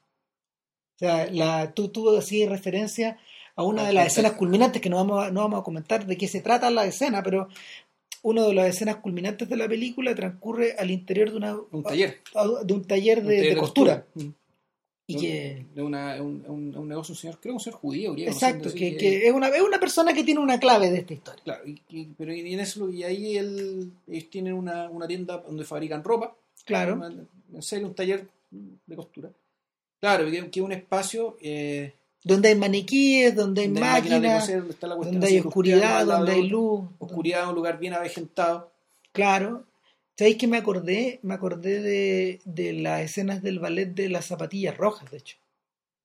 O 0.97 0.99
sea, 0.99 1.27
la, 1.31 1.73
tú, 1.73 1.88
tú 1.88 2.14
así 2.14 2.47
referencia 2.47 3.19
a 3.55 3.62
una 3.62 3.85
de 3.85 3.95
las 3.95 4.09
escenas 4.09 4.33
culminantes 4.33 4.83
que 4.83 4.90
no 4.90 4.97
vamos, 4.97 5.25
a, 5.25 5.31
no 5.31 5.40
vamos 5.40 5.61
a 5.61 5.64
comentar 5.64 6.05
de 6.05 6.19
qué 6.19 6.29
se 6.29 6.42
trata 6.42 6.71
la 6.71 6.85
escena, 6.85 7.23
pero 7.23 7.49
una 8.27 8.43
de 8.43 8.55
las 8.55 8.75
escenas 8.75 8.97
culminantes 8.97 9.49
de 9.49 9.57
la 9.57 9.69
película 9.69 10.12
transcurre 10.12 10.75
al 10.77 10.91
interior 10.91 11.31
de 11.31 11.37
una, 11.37 11.57
un 11.71 11.85
taller, 11.85 12.19
de 12.65 12.75
un 12.75 12.85
taller 12.85 13.23
de, 13.23 13.57
costura. 13.57 14.05
Mm. 14.15 14.29
Y 15.07 15.17
que... 15.17 15.67
De 15.73 15.81
una, 15.81 16.21
un, 16.21 16.45
un, 16.77 16.89
negocio, 16.89 17.12
un 17.12 17.17
señor, 17.17 17.39
creo 17.41 17.53
que 17.53 17.59
un 17.59 17.61
señor 17.61 17.79
judío. 17.79 18.15
Exacto, 18.19 18.75
que, 18.75 18.97
que, 18.97 19.29
es, 19.29 19.33
una, 19.33 19.47
es 19.47 19.62
una 19.62 19.79
persona 19.79 20.12
que 20.12 20.25
tiene 20.25 20.41
una 20.41 20.59
clave 20.59 20.91
de 20.91 20.99
esta 20.99 21.15
historia. 21.15 21.45
Claro, 21.45 21.62
y, 21.67 22.05
pero 22.19 22.35
y 22.35 22.53
en 22.53 22.59
eso, 22.59 22.91
y 22.91 23.05
ahí 23.05 23.37
él, 23.37 23.93
ellos 24.09 24.29
tienen 24.29 24.55
una, 24.55 24.91
una 24.91 25.07
tienda 25.07 25.37
donde 25.39 25.65
fabrican 25.65 26.03
ropa. 26.03 26.35
Claro. 26.65 27.01
En 27.07 27.62
serio, 27.62 27.87
un 27.87 27.95
taller 27.95 28.27
de 28.51 28.97
costura. 28.97 29.31
Claro, 30.01 30.29
que, 30.29 30.39
es 30.39 30.57
un 30.57 30.73
espacio... 30.73 31.37
Eh, 31.41 31.93
donde 32.27 32.49
hay 32.49 32.57
maniquíes, 32.57 33.37
donde 33.37 33.62
hay 33.62 33.69
máquinas, 33.69 34.51
donde, 34.81 35.27
hay 35.29 35.39
oscuridad, 35.39 36.05
donde 36.05 36.33
hay 36.33 36.49
luz. 36.49 36.85
Oscuridad, 36.99 37.49
un 37.49 37.55
lugar 37.55 37.79
bien 37.79 37.95
avejentado. 37.95 38.73
Claro, 39.12 39.65
¿Sabéis 40.19 40.37
que 40.39 40.47
me 40.47 40.57
acordé? 40.57 41.21
Me 41.23 41.35
acordé 41.35 41.83
de, 41.83 42.41
de 42.45 42.73
las 42.73 43.03
escenas 43.03 43.43
del 43.43 43.59
ballet 43.59 43.95
de 43.95 44.09
las 44.09 44.25
zapatillas 44.25 44.77
rojas, 44.77 45.11
de 45.11 45.19
hecho. 45.19 45.37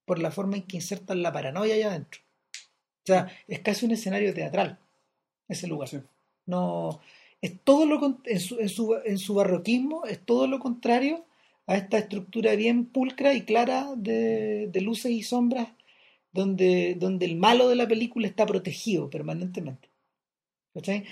Por 0.06 0.20
la 0.20 0.32
forma 0.32 0.58
en 0.58 0.64
que 0.64 0.78
insertan 0.78 1.24
la 1.24 1.32
paranoia 1.32 1.76
allá 1.76 1.88
adentro. 1.88 2.22
O 3.04 3.08
sea, 3.08 3.32
es 3.48 3.60
casi 3.60 3.86
un 3.86 3.94
escenario 3.94 4.34
teatral, 4.34 4.78
ese 5.48 5.66
lugar. 5.66 5.90
No, 6.46 7.00
es 7.42 7.54
todo 7.64 7.86
lo 7.86 8.20
en 8.26 8.40
su, 8.40 8.60
en, 8.60 8.70
su, 8.70 8.96
en 9.04 9.18
su 9.18 9.34
barroquismo, 9.34 10.06
es 10.06 10.20
todo 10.20 10.46
lo 10.46 10.60
contrario 10.60 11.26
a 11.66 11.78
esta 11.78 11.98
estructura 11.98 12.56
bien 12.56 12.86
pulcra 12.86 13.34
y 13.34 13.42
clara 13.44 13.94
de, 13.96 14.68
de 14.68 14.82
luces 14.82 15.12
y 15.12 15.24
sombras, 15.24 15.70
donde, 16.32 16.96
donde 17.00 17.26
el 17.26 17.36
malo 17.36 17.68
de 17.68 17.76
la 17.76 17.88
película 17.88 18.28
está 18.28 18.46
protegido 18.46 19.10
permanentemente. 19.10 19.90
¿Cachai? 20.74 21.06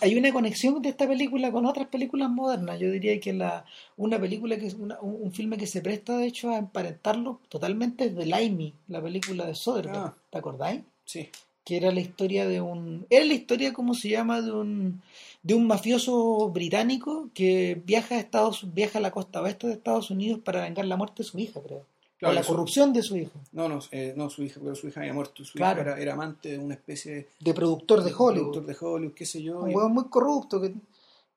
hay 0.00 0.16
una 0.16 0.32
conexión 0.32 0.80
de 0.82 0.88
esta 0.88 1.06
película 1.06 1.52
con 1.52 1.66
otras 1.66 1.88
películas 1.88 2.30
modernas. 2.30 2.80
Yo 2.80 2.90
diría 2.90 3.20
que 3.20 3.32
la, 3.32 3.64
una 3.96 4.18
película 4.18 4.56
que 4.58 4.66
es 4.66 4.74
un, 4.74 5.32
filme 5.32 5.56
que 5.56 5.66
se 5.66 5.80
presta 5.80 6.16
de 6.16 6.26
hecho 6.26 6.50
a 6.50 6.58
emparentarlo 6.58 7.40
totalmente 7.48 8.06
es 8.06 8.16
The 8.16 8.26
Limey, 8.26 8.74
la 8.88 9.02
película 9.02 9.46
de 9.46 9.54
Soderbergh. 9.54 9.96
Ah. 9.96 10.16
¿Te 10.30 10.38
acordáis? 10.38 10.82
Sí. 11.04 11.28
Que 11.64 11.76
era 11.76 11.92
la 11.92 12.00
historia 12.00 12.48
de 12.48 12.60
un. 12.60 13.06
Era 13.08 13.24
la 13.24 13.34
historia, 13.34 13.72
¿cómo 13.72 13.94
se 13.94 14.08
llama? 14.08 14.42
De 14.42 14.50
un, 14.50 15.00
de 15.44 15.54
un 15.54 15.68
mafioso 15.68 16.48
británico 16.48 17.30
que 17.34 17.80
viaja 17.84 18.16
a 18.16 18.18
Estados 18.18 18.74
viaja 18.74 18.98
a 18.98 19.02
la 19.02 19.12
costa 19.12 19.40
oeste 19.40 19.68
de 19.68 19.74
Estados 19.74 20.10
Unidos 20.10 20.40
para 20.40 20.62
vengar 20.62 20.86
la 20.86 20.96
muerte 20.96 21.22
de 21.22 21.28
su 21.28 21.38
hija, 21.38 21.60
creo 21.62 21.86
o 22.22 22.32
la 22.32 22.42
corrupción 22.42 22.92
de 22.92 23.02
su 23.02 23.16
hijo. 23.16 23.40
No, 23.52 23.68
no, 23.68 23.80
eh, 23.90 24.14
no 24.16 24.30
su 24.30 24.42
hija, 24.42 24.60
pero 24.62 24.74
su 24.74 24.88
hija 24.88 25.00
había 25.00 25.12
muerto. 25.12 25.44
Su 25.44 25.58
hija 25.58 25.72
era, 25.72 26.12
amante 26.12 26.50
de 26.50 26.58
una 26.58 26.74
especie 26.74 27.28
de 27.38 27.54
productor 27.54 28.02
de 28.02 28.12
Hollywood. 28.16 28.52
Productor 28.52 28.66
de 28.66 28.76
Hollywood, 28.80 29.14
qué 29.14 29.26
sé 29.26 29.42
yo. 29.42 29.60
Un 29.60 29.74
huevo 29.74 29.88
muy 29.88 30.08
corrupto. 30.08 30.60
Que, 30.60 30.74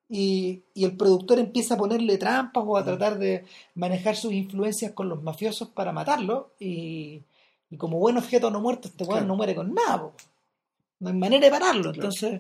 y, 0.09 0.61
y, 0.73 0.83
el 0.85 0.95
productor 0.95 1.39
empieza 1.39 1.73
a 1.73 1.77
ponerle 1.77 2.17
trampas 2.17 2.63
o 2.65 2.77
a 2.77 2.85
tratar 2.85 3.17
de 3.17 3.45
manejar 3.73 4.15
sus 4.15 4.31
influencias 4.33 4.91
con 4.91 5.09
los 5.09 5.23
mafiosos 5.23 5.69
para 5.69 5.91
matarlo. 5.91 6.51
Y, 6.59 7.21
y 7.69 7.77
como 7.77 7.97
buen 7.97 8.17
objeto 8.17 8.51
no 8.51 8.61
muerto, 8.61 8.87
este 8.87 9.03
huevo 9.03 9.25
no 9.25 9.35
muere 9.35 9.55
con 9.55 9.73
nada. 9.73 10.11
No 10.99 11.09
hay 11.09 11.15
manera 11.15 11.45
de 11.45 11.51
pararlo. 11.51 11.93
Entonces, 11.93 12.37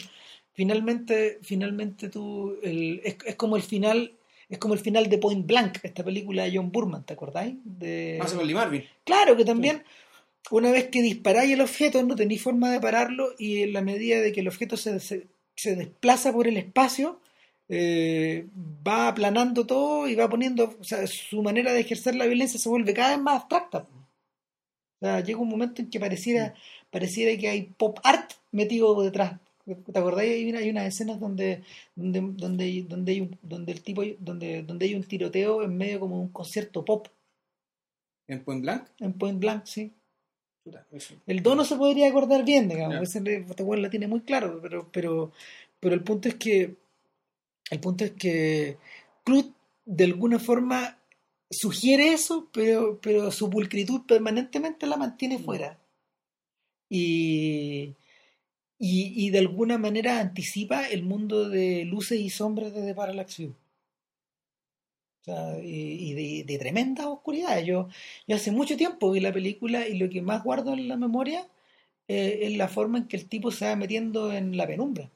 finalmente, 0.53 1.39
finalmente 1.41 2.09
tú. 2.09 2.57
El, 2.61 3.01
es, 3.03 3.17
es 3.25 3.35
como 3.35 3.55
el 3.55 3.63
final 3.63 4.11
es 4.49 4.57
como 4.57 4.73
el 4.73 4.79
final 4.79 5.09
de 5.09 5.17
Point 5.17 5.45
Blank, 5.45 5.79
esta 5.83 6.03
película 6.03 6.43
de 6.43 6.55
John 6.55 6.71
Burman, 6.71 7.03
¿te 7.03 7.13
acordáis? 7.13 7.55
De... 7.63 8.19
Ah, 8.21 8.27
con 8.33 8.45
Lee 8.45 8.53
Marvin. 8.53 8.83
Claro, 9.03 9.35
que 9.35 9.45
también 9.45 9.83
una 10.51 10.71
vez 10.71 10.89
que 10.89 11.01
disparáis 11.01 11.53
el 11.53 11.61
objeto 11.61 12.03
no 12.03 12.15
tenéis 12.15 12.41
forma 12.41 12.71
de 12.71 12.79
pararlo 12.79 13.29
y 13.37 13.63
en 13.63 13.73
la 13.73 13.81
medida 13.81 14.21
de 14.21 14.31
que 14.31 14.41
el 14.41 14.47
objeto 14.47 14.77
se, 14.77 14.99
se, 14.99 15.75
desplaza 15.75 16.31
por 16.31 16.47
el 16.47 16.57
espacio, 16.57 17.19
eh, 17.67 18.45
va 18.87 19.07
aplanando 19.07 19.65
todo 19.65 20.07
y 20.07 20.15
va 20.15 20.29
poniendo, 20.29 20.75
o 20.79 20.83
sea, 20.83 21.07
su 21.07 21.41
manera 21.41 21.73
de 21.73 21.79
ejercer 21.79 22.15
la 22.15 22.27
violencia 22.27 22.59
se 22.59 22.69
vuelve 22.69 22.93
cada 22.93 23.11
vez 23.11 23.19
más 23.19 23.41
abstracta. 23.41 23.87
O 24.99 25.05
sea, 25.05 25.19
llega 25.21 25.39
un 25.39 25.49
momento 25.49 25.81
en 25.81 25.89
que 25.89 25.99
pareciera, 25.99 26.53
pareciera 26.91 27.37
que 27.39 27.49
hay 27.49 27.63
pop 27.63 27.99
art 28.03 28.31
metido 28.51 29.01
detrás. 29.01 29.39
¿Te 29.65 29.99
acordáis? 29.99 30.55
Hay, 30.55 30.69
unas 30.69 30.85
escenas 30.85 31.19
donde, 31.19 31.63
donde, 31.95 32.21
donde, 32.21 32.85
donde, 32.87 33.11
hay 33.11 33.21
un, 33.21 33.37
donde 33.41 33.71
el 33.71 33.81
tipo 33.81 34.03
donde, 34.19 34.61
donde 34.61 34.85
hay 34.85 34.95
un 34.95 35.03
tiroteo 35.03 35.63
en 35.63 35.75
medio 35.75 35.99
como 35.99 36.21
un 36.21 36.29
concierto 36.29 36.85
pop. 36.85 37.07
¿En 38.27 38.43
Point 38.43 38.61
Blank? 38.61 38.87
En 38.99 39.13
Point 39.13 39.39
Blank, 39.39 39.65
sí. 39.65 39.91
El 41.27 41.43
dono 41.43 41.63
se 41.63 41.75
podría 41.75 42.09
acordar 42.09 42.43
bien, 42.43 42.67
digamos. 42.67 43.01
Ese 43.01 43.19
este 43.19 43.77
la 43.77 43.89
tiene 43.89 44.07
muy 44.07 44.21
claro, 44.21 44.59
pero, 44.61 44.89
pero, 44.91 45.31
pero 45.79 45.95
el 45.95 46.03
punto 46.03 46.27
es 46.27 46.35
que 46.35 46.75
el 47.71 47.79
punto 47.79 48.03
es 48.03 48.11
que 48.11 48.77
Cruz 49.23 49.51
de 49.85 50.03
alguna 50.03 50.39
forma 50.39 50.99
sugiere 51.49 52.13
eso, 52.13 52.49
pero, 52.51 52.99
pero 53.01 53.31
su 53.31 53.49
pulcritud 53.49 54.01
permanentemente 54.07 54.87
la 54.87 54.97
mantiene 54.97 55.37
mm. 55.37 55.43
fuera. 55.43 55.79
Y, 56.89 57.93
y, 58.77 59.29
de 59.29 59.39
alguna 59.39 59.77
manera 59.77 60.19
anticipa 60.19 60.87
el 60.87 61.03
mundo 61.03 61.49
de 61.49 61.85
luces 61.85 62.19
y 62.19 62.29
sombras 62.29 62.73
de 62.73 62.81
The 62.81 62.93
Parallax 62.93 63.37
View. 63.37 63.55
O 65.21 65.23
sea, 65.23 65.57
y, 65.63 66.43
de, 66.43 66.57
tremenda 66.57 67.09
oscuridad. 67.09 67.59
Yo, 67.61 67.87
yo 68.27 68.35
hace 68.35 68.51
mucho 68.51 68.77
tiempo 68.77 69.11
vi 69.11 69.21
la 69.21 69.33
película 69.33 69.87
y 69.87 69.97
lo 69.97 70.09
que 70.09 70.21
más 70.21 70.43
guardo 70.43 70.73
en 70.73 70.87
la 70.87 70.97
memoria 70.97 71.47
eh, 72.07 72.39
es 72.43 72.57
la 72.57 72.67
forma 72.67 72.99
en 72.99 73.07
que 73.07 73.17
el 73.17 73.27
tipo 73.27 73.49
se 73.51 73.65
va 73.65 73.75
metiendo 73.75 74.31
en 74.33 74.57
la 74.57 74.67
penumbra. 74.67 75.09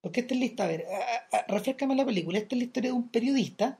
Porque 0.00 0.20
esta 0.20 0.34
es 0.34 0.40
la 0.40 0.46
historia, 0.46 0.64
a 0.64 1.36
ver, 1.36 1.44
refrescame 1.48 1.94
la 1.94 2.06
película, 2.06 2.38
esta 2.38 2.54
es 2.54 2.58
la 2.58 2.64
historia 2.64 2.90
de 2.90 2.96
un 2.96 3.08
periodista. 3.08 3.78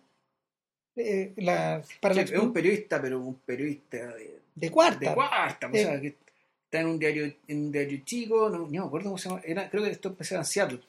Eh, 0.96 1.33
la, 1.37 1.79
es 1.79 2.33
un 2.33 2.53
periodista, 2.53 3.01
pero 3.01 3.20
un 3.20 3.37
periodista 3.37 4.14
de, 4.55 4.70
cuarta. 4.70 5.11
De 5.11 5.14
cuarta, 5.14 5.68
o 5.68 5.72
sea, 5.72 5.94
eh, 5.94 6.01
que 6.01 6.27
está 6.68 6.81
en 6.81 6.88
un 6.88 6.98
diario, 6.98 7.33
en 7.46 7.64
un 7.64 7.72
diario 7.72 8.02
chico, 8.04 8.50
no, 8.50 8.66
me 8.66 8.78
acuerdo 8.78 9.07
cómo 9.07 9.18
se 9.18 9.31
llama, 9.31 9.40
era, 9.42 9.70
creo 9.70 9.85
que 9.85 9.90
esto 9.90 10.11
empezaba 10.11 10.42
en 10.42 10.46
Seattle. 10.46 10.81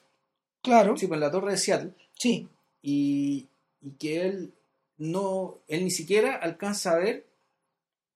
Claro. 0.62 0.98
Sí, 0.98 1.08
pues 1.08 1.18
en 1.18 1.22
la 1.22 1.32
torre 1.32 1.54
de 1.54 1.58
Seattle. 1.58 1.92
Sí. 2.14 2.50
Y, 2.82 3.48
y 3.82 3.92
que 3.92 4.22
él 4.22 4.54
no, 4.98 5.60
él 5.70 5.86
ni 5.86 5.92
siquiera 5.92 6.36
alcanza 6.36 6.92
a 6.92 6.98
ver, 6.98 7.26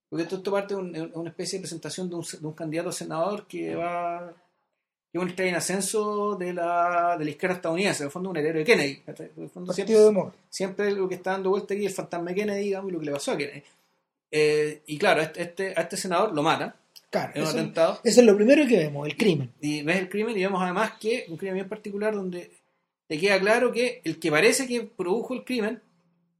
porque 0.09 0.23
esto, 0.23 0.43
parte 0.43 0.75
de 0.75 0.81
una 1.13 1.29
especie 1.29 1.57
de 1.57 1.63
presentación 1.63 2.09
de 2.09 2.15
un, 2.15 2.21
de 2.21 2.45
un 2.45 2.53
candidato 2.53 2.89
a 2.89 2.93
senador 2.93 3.47
que 3.47 3.75
va 3.75 4.33
que 5.11 5.19
un 5.19 5.33
en 5.37 5.55
ascenso 5.55 6.35
de 6.35 6.53
la, 6.53 7.15
de 7.17 7.23
la 7.23 7.31
izquierda 7.31 7.55
estadounidense, 7.55 8.01
en 8.03 8.07
el 8.07 8.11
fondo 8.11 8.31
un 8.31 8.37
heredero 8.37 8.59
de 8.59 8.65
Kennedy. 8.65 9.03
En 9.05 9.43
el 9.43 9.49
fondo 9.49 9.71
siempre, 9.71 9.95
siempre, 10.49 10.91
lo 10.91 11.07
que 11.07 11.15
está 11.15 11.31
dando 11.31 11.51
vuelta 11.51 11.75
aquí 11.75 11.85
es 11.85 11.91
el 11.91 11.95
fantasma 11.95 12.31
de 12.31 12.35
Kennedy, 12.35 12.63
digamos, 12.63 12.89
y 12.89 12.93
lo 12.93 12.99
que 12.99 13.05
le 13.05 13.11
pasó 13.11 13.31
a 13.31 13.37
Kennedy. 13.37 13.63
Eh, 14.31 14.81
y 14.87 14.97
claro, 14.97 15.21
este, 15.21 15.43
este, 15.43 15.73
a 15.77 15.83
este 15.83 15.97
senador 15.97 16.33
lo 16.33 16.41
mata 16.41 16.75
Claro, 17.13 17.31
un 17.35 17.43
eso, 17.43 17.51
atentado. 17.51 17.99
eso 18.03 18.21
es 18.21 18.25
lo 18.25 18.35
primero 18.35 18.65
que 18.67 18.75
vemos, 18.75 19.07
el 19.07 19.15
crimen. 19.15 19.53
Y 19.61 19.83
ves 19.83 19.97
el 19.97 20.09
crimen 20.09 20.35
y 20.35 20.41
vemos 20.41 20.59
además 20.63 20.93
que 20.99 21.25
un 21.29 21.37
crimen 21.37 21.53
bien 21.53 21.69
particular 21.69 22.15
donde 22.15 22.49
te 23.07 23.19
queda 23.19 23.39
claro 23.39 23.71
que 23.71 24.01
el 24.03 24.17
que 24.17 24.31
parece 24.31 24.65
que 24.65 24.81
produjo 24.81 25.35
el 25.35 25.43
crimen, 25.43 25.79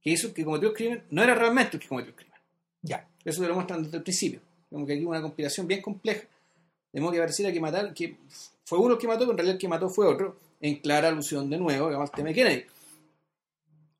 que 0.02 0.10
hizo 0.10 0.34
que 0.34 0.44
cometió 0.44 0.70
el 0.70 0.74
crimen, 0.74 1.04
no 1.10 1.22
era 1.22 1.36
realmente 1.36 1.76
el 1.76 1.80
que 1.80 1.86
cometió 1.86 2.10
el 2.10 2.16
crimen. 2.16 2.40
Ya. 2.82 3.08
Eso 3.24 3.40
te 3.40 3.46
lo 3.46 3.54
muestran 3.54 3.84
desde 3.84 3.98
el 3.98 4.02
principio. 4.02 4.40
Como 4.68 4.84
que 4.84 4.94
aquí 4.94 5.04
hubo 5.04 5.12
una 5.12 5.22
conspiración 5.22 5.68
bien 5.68 5.80
compleja. 5.80 6.26
De 6.92 7.00
modo 7.00 7.12
que 7.12 7.20
pareciera 7.20 7.52
que 7.52 7.60
matar, 7.60 7.94
que 7.94 8.16
fue 8.64 8.80
uno 8.80 8.94
el 8.94 8.98
que 8.98 9.06
mató, 9.06 9.20
pero 9.20 9.30
en 9.30 9.38
realidad 9.38 9.54
el 9.54 9.60
que 9.60 9.68
mató 9.68 9.88
fue 9.88 10.08
otro, 10.08 10.40
en 10.60 10.80
clara 10.80 11.06
alusión 11.06 11.48
de 11.48 11.56
nuevo 11.56 11.86
digamos, 11.86 12.10
al 12.10 12.16
tema 12.16 12.30
de 12.30 12.34
Kennedy. 12.34 12.64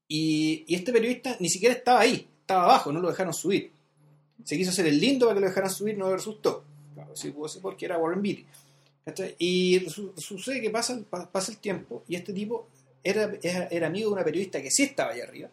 Y, 0.09 0.65
y 0.67 0.75
este 0.75 0.93
periodista 0.93 1.37
ni 1.39 1.49
siquiera 1.49 1.73
estaba 1.77 2.01
ahí, 2.01 2.29
estaba 2.41 2.65
abajo, 2.65 2.91
no 2.91 2.99
lo 2.99 3.11
dejaron 3.11 3.33
subir. 3.33 3.71
Se 4.43 4.57
quiso 4.57 4.71
hacer 4.71 4.87
el 4.87 4.99
lindo 4.99 5.27
para 5.27 5.37
que 5.37 5.41
lo 5.43 5.47
dejaran 5.47 5.71
subir, 5.71 5.97
no 5.97 6.09
le 6.09 6.17
resultó. 6.17 6.64
Claro, 7.15 7.23
sí 7.23 7.31
pudo 7.31 7.49
ser 7.49 7.63
porque 7.63 7.87
era 7.87 7.99
Warren 7.99 8.23
Beatty. 8.23 8.47
¿Cachai? 9.05 9.35
Y 9.39 9.81
su- 9.91 10.13
sucede 10.17 10.61
que 10.61 10.71
pasa, 10.71 10.99
pasa 11.31 11.53
el 11.53 11.59
tiempo 11.59 12.05
y 12.09 12.17
este 12.17 12.33
tipo 12.33 12.69
era, 13.03 13.33
era, 13.43 13.67
era 13.67 13.87
amigo 13.87 14.09
de 14.09 14.15
una 14.15 14.25
periodista 14.25 14.63
que 14.63 14.71
sí 14.71 14.85
estaba 14.85 15.13
allá 15.13 15.25
arriba. 15.25 15.51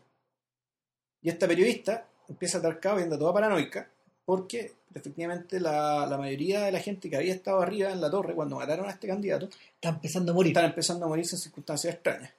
Y 1.21 1.30
esta 1.30 1.47
periodista 1.47 2.08
empieza 2.30 2.58
a 2.58 2.62
estar 2.62 2.80
cabo 2.80 3.00
y 3.00 3.04
anda 3.04 3.17
toda 3.19 3.34
paranoica 3.34 3.89
porque 4.26 4.74
efectivamente 4.95 5.60
la, 5.60 6.06
la 6.06 6.17
mayoría 6.17 6.62
de 6.62 6.71
la 6.71 6.80
gente 6.80 7.10
que 7.10 7.17
había 7.17 7.34
estado 7.34 7.62
arriba 7.62 7.91
en 7.91 8.00
la 8.02 8.10
torre 8.10 8.34
cuando 8.34 8.56
mataron 8.56 8.86
a 8.88 8.91
este 8.91 9.08
candidato 9.08 9.50
Está 9.76 9.89
empezando 9.89 10.32
a 10.32 10.36
morir. 10.36 10.52
están 10.52 10.65
empezando 10.69 11.06
a 11.06 11.10
morirse 11.10 11.36
en 11.36 11.41
circunstancias 11.41 11.93
extrañas. 11.95 12.32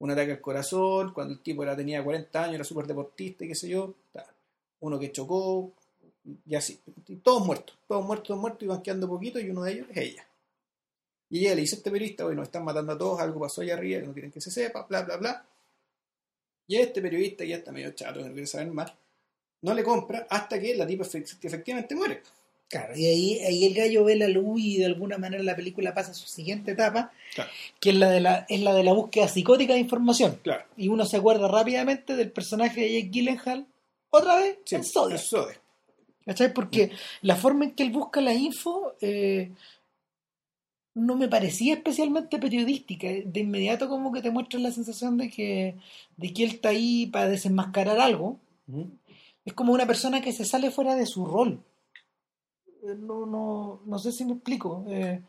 Un 0.00 0.10
ataque 0.10 0.32
al 0.32 0.40
corazón, 0.40 1.12
cuando 1.12 1.34
el 1.34 1.40
tipo 1.40 1.62
era, 1.62 1.76
tenía 1.76 2.02
40 2.02 2.42
años, 2.42 2.54
era 2.56 2.64
súper 2.64 2.86
deportista 2.86 3.44
y 3.44 3.48
qué 3.48 3.54
sé 3.54 3.68
yo. 3.68 3.94
Uno 4.80 4.98
que 4.98 5.12
chocó, 5.12 5.72
y 6.46 6.54
así. 6.54 6.80
Y 7.08 7.16
todos 7.16 7.44
muertos, 7.46 7.76
todos 7.88 8.04
muertos, 8.04 8.28
todos 8.28 8.40
muertos, 8.40 8.62
y 8.62 8.66
van 8.66 8.82
quedando 8.82 9.08
poquito 9.08 9.38
y 9.40 9.50
uno 9.50 9.62
de 9.62 9.72
ellos 9.72 9.86
es 9.90 9.96
ella. 9.96 10.26
Y 11.30 11.40
ella 11.40 11.54
le 11.54 11.60
dice 11.62 11.76
a 11.76 11.78
este 11.78 11.90
periodista, 11.90 12.24
bueno, 12.24 12.42
están 12.42 12.64
matando 12.64 12.92
a 12.92 12.98
todos, 12.98 13.20
algo 13.20 13.40
pasó 13.40 13.60
allá 13.60 13.74
arriba, 13.74 14.00
que 14.00 14.06
no 14.06 14.12
quieren 14.12 14.32
que 14.32 14.40
se 14.40 14.50
sepa, 14.50 14.84
bla, 14.88 15.02
bla, 15.02 15.16
bla. 15.16 15.46
Y 16.66 16.76
este 16.76 17.00
periodista, 17.02 17.44
ya 17.44 17.56
está 17.56 17.72
medio 17.72 17.90
chato, 17.92 18.20
no 18.20 18.32
quiere 18.32 18.46
saber 18.46 18.68
más, 18.68 18.92
no 19.62 19.74
le 19.74 19.82
compra 19.82 20.26
hasta 20.30 20.58
que 20.60 20.74
la 20.74 20.86
tipa 20.86 21.04
efectivamente 21.04 21.94
muere. 21.94 22.22
Claro, 22.68 22.96
y 22.96 23.04
ahí, 23.04 23.40
ahí 23.40 23.66
el 23.66 23.74
gallo 23.74 24.04
ve 24.04 24.14
la 24.14 24.28
luz 24.28 24.60
y 24.60 24.78
de 24.78 24.86
alguna 24.86 25.18
manera 25.18 25.42
la 25.42 25.56
película 25.56 25.92
pasa 25.92 26.12
a 26.12 26.14
su 26.14 26.28
siguiente 26.28 26.70
etapa, 26.72 27.12
Claro, 27.34 27.50
que 27.80 27.90
es 27.90 27.96
la 27.96 28.10
de 28.10 28.20
la, 28.20 28.46
es 28.48 28.60
la 28.60 28.72
de 28.74 28.84
la 28.84 28.92
búsqueda 28.92 29.26
psicótica 29.26 29.72
de 29.74 29.80
información. 29.80 30.38
claro. 30.42 30.64
Y 30.76 30.86
uno 30.88 31.04
se 31.04 31.16
acuerda 31.16 31.48
rápidamente 31.48 32.14
del 32.14 32.30
personaje 32.30 32.80
de 32.82 32.92
Jake 32.92 33.10
Gyllenhaal, 33.10 33.66
otra 34.10 34.36
vez, 34.36 34.58
Sí, 34.64 34.76
en 34.76 34.84
Zodiac. 34.84 35.59
¿Cachai? 36.30 36.54
Porque 36.54 36.92
la 37.22 37.34
forma 37.34 37.64
en 37.64 37.72
que 37.72 37.82
él 37.82 37.90
busca 37.90 38.20
la 38.20 38.32
info 38.32 38.94
eh, 39.00 39.50
no 40.94 41.16
me 41.16 41.26
parecía 41.26 41.74
especialmente 41.74 42.38
periodística. 42.38 43.08
De 43.08 43.40
inmediato 43.40 43.88
como 43.88 44.12
que 44.12 44.22
te 44.22 44.30
muestra 44.30 44.60
la 44.60 44.70
sensación 44.70 45.16
de 45.16 45.28
que, 45.28 45.76
de 46.16 46.32
que 46.32 46.44
él 46.44 46.50
está 46.50 46.68
ahí 46.68 47.06
para 47.06 47.26
desenmascarar 47.26 47.98
algo. 47.98 48.38
Ujú. 48.68 48.92
Es 49.44 49.54
como 49.54 49.72
una 49.72 49.88
persona 49.88 50.20
que 50.20 50.32
se 50.32 50.44
sale 50.44 50.70
fuera 50.70 50.94
de 50.94 51.06
su 51.06 51.26
rol. 51.26 51.64
Eh, 52.84 52.94
No, 52.96 53.26
no, 53.26 53.80
no 53.84 53.98
sé 53.98 54.12
si 54.12 54.24
me 54.24 54.34
explico. 54.34 54.84
Eh, 54.86 55.22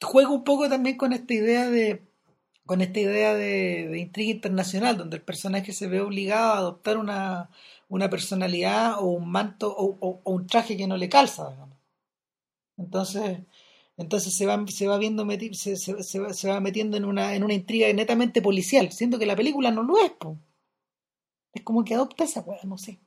juega 0.00 0.30
un 0.30 0.44
poco 0.44 0.68
también 0.68 0.96
con 0.96 1.12
esta 1.12 1.34
idea 1.34 1.68
de 1.68 2.02
con 2.66 2.80
esta 2.82 3.00
idea 3.00 3.34
de, 3.34 3.98
intriga 3.98 4.32
internacional, 4.32 4.96
donde 4.98 5.16
el 5.16 5.22
personaje 5.22 5.72
se 5.72 5.86
ve 5.88 6.00
obligado 6.00 6.52
a 6.54 6.58
adoptar 6.58 6.98
una, 6.98 7.50
una 7.88 8.10
personalidad 8.10 8.98
o 9.00 9.04
un 9.06 9.30
manto 9.30 9.74
o, 9.76 10.20
un 10.24 10.46
traje 10.46 10.76
que 10.76 10.86
no 10.86 10.96
le 10.96 11.08
calza, 11.08 11.50
digamos. 11.50 11.78
Entonces, 12.76 13.40
entonces 13.96 14.32
se 14.36 14.46
va, 14.46 14.64
se 14.68 14.86
va 14.86 14.96
viendo 14.98 15.24
meti- 15.24 15.54
se, 15.54 15.76
se- 15.76 16.02
se 16.04 16.18
va, 16.20 16.32
se 16.32 16.48
va 16.48 16.60
metiendo 16.60 16.96
en 16.96 17.04
una, 17.04 17.34
en 17.34 17.42
una 17.44 17.54
intriga 17.54 17.92
netamente 17.92 18.42
policial, 18.42 18.92
siendo 18.92 19.18
que 19.18 19.26
la 19.26 19.36
película 19.36 19.70
no 19.72 19.82
lo 19.82 19.98
es, 20.04 20.12
po. 20.12 20.38
Es 21.54 21.62
como 21.62 21.84
que 21.86 21.94
adopta 21.94 22.24
esa 22.24 22.42
weá, 22.42 22.60
no 22.64 22.76
sé. 22.76 23.00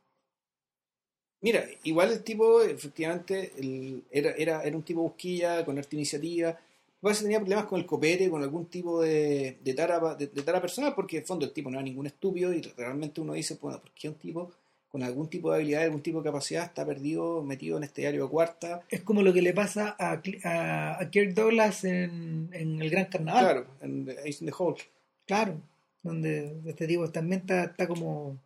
Mira, 1.42 1.66
igual 1.84 2.12
el 2.12 2.24
tipo, 2.24 2.62
efectivamente, 2.62 3.52
el- 3.58 4.04
era, 4.12 4.32
era, 4.32 4.64
era 4.64 4.76
un 4.78 4.84
tipo 4.84 5.02
busquilla, 5.02 5.64
con 5.66 5.78
harta 5.78 5.96
iniciativa. 5.96 6.58
Parece 7.00 7.20
que 7.22 7.26
tenía 7.26 7.40
problemas 7.40 7.66
con 7.66 7.80
el 7.80 7.86
copete, 7.86 8.30
con 8.30 8.42
algún 8.42 8.66
tipo 8.66 9.02
de, 9.02 9.58
de, 9.64 9.74
tara, 9.74 10.16
de, 10.16 10.28
de 10.28 10.42
tara 10.42 10.60
personal, 10.60 10.94
porque 10.96 11.18
en 11.18 11.22
el 11.22 11.28
fondo 11.28 11.46
el 11.46 11.52
tipo 11.54 11.70
no 11.70 11.78
era 11.78 11.84
ningún 11.84 12.08
estúpido 12.08 12.54
y 12.54 12.62
realmente 12.76 13.22
uno 13.22 13.34
dice, 13.34 13.58
bueno, 13.62 13.80
¿por 13.80 13.92
qué 13.92 14.10
un 14.10 14.16
tipo 14.16 14.52
con 14.90 15.04
algún 15.04 15.30
tipo 15.30 15.52
de 15.52 15.58
habilidad, 15.58 15.84
algún 15.84 16.02
tipo 16.02 16.20
de 16.20 16.24
capacidad 16.24 16.64
está 16.64 16.86
perdido, 16.86 17.44
metido 17.44 17.78
en 17.78 17.84
este 17.84 18.02
diario 18.02 18.24
de 18.24 18.30
cuarta? 18.30 18.82
Es 18.90 19.02
como 19.02 19.22
lo 19.22 19.32
que 19.32 19.42
le 19.44 19.54
pasa 19.54 19.96
a, 20.00 20.22
Cl- 20.24 20.44
a, 20.44 21.00
a 21.00 21.10
Kirk 21.12 21.34
Douglas 21.36 21.84
en, 21.84 22.50
en 22.52 22.82
El 22.82 22.90
Gran 22.90 23.06
Carnaval. 23.06 23.44
Claro, 23.46 23.68
en 23.82 24.10
Ace 24.10 24.38
in 24.44 24.48
the 24.48 24.54
Hole. 24.58 24.78
Claro, 25.28 25.56
donde 26.02 26.58
este 26.66 26.88
tipo 26.88 27.08
también 27.12 27.42
está, 27.42 27.66
está 27.66 27.88
como 27.88 28.38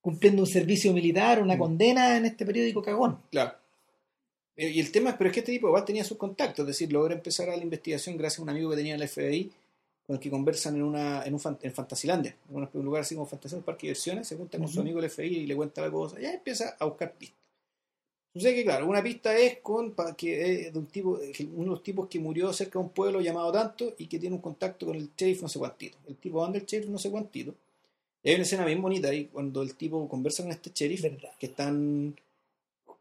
cumpliendo 0.00 0.42
un 0.42 0.48
servicio 0.48 0.92
militar, 0.92 1.40
una 1.42 1.54
Mm. 1.56 1.58
condena 1.58 2.16
en 2.16 2.26
este 2.26 2.44
periódico 2.44 2.82
cagón. 2.82 3.18
Claro. 3.30 3.52
Eh, 4.58 4.70
Y 4.70 4.80
el 4.80 4.90
tema 4.92 5.10
es, 5.10 5.16
pero 5.16 5.30
es 5.30 5.34
que 5.34 5.40
este 5.40 5.52
tipo 5.52 5.68
igual 5.68 5.84
tenía 5.86 6.04
sus 6.04 6.18
contactos, 6.18 6.64
es 6.64 6.66
decir, 6.66 6.92
logra 6.92 7.14
empezar 7.14 7.48
a 7.48 7.56
la 7.56 7.62
investigación 7.62 8.16
gracias 8.18 8.40
a 8.40 8.42
un 8.42 8.50
amigo 8.50 8.68
que 8.70 8.76
tenía 8.76 8.94
en 8.96 9.00
el 9.00 9.08
FBI, 9.08 9.50
con 10.06 10.16
el 10.16 10.20
que 10.20 10.30
conversan 10.30 10.74
en 10.76 10.82
una 10.82 11.22
en 11.24 11.32
un 11.34 11.40
fan- 11.40 11.58
en 11.62 11.72
Fantasilandia, 11.72 12.34
en 12.50 12.56
un- 12.56 12.68
lugar 12.84 13.02
así 13.02 13.14
como 13.14 13.26
Fantasía, 13.26 13.58
un 13.58 13.64
parque 13.64 13.86
de 13.86 13.90
diversiones, 13.92 14.26
se 14.26 14.36
junta 14.36 14.58
con 14.58 14.66
su 14.68 14.80
amigo 14.80 15.00
del 15.00 15.10
FBI 15.10 15.36
y 15.38 15.46
le 15.46 15.54
cuenta 15.56 15.80
la 15.82 15.90
cosa, 15.90 16.18
ya 16.20 16.32
empieza 16.32 16.76
a 16.78 16.84
buscar 16.86 17.12
pistas. 17.14 17.38
Sucede 18.34 18.54
que, 18.56 18.64
claro, 18.64 18.86
una 18.88 19.02
pista 19.02 19.36
es 19.36 19.58
con 19.58 19.94
que 20.16 20.66
es 20.66 20.72
de 20.72 20.78
un 20.78 20.86
tipo, 20.86 21.18
que 21.32 21.44
uno 21.44 21.64
de 21.64 21.70
los 21.70 21.82
tipos 21.82 22.08
que 22.08 22.18
murió 22.18 22.52
cerca 22.52 22.78
de 22.78 22.84
un 22.84 22.90
pueblo 22.90 23.20
llamado 23.20 23.50
tanto 23.52 23.94
y 23.98 24.06
que 24.06 24.18
tiene 24.18 24.36
un 24.36 24.42
contacto 24.42 24.86
con 24.86 24.96
el 24.96 25.10
sheriff 25.16 25.42
no 25.42 25.48
sé 25.48 25.58
cuantito. 25.58 25.96
El 26.06 26.16
tipo 26.16 26.44
anda 26.44 26.58
el 26.58 26.66
sheriff 26.66 26.88
no 26.88 26.98
sé 26.98 27.10
cuantito. 27.10 27.54
Y 28.22 28.28
hay 28.28 28.34
una 28.36 28.44
escena 28.44 28.64
bien 28.64 28.80
bonita 28.82 29.08
ahí 29.08 29.26
cuando 29.26 29.62
el 29.62 29.74
tipo 29.74 30.08
conversa 30.08 30.42
con 30.42 30.52
este 30.52 30.70
sheriff 30.74 31.02
Verdad. 31.02 31.30
que 31.38 31.46
están 31.46 32.14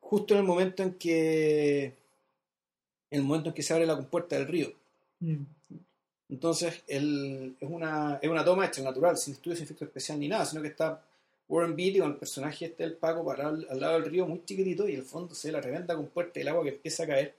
justo 0.10 0.34
en 0.34 0.40
el 0.42 0.46
momento 0.46 0.84
en 0.84 0.94
que 0.94 1.86
en 3.10 3.20
el 3.20 3.24
momento 3.24 3.50
en 3.50 3.56
que 3.56 3.64
se 3.64 3.74
abre 3.74 3.86
la 3.86 3.96
compuerta 3.96 4.36
del 4.38 4.48
río. 4.48 4.72
Mm. 5.20 5.44
Entonces, 6.30 6.84
el- 6.88 7.56
es, 7.60 7.70
una, 7.70 8.20
es 8.22 8.30
una 8.30 8.44
toma 8.44 8.66
hecha 8.66 8.82
natural, 8.82 9.18
sin 9.18 9.34
estudios, 9.34 9.60
sin 9.60 9.66
efecto 9.66 9.86
especial 9.86 10.20
ni 10.20 10.28
nada, 10.28 10.46
sino 10.46 10.62
que 10.62 10.68
está 10.68 11.02
Warren 11.48 11.76
Beatty 11.76 12.00
con 12.00 12.12
el 12.12 12.18
personaje 12.18 12.66
este 12.66 12.84
del 12.84 12.96
Paco 12.96 13.24
parado 13.24 13.50
al, 13.56 13.68
al 13.70 13.80
lado 13.80 13.94
del 14.02 14.12
río, 14.12 14.28
muy 14.28 14.44
chiquitito, 14.44 14.88
y 14.90 14.96
el 14.96 15.04
fondo 15.04 15.34
se 15.34 15.48
ve 15.48 15.54
la 15.54 15.62
tremenda 15.62 15.96
compuerta 15.96 16.38
del 16.40 16.50
agua 16.50 16.64
que 16.64 16.70
empieza 16.72 17.04
a 17.04 17.08
caer, 17.08 17.34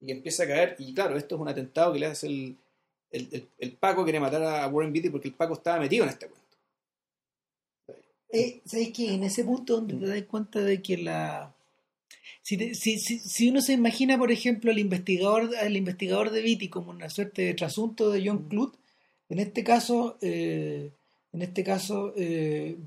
y 0.00 0.06
que 0.06 0.12
empieza 0.12 0.42
a 0.42 0.46
caer, 0.46 0.76
y 0.78 0.92
claro, 0.92 1.16
esto 1.16 1.34
es 1.36 1.40
un 1.40 1.48
atentado 1.48 1.92
que 1.94 1.98
le 2.00 2.06
hace 2.06 2.26
el, 2.26 2.56
el, 3.10 3.28
el- 3.32 3.48
el 3.58 3.72
Paco 3.72 4.04
quiere 4.04 4.20
matar 4.20 4.42
a 4.42 4.68
Warren 4.68 4.92
Beatty 4.92 5.08
porque 5.08 5.28
el 5.28 5.34
Paco 5.34 5.54
estaba 5.54 5.80
metido 5.80 6.04
en 6.04 6.10
este 6.10 6.26
cuento. 6.28 6.46
Eh, 8.30 8.60
¿Sabes 8.66 8.90
qué? 8.94 9.14
En 9.14 9.24
ese 9.24 9.42
punto 9.44 9.76
donde 9.76 9.94
te 9.94 10.06
das 10.06 10.22
cuenta 10.24 10.60
de 10.60 10.82
que 10.82 10.98
la... 10.98 11.54
Si, 12.42 12.56
te- 12.56 12.74
si, 12.74 12.98
si, 12.98 13.18
si 13.18 13.48
uno 13.50 13.60
se 13.60 13.72
imagina, 13.74 14.18
por 14.18 14.30
ejemplo, 14.32 14.70
al 14.70 14.78
investigador, 14.78 15.54
al 15.56 15.76
investigador 15.76 16.30
de 16.30 16.42
Viti 16.42 16.68
como 16.68 16.90
una 16.90 17.10
suerte 17.10 17.42
de 17.42 17.54
trasunto 17.54 18.10
de 18.10 18.26
John 18.26 18.48
Clute, 18.48 18.78
en 19.28 19.38
este 19.40 19.62
caso, 19.64 20.18
eh, 20.22 20.92
en 21.32 21.42
este 21.42 21.62
caso, 21.64 22.14
eh, 22.16 22.78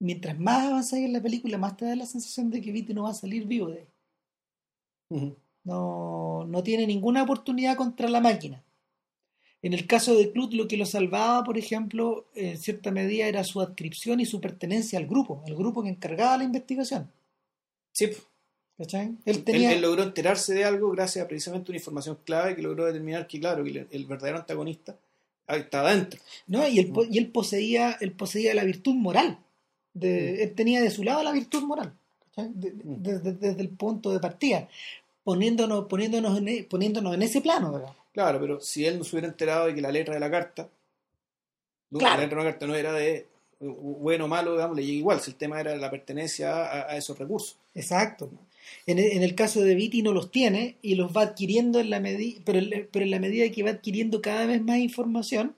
mientras 0.00 0.38
más 0.38 0.66
avanzáis 0.68 1.06
en 1.06 1.12
la 1.14 1.22
película, 1.22 1.58
más 1.58 1.76
te 1.76 1.86
da 1.86 1.96
la 1.96 2.06
sensación 2.06 2.50
de 2.50 2.60
que 2.60 2.72
Viti 2.72 2.94
no 2.94 3.04
va 3.04 3.10
a 3.10 3.14
salir 3.14 3.46
vivo 3.46 3.68
de 3.70 3.78
ahí. 3.80 3.86
No, 5.64 6.44
no 6.46 6.62
tiene 6.62 6.86
ninguna 6.86 7.22
oportunidad 7.22 7.76
contra 7.76 8.08
la 8.08 8.20
máquina. 8.20 8.62
En 9.62 9.72
el 9.72 9.86
caso 9.86 10.14
de 10.14 10.30
Clut, 10.30 10.52
lo 10.52 10.68
que 10.68 10.76
lo 10.76 10.84
salvaba, 10.84 11.42
por 11.42 11.56
ejemplo, 11.56 12.26
en 12.34 12.58
cierta 12.58 12.90
medida 12.90 13.26
era 13.26 13.44
su 13.44 13.60
adscripción 13.62 14.20
y 14.20 14.26
su 14.26 14.40
pertenencia 14.40 14.98
al 14.98 15.06
grupo, 15.06 15.42
al 15.46 15.54
grupo 15.54 15.82
que 15.82 15.88
encargaba 15.88 16.36
la 16.38 16.44
investigación. 16.44 17.10
Sí, 17.92 18.10
¿Cachai? 18.76 19.14
Él 19.24 19.44
tenía. 19.44 19.72
él 19.72 19.80
logró 19.82 20.02
enterarse 20.02 20.52
de 20.52 20.64
algo 20.64 20.90
gracias 20.90 21.24
a 21.24 21.28
precisamente 21.28 21.70
una 21.70 21.78
información 21.78 22.18
clave 22.24 22.56
que 22.56 22.62
logró 22.62 22.86
determinar 22.86 23.26
que, 23.28 23.38
claro, 23.38 23.62
que 23.62 23.70
el, 23.70 23.86
el 23.90 24.06
verdadero 24.06 24.38
antagonista 24.38 24.96
está 25.46 25.80
adentro. 25.82 26.18
¿no? 26.48 26.66
Y 26.66 26.80
él, 26.80 26.92
y 27.10 27.18
él 27.18 27.28
poseía, 27.30 27.96
él 28.00 28.12
poseía 28.12 28.52
la 28.54 28.64
virtud 28.64 28.94
moral. 28.94 29.38
De, 29.92 30.42
Él 30.42 30.54
tenía 30.54 30.82
de 30.82 30.90
su 30.90 31.04
lado 31.04 31.22
la 31.22 31.30
virtud 31.30 31.62
moral. 31.62 31.92
¿cachai? 32.34 32.50
De- 32.52 32.72
de- 32.72 32.84
Mm. 32.84 33.02
desde, 33.02 33.32
desde 33.34 33.60
el 33.62 33.68
punto 33.68 34.10
de 34.10 34.18
partida. 34.18 34.68
Poniéndonos, 35.22 35.86
poniéndonos, 35.86 36.36
en, 36.38 36.48
e- 36.48 36.64
poniéndonos 36.64 37.14
en 37.14 37.22
ese 37.22 37.40
plano. 37.40 37.94
Claro, 38.12 38.40
pero 38.40 38.60
si 38.60 38.84
él 38.86 38.98
no 38.98 39.04
se 39.04 39.14
hubiera 39.14 39.28
enterado 39.28 39.66
de 39.66 39.74
que 39.76 39.80
la 39.80 39.92
letra 39.92 40.14
de 40.14 40.20
la 40.20 40.30
carta, 40.30 40.68
Claro. 41.96 42.16
la 42.16 42.20
letra 42.22 42.38
de 42.38 42.44
la 42.44 42.50
carta 42.50 42.66
no 42.66 42.74
era 42.74 42.92
de 42.92 43.28
bueno 43.60 44.24
o 44.24 44.28
malo, 44.28 44.52
digamos, 44.52 44.76
le 44.76 44.82
llega 44.84 44.98
igual, 44.98 45.20
si 45.20 45.30
el 45.30 45.36
tema 45.36 45.60
era 45.60 45.74
la 45.76 45.90
pertenencia 45.90 46.52
a, 46.66 46.90
a 46.90 46.96
esos 46.96 47.16
recursos. 47.18 47.56
Exacto. 47.74 48.28
En 48.86 48.98
el, 48.98 49.34
caso 49.34 49.60
de 49.62 49.74
Viti 49.74 50.02
no 50.02 50.12
los 50.12 50.30
tiene 50.30 50.76
y 50.82 50.94
los 50.94 51.16
va 51.16 51.22
adquiriendo 51.22 51.80
en 51.80 51.90
la 51.90 52.00
medida, 52.00 52.40
pero, 52.44 52.58
en- 52.58 52.88
pero 52.92 53.04
en 53.04 53.10
la 53.10 53.18
medida 53.18 53.50
que 53.50 53.62
va 53.62 53.70
adquiriendo 53.70 54.20
cada 54.20 54.46
vez 54.46 54.62
más 54.62 54.78
información, 54.78 55.54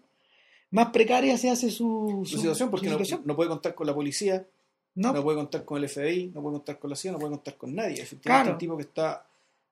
más 0.70 0.90
precaria 0.90 1.36
se 1.38 1.50
hace 1.50 1.70
su, 1.70 2.22
Su 2.24 2.38
situación, 2.38 2.70
porque 2.70 2.86
su 2.86 2.92
no, 2.92 2.98
situación. 2.98 3.22
no 3.24 3.34
puede 3.36 3.48
contar 3.48 3.74
con 3.74 3.86
la 3.86 3.94
policía, 3.94 4.46
No. 4.94 5.12
puede 5.22 5.36
contar 5.36 5.64
con 5.64 5.82
el 5.82 5.88
FBI, 5.88 6.32
no 6.34 6.40
puede 6.42 6.54
contar 6.54 6.78
con 6.78 6.90
la 6.90 6.96
CIA, 6.96 7.12
no 7.12 7.18
puede 7.18 7.30
contar 7.32 7.56
con 7.56 7.74
nadie. 7.74 8.00
Efectivamente, 8.02 8.50
es 8.50 8.52
un 8.54 8.58
tipo 8.58 8.76
que 8.76 8.82
está 8.84 9.26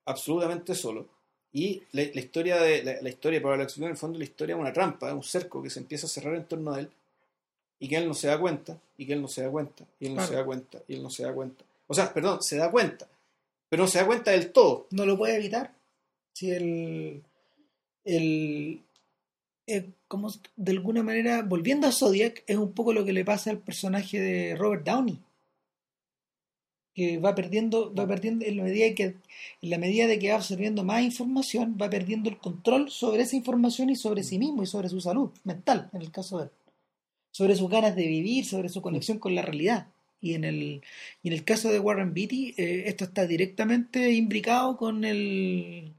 absolutamente 0.07 0.75
solo. 0.75 1.09
Y 1.53 1.81
la, 1.93 2.03
historia 2.03 2.57
de 2.61 2.99
la, 3.01 3.09
historia 3.09 3.41
para 3.41 3.57
la 3.57 3.67
en 3.77 3.85
el 3.85 3.97
fondo 3.97 4.19
la 4.19 4.25
historia 4.25 4.57
es 4.57 4.61
una 4.61 4.73
trampa, 4.73 5.09
es 5.09 5.15
un 5.15 5.23
cerco 5.23 5.63
que 5.63 5.71
se 5.71 5.79
empieza 5.79 6.07
a 6.07 6.11
cerrar 6.11 6.35
en 6.35 6.45
torno 6.47 6.73
a 6.75 6.81
él 6.81 6.91
y 7.79 7.89
que 7.89 7.97
él 7.97 8.09
no 8.09 8.15
se 8.15 8.27
da 8.27 8.39
cuenta, 8.41 8.77
y 8.99 9.07
que 9.07 9.13
él 9.13 9.23
no 9.23 9.29
se 9.29 9.43
da 9.43 9.51
cuenta, 9.51 9.85
y 10.01 10.07
él 10.07 10.15
no 10.15 10.27
se 10.27 10.35
da 10.35 10.45
cuenta, 10.45 10.79
y 10.89 10.95
él 10.95 11.03
no 11.03 11.11
se 11.11 11.23
da 11.23 11.33
cuenta. 11.33 11.65
O 11.87 11.95
sea, 11.95 12.13
perdón, 12.13 12.43
se 12.43 12.57
da 12.57 12.71
cuenta, 12.71 13.07
pero 13.75 13.83
no 13.83 13.89
se 13.89 13.99
da 13.99 14.07
cuenta 14.07 14.31
del 14.31 14.53
todo. 14.53 14.87
No 14.93 15.05
lo 15.05 15.19
puede 15.19 15.35
evitar. 15.35 15.75
Si 16.33 16.53
el, 16.53 17.25
el, 18.05 18.85
eh, 19.67 19.91
como 20.07 20.31
de 20.55 20.71
alguna 20.71 21.03
manera, 21.03 21.43
volviendo 21.43 21.89
a 21.89 21.91
Zodiac, 21.91 22.45
es 22.47 22.57
un 22.57 22.73
poco 22.73 22.93
lo 22.93 23.05
que 23.05 23.13
le 23.13 23.25
pasa 23.25 23.51
al 23.51 23.59
personaje 23.59 24.21
de 24.21 24.55
Robert 24.55 24.87
Downey. 24.87 25.19
Que 26.95 27.19
va 27.19 27.35
perdiendo, 27.35 27.93
va 27.93 28.07
perdiendo 28.07 28.45
en 28.45 28.59
la 28.59 28.63
medida 28.63 28.95
que, 28.95 29.03
en 29.07 29.71
la 29.71 29.79
medida 29.79 30.07
de 30.07 30.21
que 30.21 30.31
va 30.31 30.37
absorbiendo 30.37 30.85
más 30.85 31.03
información, 31.03 31.77
va 31.77 31.91
perdiendo 31.91 32.31
el 32.31 32.39
control 32.39 32.93
sobre 32.93 33.25
esa 33.25 33.35
información 33.35 33.91
y 33.91 33.97
sobre 33.97 34.23
sí 34.23 34.39
mismo 34.39 34.63
y 34.63 34.67
sobre 34.67 34.89
su 34.89 35.01
salud 35.01 35.31
mental, 35.43 35.91
en 35.93 36.01
el 36.01 36.13
caso 36.13 36.39
de 36.39 36.45
él. 36.45 36.51
Sobre 37.33 37.57
sus 37.57 37.69
ganas 37.69 37.97
de 37.97 38.07
vivir, 38.07 38.45
sobre 38.45 38.69
su 38.69 38.81
conexión 38.81 39.19
con 39.19 39.35
la 39.35 39.43
realidad. 39.43 39.89
Y 40.25 40.33
en 40.33 40.45
el, 40.45 40.81
y 41.23 41.29
en 41.29 41.35
el 41.35 41.45
caso 41.45 41.71
de 41.71 41.79
Warren 41.79 42.15
Beatty, 42.15 42.55
eh, 42.57 42.85
esto 42.87 43.05
está 43.05 43.27
directamente 43.27 44.11
imbricado 44.13 44.79
con 44.79 45.05
el 45.05 45.93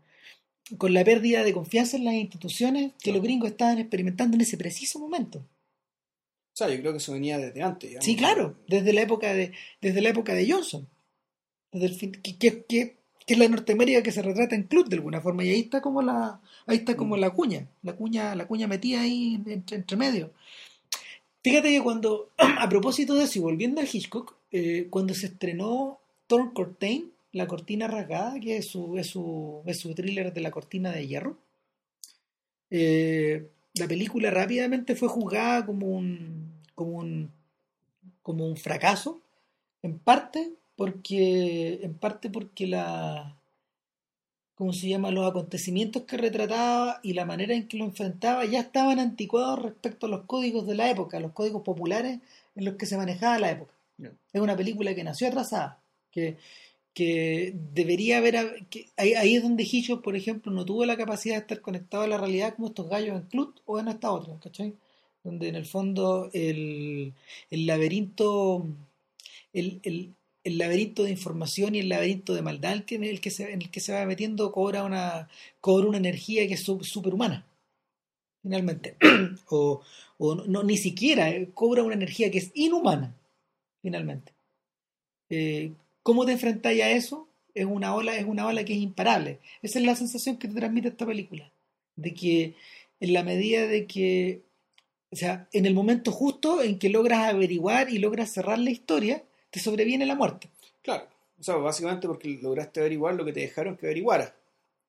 con 0.79 0.95
la 0.95 1.03
pérdida 1.03 1.43
de 1.43 1.53
confianza 1.53 1.95
en 1.95 2.05
las 2.05 2.15
instituciones 2.15 2.93
que 3.03 3.13
los 3.13 3.21
gringos 3.21 3.51
estaban 3.51 3.77
experimentando 3.77 4.33
en 4.33 4.41
ese 4.41 4.57
preciso 4.57 4.97
momento. 4.97 5.37
O 5.39 6.57
sea, 6.57 6.69
yo 6.69 6.79
creo 6.79 6.91
que 6.91 6.97
eso 6.97 7.13
venía 7.13 7.37
desde 7.37 7.61
antes. 7.61 7.97
Sí, 7.99 8.15
claro, 8.15 8.57
desde 8.67 8.93
la 8.93 9.01
época 9.01 9.31
de, 9.31 9.51
desde 9.79 10.01
la 10.01 10.09
época 10.09 10.33
de 10.33 10.51
Johnson. 10.51 10.89
Desde 11.71 11.85
el 11.85 11.93
fin, 11.93 12.11
que, 12.13 12.63
que, 12.63 12.97
es 13.27 13.37
la 13.37 13.47
Norteamérica 13.47 14.01
que 14.01 14.11
se 14.11 14.23
retrata 14.23 14.55
en 14.55 14.63
Club 14.63 14.89
de 14.89 14.95
alguna 14.95 15.21
forma. 15.21 15.43
Y 15.43 15.49
ahí 15.49 15.59
está 15.59 15.81
como 15.81 16.01
la, 16.01 16.41
ahí 16.65 16.77
está 16.77 16.95
como 16.95 17.15
mm. 17.15 17.19
la 17.19 17.29
cuña, 17.29 17.67
la 17.83 17.93
cuña, 17.93 18.33
la 18.33 18.47
cuña 18.47 18.67
metida 18.67 19.01
ahí 19.01 19.39
entre, 19.45 19.77
entre 19.77 19.97
medio. 19.97 20.33
Fíjate 21.45 21.69
que 21.69 21.83
cuando, 21.83 22.31
a 22.39 22.67
propósito 22.67 23.13
de 23.13 23.25
eso, 23.25 23.37
y 23.37 23.41
volviendo 23.43 23.79
a 23.79 23.83
Hitchcock, 23.83 24.35
eh, 24.51 24.87
cuando 24.89 25.13
se 25.13 25.27
estrenó 25.27 25.99
Thorn 26.25 26.49
Cortain, 26.55 27.11
la 27.33 27.45
cortina 27.45 27.87
rasgada, 27.87 28.39
que 28.39 28.57
es 28.57 28.65
su, 28.65 28.97
es 28.97 29.05
su, 29.05 29.61
es 29.67 29.79
su 29.79 29.93
thriller 29.93 30.33
de 30.33 30.41
la 30.41 30.49
cortina 30.49 30.91
de 30.91 31.05
hierro. 31.05 31.37
Eh, 32.71 33.47
la 33.75 33.87
película 33.87 34.31
rápidamente 34.31 34.95
fue 34.95 35.07
juzgada 35.07 35.67
como 35.67 35.85
un, 35.85 36.63
como 36.73 36.97
un, 36.97 37.29
como 38.23 38.47
un 38.47 38.57
fracaso, 38.57 39.21
en 39.83 39.99
parte 39.99 40.51
porque, 40.75 41.79
en 41.83 41.93
parte 41.93 42.31
porque 42.31 42.65
la, 42.65 43.37
¿cómo 44.55 44.73
se 44.73 44.87
llama? 44.89 45.11
Los 45.11 45.29
acontecimientos 45.29 46.03
que 46.03 46.17
retrataba 46.17 46.99
y 47.03 47.13
la 47.13 47.25
manera 47.25 47.53
en 47.53 47.67
que 47.67 47.77
lo 47.77 47.85
enfrentaba 47.85 48.45
ya 48.45 48.61
estaban 48.61 48.99
anticuados 48.99 49.61
respecto 49.61 50.07
a 50.07 50.09
los 50.09 50.25
códigos 50.25 50.65
de 50.65 50.75
la 50.75 50.89
época, 50.89 51.19
los 51.19 51.33
códigos 51.33 51.61
populares 51.61 52.19
en 52.55 52.65
los 52.65 52.75
que 52.75 52.85
se 52.85 52.97
manejaba 52.97 53.39
la 53.39 53.51
época. 53.51 53.73
Es 54.33 54.41
una 54.41 54.55
película 54.55 54.93
que 54.95 55.03
nació 55.03 55.27
atrasada, 55.27 55.81
que, 56.11 56.37
que 56.93 57.53
debería 57.73 58.17
haber. 58.17 58.67
Que 58.69 58.87
ahí, 58.97 59.35
es 59.35 59.43
donde 59.43 59.63
Hitchcock, 59.63 60.03
por 60.03 60.15
ejemplo, 60.15 60.51
no 60.51 60.65
tuvo 60.65 60.85
la 60.85 60.97
capacidad 60.97 61.35
de 61.35 61.41
estar 61.41 61.61
conectado 61.61 62.03
a 62.03 62.07
la 62.07 62.17
realidad 62.17 62.55
como 62.55 62.69
estos 62.69 62.89
gallos 62.89 63.15
en 63.15 63.27
Club 63.27 63.55
o 63.65 63.79
en 63.79 63.87
esta 63.87 64.11
otra, 64.11 64.37
¿cachai? 64.39 64.73
Donde 65.23 65.47
en 65.47 65.55
el 65.55 65.65
fondo 65.65 66.29
el, 66.33 67.13
el 67.49 67.65
laberinto. 67.65 68.65
El, 69.53 69.79
el, 69.83 70.13
el, 70.45 70.57
laberinto 70.57 71.03
de 71.03 71.11
información 71.11 71.75
y 71.75 71.79
el 71.79 71.89
laberinto 71.89 72.33
de 72.33 72.41
maldad 72.41 72.83
en 72.87 73.03
el 73.03 73.19
que 73.19 73.31
se, 73.31 73.51
en 73.51 73.61
el 73.61 73.69
que 73.69 73.79
se 73.81 73.93
va 73.93 74.05
metiendo 74.05 74.51
cobra 74.51 74.83
una, 74.83 75.27
cobra 75.59 75.87
una 75.87 75.97
energía 75.97 76.47
que 76.47 76.53
es 76.53 76.63
superhumana, 76.63 77.45
finalmente. 78.41 78.95
o, 79.49 79.81
o 80.17 80.35
no, 80.35 80.63
ni 80.63 80.77
siquiera 80.77 81.29
eh, 81.29 81.49
cobra 81.53 81.83
una 81.83 81.95
energía 81.95 82.31
que 82.31 82.37
es 82.37 82.51
inhumana, 82.53 83.15
finalmente. 83.81 84.33
Eh, 85.29 85.73
¿Cómo 86.03 86.25
te 86.25 86.33
enfrentáis 86.33 86.81
a 86.83 86.91
eso? 86.91 87.27
Es 87.53 87.65
una 87.65 87.95
ola, 87.95 88.15
es 88.17 88.25
una 88.25 88.45
ola 88.45 88.63
que 88.63 88.73
es 88.73 88.79
imparable. 88.79 89.39
Esa 89.61 89.79
es 89.79 89.85
la 89.85 89.95
sensación 89.95 90.37
que 90.37 90.47
te 90.47 90.55
transmite 90.55 90.89
esta 90.89 91.05
película. 91.05 91.51
De 91.95 92.13
que 92.13 92.55
en 92.99 93.13
la 93.13 93.23
medida 93.23 93.67
de 93.67 93.87
que, 93.87 94.43
o 95.11 95.15
sea, 95.15 95.47
en 95.51 95.65
el 95.65 95.73
momento 95.73 96.11
justo 96.11 96.61
en 96.61 96.79
que 96.79 96.89
logras 96.89 97.29
averiguar 97.33 97.89
y 97.89 97.97
logras 97.99 98.31
cerrar 98.31 98.59
la 98.59 98.71
historia, 98.71 99.23
te 99.55 99.61
sobreviene 99.61 100.05
la 100.05 100.15
muerte. 100.15 100.49
Claro. 100.81 101.07
O 101.39 101.43
sea, 101.43 101.55
básicamente 101.55 102.07
porque 102.07 102.39
lograste 102.41 102.81
averiguar 102.81 103.15
lo 103.15 103.23
que 103.23 103.31
te 103.31 103.39
dejaron 103.39 103.77
que 103.77 103.85
averiguara, 103.85 104.35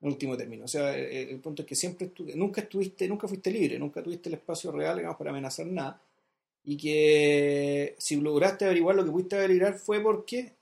en 0.01 0.09
último 0.09 0.37
término. 0.37 0.65
O 0.65 0.69
sea, 0.69 0.93
el, 0.97 1.39
punto 1.39 1.63
es 1.63 1.69
que 1.69 1.77
siempre 1.77 2.11
nunca 2.35 2.63
estuviste, 2.63 3.07
nunca 3.09 3.29
fuiste 3.29 3.51
libre, 3.51 3.79
nunca 3.79 4.03
tuviste 4.03 4.29
el 4.29 4.35
espacio 4.35 4.73
real, 4.73 4.97
digamos, 4.97 5.17
para 5.17 5.31
amenazar 5.31 5.67
nada. 5.67 6.01
Y 6.65 6.77
que 6.77 7.95
si 7.97 8.17
lograste 8.17 8.65
averiguar 8.65 8.97
lo 8.97 9.05
que 9.05 9.13
pudiste 9.13 9.37
averiguar 9.37 9.75
fue 9.75 10.01
porque 10.01 10.53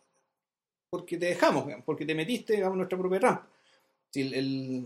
porque 0.90 1.16
te 1.16 1.26
dejamos, 1.26 1.66
porque 1.84 2.04
te 2.04 2.14
metiste 2.14 2.54
en 2.54 2.76
nuestra 2.76 2.96
propia 2.96 3.18
rampa. 3.18 3.48
el, 4.14 4.84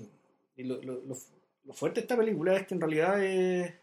lo, 0.56 1.14
fuerte 1.74 2.00
de 2.00 2.04
esta 2.04 2.16
película 2.16 2.56
es 2.56 2.66
que 2.66 2.74
en 2.74 2.80
realidad 2.80 3.22
es, 3.22 3.74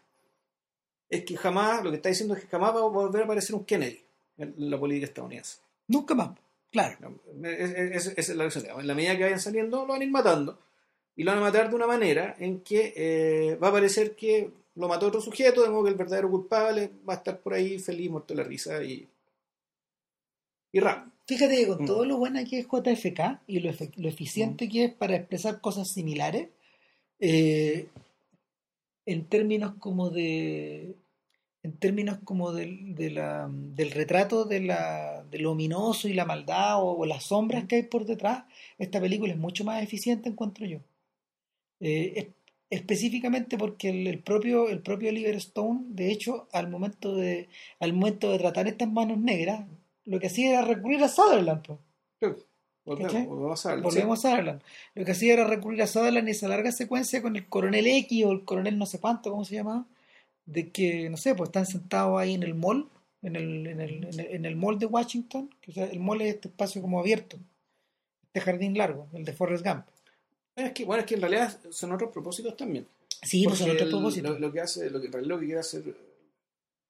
que 1.24 1.36
jamás, 1.36 1.84
lo 1.84 1.90
que 1.90 1.96
está 1.96 2.08
diciendo 2.08 2.34
es 2.34 2.40
que 2.40 2.48
jamás 2.48 2.74
va 2.74 2.80
a 2.80 2.88
volver 2.88 3.22
a 3.22 3.24
aparecer 3.24 3.54
un 3.54 3.64
Kennedy 3.64 3.96
en 3.96 4.05
la 4.36 4.78
política 4.78 5.06
estadounidense. 5.06 5.58
Nunca 5.88 6.14
más, 6.14 6.30
claro. 6.70 7.20
Esa 7.42 8.12
es, 8.16 8.28
la 8.30 8.44
En 8.46 8.86
la 8.86 8.94
medida 8.94 9.16
que 9.16 9.24
vayan 9.24 9.40
saliendo, 9.40 9.86
lo 9.86 9.92
van 9.92 10.00
a 10.02 10.04
ir 10.04 10.10
matando. 10.10 10.58
Y 11.14 11.24
lo 11.24 11.30
van 11.30 11.38
a 11.38 11.42
matar 11.42 11.70
de 11.70 11.76
una 11.76 11.86
manera 11.86 12.36
en 12.38 12.60
que 12.60 12.92
eh, 12.94 13.56
va 13.56 13.68
a 13.68 13.72
parecer 13.72 14.14
que 14.14 14.50
lo 14.74 14.88
mató 14.88 15.06
otro 15.06 15.20
sujeto, 15.20 15.62
de 15.62 15.70
modo 15.70 15.84
que 15.84 15.90
el 15.90 15.96
verdadero 15.96 16.30
culpable 16.30 16.90
va 17.08 17.14
a 17.14 17.16
estar 17.16 17.40
por 17.40 17.54
ahí 17.54 17.78
feliz, 17.78 18.10
muerto 18.10 18.34
de 18.34 18.42
la 18.42 18.48
risa 18.48 18.82
y, 18.84 19.08
y 20.72 20.80
rap. 20.80 21.08
Fíjate 21.26 21.56
que 21.56 21.66
con 21.66 21.82
mm. 21.82 21.86
todo 21.86 22.04
lo 22.04 22.18
buena 22.18 22.44
que 22.44 22.60
es 22.60 22.66
JFK 22.66 23.40
y 23.46 23.60
lo, 23.60 23.70
eficiente 23.70 24.66
mm. 24.66 24.70
que 24.70 24.84
es 24.84 24.94
para 24.94 25.16
expresar 25.16 25.60
cosas 25.60 25.88
similares, 25.90 26.48
eh, 27.18 27.88
en 29.06 29.24
términos 29.24 29.74
como 29.78 30.10
de 30.10 30.94
en 31.66 31.76
términos 31.78 32.18
como 32.24 32.52
del, 32.52 32.94
del 32.94 33.90
retrato 33.90 34.44
de, 34.44 34.60
la, 34.60 35.24
de 35.30 35.38
lo 35.40 35.52
ominoso 35.52 36.08
y 36.08 36.14
la 36.14 36.24
maldad 36.24 36.76
o, 36.80 37.04
las 37.06 37.24
sombras 37.24 37.64
que 37.64 37.76
hay 37.76 37.82
por 37.82 38.04
detrás, 38.06 38.44
esta 38.78 39.00
película 39.00 39.32
es 39.32 39.38
mucho 39.38 39.64
más 39.64 39.82
eficiente, 39.82 40.28
encuentro 40.28 40.64
yo. 40.64 40.78
Eh, 41.80 42.32
específicamente 42.70 43.58
porque 43.58 43.90
el, 43.90 44.20
propio 44.20 44.68
el 44.68 44.80
propio 44.80 45.10
Oliver 45.10 45.34
Stone, 45.36 45.80
de 45.88 46.12
hecho, 46.12 46.48
al 46.52 46.68
momento 46.68 47.14
de 47.14 47.48
al 47.80 47.92
momento 47.92 48.30
de 48.30 48.38
tratar 48.38 48.68
estas 48.68 48.90
manos 48.90 49.18
negras, 49.18 49.66
lo 50.04 50.20
que 50.20 50.28
hacía 50.28 50.50
era 50.50 50.62
recurrir 50.62 51.02
a 51.02 51.08
Sutherland. 51.08 51.66
volvemos, 52.84 54.24
a 54.24 54.30
Sutherland. 54.30 54.62
Lo 54.94 55.04
que 55.04 55.12
hacía 55.12 55.32
era 55.32 55.44
recurrir 55.44 55.82
a 55.82 55.88
Sutherland 55.88 56.28
y 56.28 56.30
esa 56.30 56.46
larga 56.48 56.70
secuencia 56.70 57.20
con 57.20 57.34
el 57.34 57.48
coronel 57.48 57.86
X 57.86 58.24
o 58.24 58.30
el 58.30 58.44
coronel 58.44 58.78
no 58.78 58.86
sé 58.86 59.00
cuánto, 59.00 59.30
¿cómo 59.30 59.44
se 59.44 59.56
llamaba? 59.56 59.84
De 60.46 60.70
que, 60.70 61.10
no 61.10 61.16
sé, 61.16 61.34
pues 61.34 61.48
están 61.48 61.66
sentados 61.66 62.18
ahí 62.18 62.34
en 62.34 62.42
el 62.42 62.54
mall, 62.54 62.88
en 63.22 63.36
el, 63.36 63.66
en 63.66 63.80
el, 63.80 64.20
en 64.20 64.44
el, 64.44 64.56
mall 64.56 64.78
de 64.78 64.86
Washington, 64.86 65.50
que 65.60 65.82
el 65.82 66.00
mall 66.00 66.22
es 66.22 66.36
este 66.36 66.48
espacio 66.48 66.80
como 66.80 67.00
abierto, 67.00 67.36
este 68.22 68.40
jardín 68.40 68.78
largo, 68.78 69.08
el 69.12 69.24
de 69.24 69.32
Forrest 69.32 69.64
Gump. 69.64 69.86
Es 70.54 70.72
que, 70.72 70.84
bueno, 70.84 71.00
es 71.00 71.06
que 71.06 71.16
en 71.16 71.20
realidad 71.20 71.58
son 71.70 71.92
otros 71.92 72.10
propósitos 72.12 72.56
también. 72.56 72.86
Sí, 73.22 73.44
pues 73.44 73.58
son 73.58 73.70
otros 73.70 73.90
propósitos. 73.90 74.40
Lo, 74.40 74.52
que 74.52 74.60
hace, 74.60 74.88
lo 74.88 75.00
que, 75.00 75.08
lo 75.08 75.38
que 75.38 75.46
quiere 75.46 75.60
hacer 75.60 75.82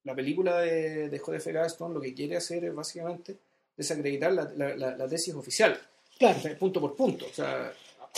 la 0.06 0.14
película 0.14 0.60
de, 0.60 1.08
de 1.08 1.18
Joseph 1.18 1.52
Gaston 1.52 1.92
lo 1.92 2.00
que 2.00 2.14
quiere 2.14 2.36
hacer 2.36 2.64
es 2.64 2.74
básicamente 2.74 3.36
desacreditar 3.76 4.32
la, 4.32 4.44
la, 4.76 5.08
tesis 5.08 5.34
oficial. 5.34 5.78
Claro. 6.16 6.38
punto 6.58 6.80
por 6.80 6.94
punto. 6.94 7.26
O 7.26 7.34
sea, 7.34 7.72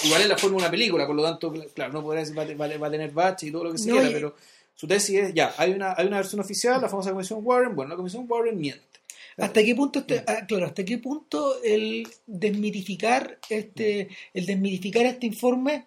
igual 0.05 0.22
es 0.22 0.29
la 0.29 0.37
forma 0.37 0.59
de 0.59 0.62
una 0.64 0.70
película, 0.70 1.07
por 1.07 1.16
lo 1.16 1.22
tanto, 1.22 1.53
claro, 1.74 1.94
no 1.94 2.03
podrá 2.03 2.20
decir, 2.20 2.38
va, 2.38 2.42
a 2.42 2.90
tener 2.90 3.11
batch 3.11 3.44
y 3.44 3.51
todo 3.51 3.64
lo 3.64 3.72
que 3.72 3.79
se 3.79 3.90
quiera, 3.90 4.09
pero 4.12 4.37
su 4.79 4.87
tesis 4.87 5.19
es, 5.19 5.35
ya, 5.35 5.53
hay 5.57 5.73
una, 5.73 5.93
hay 5.97 6.07
una 6.07 6.19
versión 6.19 6.41
oficial, 6.41 6.81
la 6.81 6.88
famosa 6.88 7.11
Comisión 7.11 7.41
Warren, 7.43 7.75
bueno, 7.75 7.91
la 7.91 7.97
Comisión 7.97 8.27
Warren 8.29 8.61
miente. 8.61 9.01
¿Hasta 9.37 9.64
qué 9.64 9.75
punto 9.75 9.99
este, 9.99 10.23
ah, 10.25 10.47
claro, 10.47 10.67
hasta 10.67 10.85
qué 10.85 10.99
punto 10.99 11.61
el 11.64 12.07
desmitificar 12.26 13.41
este, 13.51 14.09
el 14.33 14.47
desmitificar 14.47 15.05
este 15.05 15.26
informe 15.26 15.85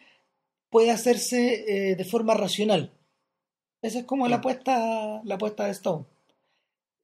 puede 0.70 0.92
hacerse 0.92 1.92
eh, 1.92 1.96
de 1.96 2.04
forma 2.04 2.34
racional? 2.34 2.92
Esa 3.82 4.00
es 4.00 4.06
como 4.06 4.28
la 4.28 4.38
apuesta, 4.38 5.22
la 5.24 5.36
apuesta 5.36 5.68
de 5.68 5.72
Stone. 5.72 6.06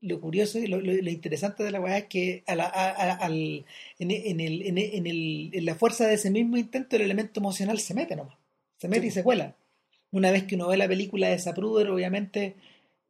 Lo 0.01 0.19
curioso 0.19 0.59
y 0.59 0.67
lo, 0.67 0.79
interesante 1.09 1.63
de 1.63 1.71
la 1.71 1.79
weá 1.79 1.99
es 1.99 2.05
que 2.07 2.43
a 2.47 2.53
al, 2.53 3.65
en, 3.97 4.11
en, 4.11 4.39
el, 4.41 4.61
en, 4.61 4.77
el, 4.77 5.51
en, 5.53 5.65
la 5.65 5.75
fuerza 5.75 6.05
de 6.05 6.15
ese 6.15 6.31
mismo 6.31 6.57
intento 6.57 6.97
el 6.97 7.03
elemento 7.03 7.39
emocional 7.39 7.79
se 7.79 7.93
mete 7.93 8.17
nomás. 8.17 8.37
Se 8.77 8.89
mete 8.89 9.07
y 9.07 9.11
se 9.11 9.23
cuela. 9.23 9.55
Una 10.11 10.31
vez 10.31 10.43
que 10.43 10.55
uno 10.55 10.67
ve 10.67 10.77
la 10.77 10.87
película 10.87 11.27
de 11.29 11.39
Zapruder, 11.39 11.89
obviamente 11.89 12.55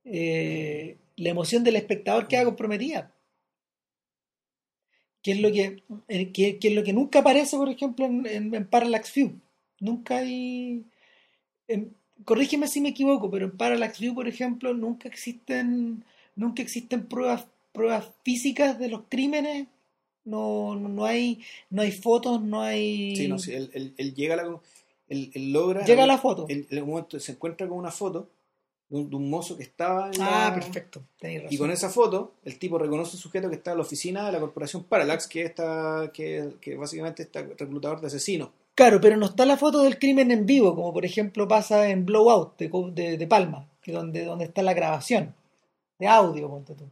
eh, 0.05 0.97
la 1.15 1.29
emoción 1.29 1.63
del 1.63 1.75
espectador 1.75 2.27
queda 2.27 2.45
comprometida. 2.45 3.11
que 5.21 5.31
es 5.33 5.41
lo 5.41 5.51
que, 5.51 5.83
eh, 6.07 6.31
es 6.63 6.73
lo 6.73 6.83
que 6.83 6.93
nunca 6.93 7.19
aparece, 7.19 7.57
por 7.57 7.69
ejemplo, 7.69 8.05
en, 8.05 8.53
en, 8.53 8.65
Parallax 8.67 9.13
View. 9.13 9.33
Nunca 9.79 10.17
hay... 10.19 10.85
en- 11.67 11.93
corrígeme 12.23 12.67
si 12.67 12.79
me 12.81 12.89
equivoco, 12.89 13.29
pero 13.29 13.45
en 13.45 13.57
Parallax 13.57 13.99
View, 13.99 14.15
por 14.15 14.27
ejemplo, 14.27 14.73
nunca 14.73 15.09
existen, 15.09 16.03
nunca 16.35 16.61
existen 16.61 17.07
pruebas, 17.07 17.45
pruebas 17.73 18.09
físicas 18.23 18.79
de 18.79 18.87
los 18.89 19.01
crímenes. 19.09 19.67
No, 20.23 20.75
no, 20.75 21.05
hay, 21.05 21.41
no 21.69 21.81
hay 21.81 21.91
fotos, 21.91 22.41
no 22.41 22.61
hay... 22.61 23.15
Sí, 23.15 23.27
no, 23.27 23.37
sí, 23.39 23.53
él- 23.53 23.93
él 23.97 24.13
llega 24.13 24.33
a 24.35 24.37
la. 24.37 24.59
Él, 25.10 25.32
él 25.34 25.51
logra. 25.53 25.86
Llega 25.86 26.05
la 26.05 26.18
foto. 26.18 26.45
Él, 26.49 26.68
en 26.70 26.78
algún 26.80 26.93
momento 26.95 27.20
se 27.20 27.32
encuentra 27.34 27.68
con 27.68 27.78
una 27.78 27.91
foto 27.91 28.28
de 28.89 28.97
un, 28.97 29.10
de 29.10 29.16
un 29.16 29.30
mozo 29.30 29.55
que 29.58 29.64
estaba 29.64 30.08
en 30.14 30.22
Ah, 30.22 30.47
la- 30.49 30.55
perfecto. 30.55 31.01
Tenéis 31.20 31.43
razón. 31.43 31.53
Y 31.53 31.58
con 31.58 31.72
esa 31.72 31.89
foto, 31.89 32.34
el 32.43 32.58
tipo 32.60 32.78
reconoce 32.78 33.16
un 33.16 33.22
sujeto 33.22 33.49
que 33.49 33.55
está 33.55 33.72
en 33.72 33.78
la 33.78 33.84
oficina 33.84 34.26
de 34.26 34.32
la 34.32 34.39
corporación 34.39 34.84
Parallax, 34.84 35.28
que, 35.28 35.43
está, 35.43 36.12
que, 36.14 36.53
que 36.62 36.76
básicamente 36.76 37.24
está 37.24 37.41
reclutador 37.41 38.01
de 38.01 38.08
asesinos. 38.08 38.49
Claro, 38.76 39.01
pero 39.01 39.18
no 39.18 39.26
está 39.26 39.45
la 39.45 39.58
foto 39.58 39.82
del 39.82 39.97
crimen 39.97 40.30
en 40.32 40.45
vivo, 40.45 40.76
como 40.76 40.93
por 40.93 41.03
ejemplo 41.03 41.47
pasa 41.47 41.89
en 41.89 42.05
Blowout 42.05 42.58
de, 42.60 42.70
de, 42.93 43.18
de 43.18 43.28
Palma, 43.28 43.68
que 43.82 43.91
donde, 43.91 44.24
donde 44.24 44.45
está 44.45 44.62
la 44.62 44.74
grabación 44.76 45.34
de 45.99 46.08
audio, 46.08 46.47
ponte 46.47 46.76
tú. 46.76 46.84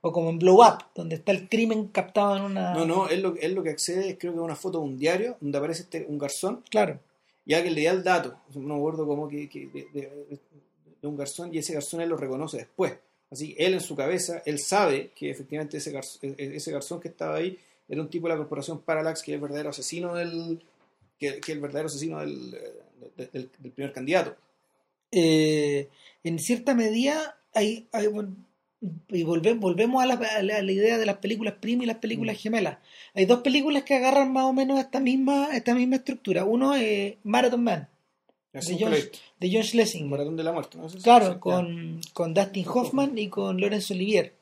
O 0.00 0.12
como 0.12 0.30
en 0.30 0.38
Blow 0.38 0.62
Up, 0.62 0.78
donde 0.94 1.16
está 1.16 1.32
el 1.32 1.48
crimen 1.48 1.88
captado 1.88 2.36
en 2.36 2.42
una... 2.44 2.72
No, 2.74 2.86
no, 2.86 3.08
él 3.08 3.20
lo, 3.22 3.34
él 3.36 3.54
lo 3.54 3.62
que 3.62 3.70
accede 3.70 4.08
es 4.10 4.16
creo 4.18 4.32
que 4.32 4.38
a 4.38 4.42
una 4.42 4.54
foto 4.56 4.78
de 4.78 4.84
un 4.84 4.96
diario 4.96 5.36
donde 5.40 5.58
aparece 5.58 5.82
este, 5.82 6.06
un 6.08 6.16
garzón 6.16 6.62
Claro. 6.70 7.00
Y 7.46 7.54
alguien 7.54 7.74
le 7.74 7.84
da 7.84 7.92
el 7.92 8.02
dato, 8.02 8.40
no 8.54 8.60
me 8.60 8.74
acuerdo 8.74 9.06
cómo 9.06 9.28
que, 9.28 9.48
que 9.48 9.68
de, 9.68 10.40
un 11.02 11.16
garzón 11.16 11.54
y 11.54 11.58
ese 11.58 11.72
garzón 11.72 12.00
él 12.00 12.08
lo 12.08 12.16
reconoce 12.16 12.58
después. 12.58 12.94
Así, 13.30 13.54
él 13.58 13.74
en 13.74 13.80
su 13.80 13.94
cabeza, 13.94 14.42
él 14.44 14.58
sabe 14.58 15.12
que 15.14 15.30
efectivamente 15.30 15.76
ese 15.76 15.92
garzón, 15.92 16.34
ese 16.36 16.72
garzón 16.72 17.00
que 17.00 17.08
estaba 17.08 17.36
ahí 17.36 17.58
era 17.88 18.00
un 18.00 18.10
tipo 18.10 18.26
de 18.26 18.34
la 18.34 18.38
corporación 18.38 18.80
Parallax 18.80 19.22
que 19.22 19.30
es 19.30 19.36
el 19.36 19.40
verdadero 19.40 19.70
asesino 19.70 20.14
del 20.14 20.60
que, 21.18 21.40
que 21.40 21.52
el 21.52 21.60
verdadero 21.60 21.86
asesino 21.86 22.18
del, 22.20 22.58
del, 23.16 23.48
primer 23.72 23.92
candidato. 23.92 24.36
Eh, 25.12 25.88
en 26.24 26.38
cierta 26.38 26.74
medida, 26.74 27.38
hay, 27.54 27.88
y 29.08 29.22
volvemos, 29.22 29.60
volvemos 29.60 30.02
a 30.02 30.06
la, 30.06 30.14
a 30.14 30.42
la- 30.42 30.56
a 30.58 30.62
la 30.62 30.72
idea 30.72 30.98
de 30.98 31.06
las 31.06 31.16
películas 31.18 31.54
prima 31.60 31.84
y 31.84 31.86
las 31.86 31.96
películas 31.98 32.36
Mm. 32.36 32.38
gemelas. 32.38 32.78
Hay 33.14 33.24
dos 33.26 33.40
películas 33.40 33.82
que 33.84 33.94
agarran 33.94 34.32
más 34.32 34.44
o 34.44 34.52
menos 34.52 34.78
esta 34.78 35.00
misma, 35.00 35.48
esta 35.56 35.74
misma 35.74 35.96
estructura. 35.96 36.44
Uno 36.44 36.74
es 36.74 37.14
Marathon 37.24 37.64
Man, 37.64 37.88
de 38.52 38.60
John, 38.78 38.92
de 39.40 39.50
John 39.52 39.62
Schlesinger. 39.64 40.08
maratón 40.08 40.36
de 40.36 40.44
la 40.44 40.52
muerte. 40.52 40.78
Claro, 41.02 41.32
sí, 41.34 41.38
con, 41.40 42.00
con 42.12 42.34
Dustin 42.34 42.66
Hoffman 42.68 43.18
y 43.18 43.28
con 43.28 43.60
Laurence 43.60 43.92
Olivier. 43.94 44.34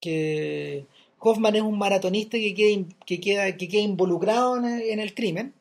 Que 0.00 0.86
Hoffman 1.18 1.54
es 1.56 1.62
un 1.62 1.76
maratonista 1.78 2.38
que 2.38 2.54
queda, 2.54 2.84
que 3.06 3.20
queda, 3.20 3.56
que 3.56 3.68
queda 3.68 3.82
involucrado 3.82 4.56
en 4.56 4.64
el, 4.64 4.82
en 4.82 5.00
el 5.00 5.14
crimen. 5.14 5.52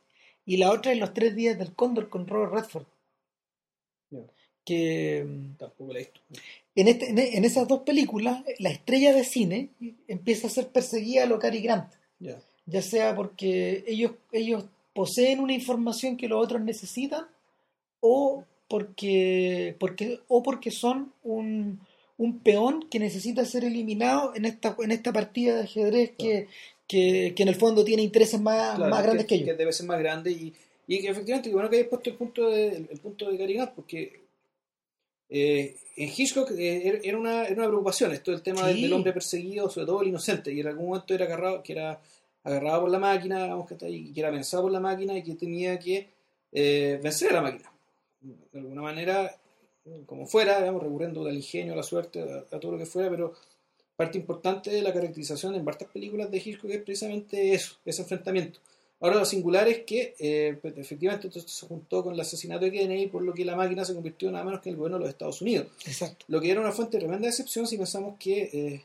Y 0.46 0.58
la 0.58 0.72
otra 0.72 0.94
es 0.94 0.98
Los 1.00 1.14
Tres 1.14 1.36
Días 1.36 1.60
del 1.60 1.74
Cóndor 1.76 2.10
con 2.10 2.26
Robert 2.28 2.54
Redford. 2.54 2.86
Que 4.66 5.26
tampoco 5.58 5.94
lo 5.94 5.96
he 6.00 6.04
visto. 6.04 6.20
En, 6.82 6.88
este, 6.88 7.38
en, 7.38 7.46
esas 7.46 7.68
dos 7.68 7.82
películas, 7.82 8.44
la 8.60 8.70
estrella 8.70 9.14
de 9.14 9.24
cine 9.24 9.70
empieza 10.08 10.48
a 10.48 10.52
ser 10.52 10.68
perseguida 10.68 11.24
a 11.24 11.26
lo 11.26 11.40
Cary 11.40 11.62
Grant. 11.62 11.92
Ya. 12.20 12.40
Ya 12.66 12.82
sea 12.82 13.16
porque 13.16 13.84
ellos, 13.88 14.12
ellos 14.32 14.66
poseen 14.94 15.40
una 15.40 15.54
información 15.54 16.18
que 16.18 16.28
los 16.28 16.44
otros 16.44 16.62
necesitan 16.62 17.26
o 18.00 18.44
porque, 18.68 19.76
porque, 19.80 20.20
o 20.28 20.44
porque 20.44 20.72
son 20.72 21.12
un, 21.24 21.80
un 22.18 22.40
peón 22.40 22.88
que 22.90 23.00
necesita 23.00 23.44
ser 23.46 23.64
eliminado 23.64 24.34
en 24.36 24.46
esta, 24.46 24.76
en 24.80 24.92
esta 24.92 25.12
partida 25.12 25.56
de 25.56 25.64
ajedrez 25.64 26.12
que, 26.18 26.48
que, 26.88 27.34
que 27.36 27.44
en 27.44 27.50
el 27.50 27.56
fondo 27.56 27.84
tiene 27.84 28.04
intereses 28.04 28.40
más, 28.40 28.76
Claro, 28.76 28.92
más 28.92 29.04
grandes 29.04 29.26
que, 29.26 29.36
ellos. 29.36 29.48
Que 29.48 29.56
debe 29.56 29.74
ser 29.74 29.88
más 29.88 30.00
grande 30.00 30.32
y, 30.32 30.54
y 30.88 31.02
que 31.02 31.10
efectivamente, 31.10 31.50
bueno 31.52 31.70
que 31.70 31.78
hayas 31.78 31.88
puesto 31.88 32.10
el 32.10 32.16
punto 32.16 32.50
de, 32.50 32.68
el, 32.68 32.88
el 32.92 33.00
punto 33.00 33.30
de 33.32 33.38
Cary 33.38 33.54
Grant, 33.54 33.72
porque 33.72 34.29
eh, 35.30 35.76
en 35.96 36.10
Hitchcock 36.16 36.52
eh, 36.52 37.02
era- 37.04 37.18
una, 37.18 37.46
era 37.46 37.56
una 37.56 37.68
preocupación 37.68 38.12
esto 38.14 38.32
del 38.32 38.42
tema 38.42 38.66
del, 38.68 38.78
Sí. 38.78 38.82
del 38.84 38.94
hombre 38.94 39.14
perseguido, 39.14 39.70
sobre 39.70 39.86
todo 39.88 40.02
el 40.02 40.08
inocente, 40.10 40.52
y 40.54 40.60
en 40.62 40.68
algún 40.68 40.88
momento 40.88 41.14
era 41.14 41.26
agarrado, 41.26 41.62
que 41.64 41.74
era 41.74 42.00
agarrado 42.44 42.82
por 42.82 42.90
la 42.92 43.00
máquina, 43.00 43.48
vamos, 43.48 43.68
que, 43.68 43.74
está 43.76 43.86
ahí, 43.86 44.12
que 44.14 44.20
era 44.22 44.32
pensado 44.32 44.64
por 44.64 44.72
la 44.72 44.80
máquina 44.80 45.18
y 45.18 45.24
que 45.24 45.36
tenía 45.36 45.78
que 45.78 46.08
eh, 46.52 47.00
vencer 47.04 47.30
a 47.32 47.34
la 47.36 47.42
máquina. 47.42 47.72
De 48.22 48.60
alguna 48.60 48.82
manera, 48.82 49.36
como 50.06 50.26
fuera, 50.26 50.60
digamos, 50.60 50.82
recurriendo 50.84 51.26
al 51.28 51.36
ingenio, 51.36 51.74
a 51.74 51.78
la 51.78 51.84
suerte, 51.84 52.22
a, 52.22 52.56
a 52.56 52.60
todo 52.60 52.72
lo 52.74 52.78
que 52.78 52.86
fuera, 52.86 53.10
pero 53.10 53.34
parte 53.96 54.18
importante 54.18 54.70
de 54.72 54.82
la 54.82 54.94
caracterización 54.94 55.56
en 55.56 55.66
varias 55.66 55.90
películas 55.92 56.32
de 56.32 56.38
Hitchcock 56.38 56.72
es 56.72 56.82
precisamente 56.82 57.54
eso, 57.54 57.76
ese 57.86 58.02
enfrentamiento. 58.04 58.60
Ahora 59.02 59.16
lo 59.16 59.26
singular 59.26 59.68
es 59.70 59.84
que 59.86 60.14
eh, 60.20 60.58
pues, 60.62 60.78
efectivamente 60.78 61.28
esto 61.30 61.40
se 61.40 61.66
juntó 61.68 62.04
con 62.04 62.14
el 62.14 62.20
asesinato 62.20 62.66
de 62.66 62.72
Kennedy, 62.72 63.08
por 63.08 63.22
lo 63.22 63.34
que 63.34 63.46
la 63.46 63.56
máquina 63.56 63.86
se 63.86 63.94
convirtió 63.94 64.30
nada 64.30 64.44
menos 64.44 64.60
que 64.60 64.70
en 64.70 64.74
el 64.74 64.78
gobierno 64.78 64.98
de 64.98 65.04
los 65.06 65.10
Estados 65.10 65.42
Unidos. 65.42 65.68
Exacto. 65.86 66.26
Lo 66.28 66.42
que 66.42 66.52
era 66.52 66.60
una 66.60 66.74
fuente 66.74 66.98
de 66.98 67.02
tremenda 67.04 67.28
decepción 67.28 67.66
si 67.66 67.78
pensamos 67.78 68.18
que 68.20 68.42
eh, 68.52 68.84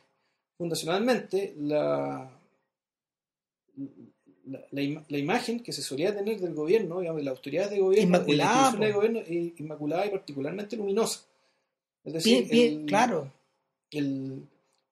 fundacionalmente 0.57 1.55
la, 1.59 2.31
la, 4.47 4.61
la 4.71 4.81
ima- 4.83 5.05
la 5.09 5.19
imagen 5.19 5.61
que 5.61 5.73
se 5.73 5.83
solía 5.83 6.15
tener 6.15 6.39
del 6.41 6.55
gobierno, 6.55 7.01
digamos, 7.01 7.21
de 7.21 7.25
las 7.25 7.33
autoridades 7.37 7.71
de 7.71 7.79
gobierno, 7.81 8.19
de 8.21 8.37
la 8.37 8.45
Inmaculada, 8.45 8.87
de 8.87 8.93
gobierno, 8.93 9.19
es 9.21 9.61
inmaculada 9.61 10.07
y 10.07 10.11
particularmente 10.11 10.77
luminosa. 10.77 11.25
Es 12.05 12.12
decir, 12.12 12.45
Bien, 12.45 12.51
bien, 12.51 12.81
el- 12.83 12.87
claro. 12.87 13.33
el, 13.91 14.43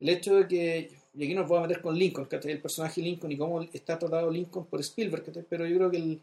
el 0.00 0.08
hecho 0.08 0.34
de 0.36 0.48
que, 0.48 0.90
y 1.14 1.24
aquí 1.24 1.34
nos 1.34 1.48
vamos 1.48 1.64
a 1.64 1.68
meter 1.68 1.82
con 1.82 1.96
Lincoln, 1.98 2.28
el 2.44 2.60
personaje 2.60 3.00
Lincoln 3.02 3.32
y 3.32 3.36
cómo 3.36 3.62
está 3.62 3.98
tratado 3.98 4.30
Lincoln 4.30 4.66
por 4.66 4.80
Spielberg, 4.80 5.24
pero 5.48 5.66
yo 5.66 5.76
creo 5.76 5.90
que 5.90 5.96
el- 5.98 6.20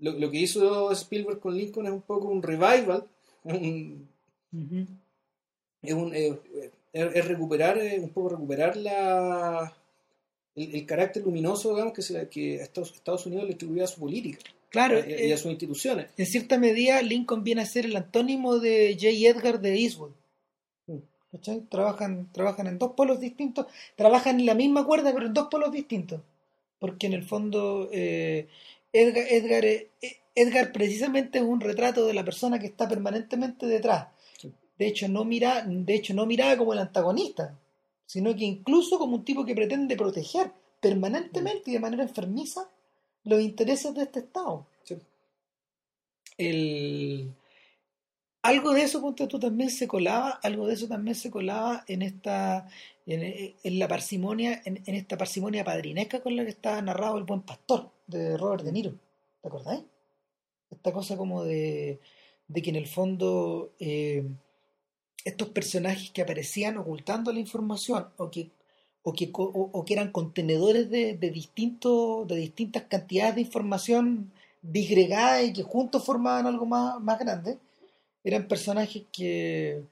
lo, 0.00 0.12
lo 0.12 0.30
que 0.30 0.38
hizo 0.40 0.90
Spielberg 0.92 1.38
con 1.40 1.56
Lincoln 1.56 1.86
es 1.86 1.92
un 1.92 2.02
poco 2.02 2.28
un 2.28 2.42
revival, 2.42 3.04
un- 3.44 4.08
Ujú. 4.52 4.86
es, 5.82 5.94
un, 5.94 6.14
eh, 6.14 6.38
es- 6.92 7.14
es 7.14 7.24
recuperar, 7.28 7.78
eh, 7.78 7.98
un 8.00 8.10
poco 8.10 8.30
recuperar 8.30 8.76
la, 8.76 9.72
el, 10.54 10.74
el 10.74 10.86
carácter 10.86 11.22
luminoso 11.22 11.70
digamos, 11.72 11.94
que, 11.94 12.02
se, 12.02 12.28
que 12.28 12.56
Estados, 12.56 12.92
Estados 12.94 13.24
Unidos 13.26 13.46
le 13.46 13.54
atribuía 13.54 13.84
a 13.84 13.86
su 13.88 14.00
política 14.00 14.38
Claro, 14.68 14.98
y, 14.98 15.12
eh, 15.12 15.32
a 15.32 15.36
sus 15.36 15.50
instituciones. 15.50 16.08
en 16.16 16.26
cierta 16.26 16.58
medida 16.58 17.00
Lincoln 17.02 17.44
viene 17.44 17.62
a 17.62 17.66
ser 17.66 17.84
el 17.86 17.94
antónimo 17.96 18.58
de 18.58 18.94
J. 18.94 19.08
Edgar 19.28 19.60
de 19.60 19.74
Eastwood. 19.78 20.12
¿Cachai? 21.32 21.62
Trabajan, 21.62 22.30
trabajan 22.30 22.66
en 22.66 22.78
dos 22.78 22.92
polos 22.92 23.18
distintos, 23.18 23.66
trabajan 23.96 24.38
en 24.38 24.46
la 24.46 24.54
misma 24.54 24.84
cuerda, 24.84 25.12
pero 25.14 25.26
en 25.26 25.34
dos 25.34 25.48
polos 25.48 25.72
distintos. 25.72 26.20
Porque 26.78 27.06
en 27.06 27.14
el 27.14 27.24
fondo 27.24 27.88
eh, 27.90 28.48
Edgar, 28.92 29.24
Edgar, 29.30 29.64
eh, 29.64 29.88
Edgar 30.34 30.72
precisamente 30.72 31.38
es 31.38 31.44
un 31.44 31.60
retrato 31.60 32.06
de 32.06 32.12
la 32.12 32.24
persona 32.24 32.58
que 32.58 32.66
está 32.66 32.86
permanentemente 32.86 33.66
detrás. 33.66 34.08
Sí. 34.36 34.52
De 34.78 34.86
hecho, 34.86 35.08
no 35.08 35.24
mira, 35.24 35.64
de 35.66 35.94
hecho, 35.94 36.12
no 36.12 36.26
miraba 36.26 36.58
como 36.58 36.74
el 36.74 36.80
antagonista, 36.80 37.58
sino 38.04 38.34
que 38.36 38.44
incluso 38.44 38.98
como 38.98 39.16
un 39.16 39.24
tipo 39.24 39.46
que 39.46 39.54
pretende 39.54 39.96
proteger 39.96 40.52
permanentemente 40.80 41.70
y 41.70 41.74
de 41.74 41.80
manera 41.80 42.02
enfermiza 42.02 42.68
los 43.24 43.40
intereses 43.40 43.94
de 43.94 44.02
este 44.02 44.18
Estado. 44.18 44.66
Sí. 44.82 44.98
El, 46.36 47.32
algo 48.42 48.72
de 48.72 48.82
eso, 48.82 49.00
ponte 49.00 49.26
tú, 49.26 49.38
también 49.38 49.70
se 49.70 49.86
colaba, 49.86 50.40
algo 50.42 50.66
de 50.66 50.74
eso 50.74 50.88
también 50.88 51.14
se 51.14 51.30
colaba 51.30 51.84
en 51.86 52.02
esta, 52.02 52.68
en, 53.06 53.54
en 53.62 53.78
la 53.78 53.86
parsimonia, 53.88 54.60
en, 54.64 54.82
esta 54.86 55.16
parsimonia 55.16 55.64
padrinesca 55.64 56.20
con 56.20 56.34
la 56.34 56.44
que 56.44 56.50
está 56.50 56.82
narrado 56.82 57.18
El 57.18 57.24
Buen 57.24 57.42
Pastor, 57.42 57.90
de 58.06 58.36
Robert 58.36 58.64
De 58.64 58.72
Niro. 58.72 58.94
¿Te 59.40 59.48
acordáis? 59.48 59.84
Esta 60.70 60.92
cosa 60.92 61.16
como 61.16 61.44
de, 61.44 62.00
que 62.52 62.70
en 62.70 62.76
el 62.76 62.88
fondo 62.88 63.72
eh, 63.78 64.24
estos 65.24 65.48
personajes 65.50 66.10
que 66.10 66.22
aparecían 66.22 66.78
ocultando 66.78 67.32
la 67.32 67.40
información 67.40 68.08
o 68.16 68.30
que 68.30 68.50
o 69.04 69.12
que, 69.12 69.30
o, 69.32 69.84
que 69.84 69.94
eran 69.94 70.12
contenedores 70.12 70.88
de, 70.88 71.16
de 71.16 71.30
distintas 71.30 72.84
cantidades 72.84 73.34
de 73.34 73.40
información 73.40 74.30
disgregada 74.62 75.42
y 75.42 75.52
que 75.52 75.64
juntos 75.64 76.04
formaban 76.04 76.46
algo 76.46 76.66
más, 76.66 77.00
más 77.00 77.18
grande, 77.18 77.58
eran 78.24 78.48
personajes 78.48 79.04
que 79.12 79.82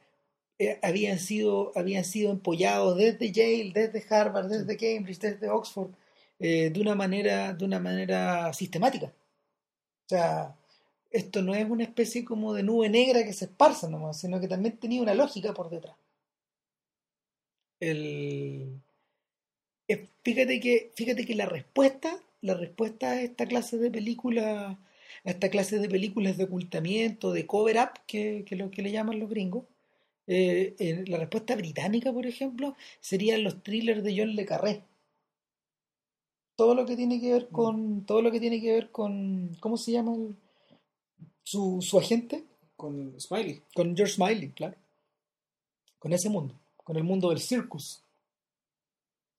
eh, 0.59 0.79
habían 0.83 1.19
sido, 1.19 1.73
habían 1.75 2.05
sido 2.05 2.31
empollados 2.31 2.97
desde 2.99 3.33
Yale, 3.33 3.73
desde 3.75 4.05
Harvard, 4.15 4.49
desde 4.49 4.77
Cambridge, 4.77 5.19
desde 5.19 5.49
Oxford, 5.49 5.91
eh, 6.39 6.71
de 6.71 6.81
una 6.81 6.95
manera, 6.95 7.55
de 7.55 7.65
una 7.65 7.79
manera 7.81 8.53
sistemática. 8.53 9.07
O 9.07 10.09
sea, 10.09 10.55
esto 11.11 11.43
no 11.43 11.55
es 11.55 11.69
una 11.69 11.85
especie 11.85 12.25
como 12.25 12.55
de 12.55 12.63
nube 12.63 12.89
negra 12.89 13.25
que 13.25 13.33
se 13.33 13.47
esparza 13.47 13.89
nomás, 13.89 14.21
sino 14.21 14.41
que 14.41 14.49
también 14.49 14.77
tenía 14.79 15.03
una 15.03 15.15
lógica 15.15 15.55
por 15.55 15.71
detrás. 15.71 15.97
El, 17.81 18.81
eh, 19.89 20.09
fíjate 20.23 20.61
que, 20.61 20.93
fíjate 20.95 21.27
que 21.27 21.35
la 21.35 21.47
respuesta, 21.47 22.17
la 22.43 22.55
respuesta 22.55 23.11
a 23.11 23.23
esta 23.23 23.47
clase 23.47 23.79
de 23.79 23.91
películas, 23.91 24.77
a 25.25 25.31
esta 25.31 25.49
clase 25.51 25.79
de 25.79 25.89
películas 25.89 26.37
de 26.37 26.45
ocultamiento, 26.45 27.33
de 27.33 27.47
cover 27.47 27.77
up, 27.79 28.01
que, 28.07 28.45
que 28.47 28.57
lo 28.57 28.71
que 28.71 28.83
le 28.83 28.93
llaman 28.93 29.19
los 29.21 29.29
gringos, 29.31 29.65
eh, 30.27 30.75
eh, 30.79 31.05
la 31.09 31.19
respuesta 31.19 31.57
británica, 31.57 32.13
por 32.13 32.27
ejemplo, 32.27 32.77
serían 33.01 33.43
los 33.45 33.63
thrillers 33.63 34.03
de 34.05 34.15
John 34.17 34.35
Le 34.37 34.45
Carré. 34.47 34.83
todo 36.57 36.75
lo 36.75 36.85
que 36.85 36.95
tiene 36.97 37.21
que 37.21 37.33
ver 37.33 37.49
con 37.49 38.05
todo 38.05 38.21
lo 38.21 38.31
que 38.31 38.39
tiene 38.39 38.61
que 38.61 38.71
ver 38.73 38.91
con 38.91 39.57
¿cómo 39.61 39.77
se 39.79 39.93
llama 39.93 40.15
el- 40.15 40.37
su, 41.43 41.81
su 41.81 41.99
agente? 41.99 42.45
Con 42.77 43.19
Smiley. 43.19 43.63
Con 43.75 43.97
George 43.97 44.15
Smiley, 44.15 44.51
claro. 44.51 44.77
Con 45.99 46.13
ese 46.13 46.29
mundo, 46.29 46.55
con 46.77 46.97
el 46.97 47.03
mundo 47.05 47.31
del 47.31 47.41
circus. 47.41 48.03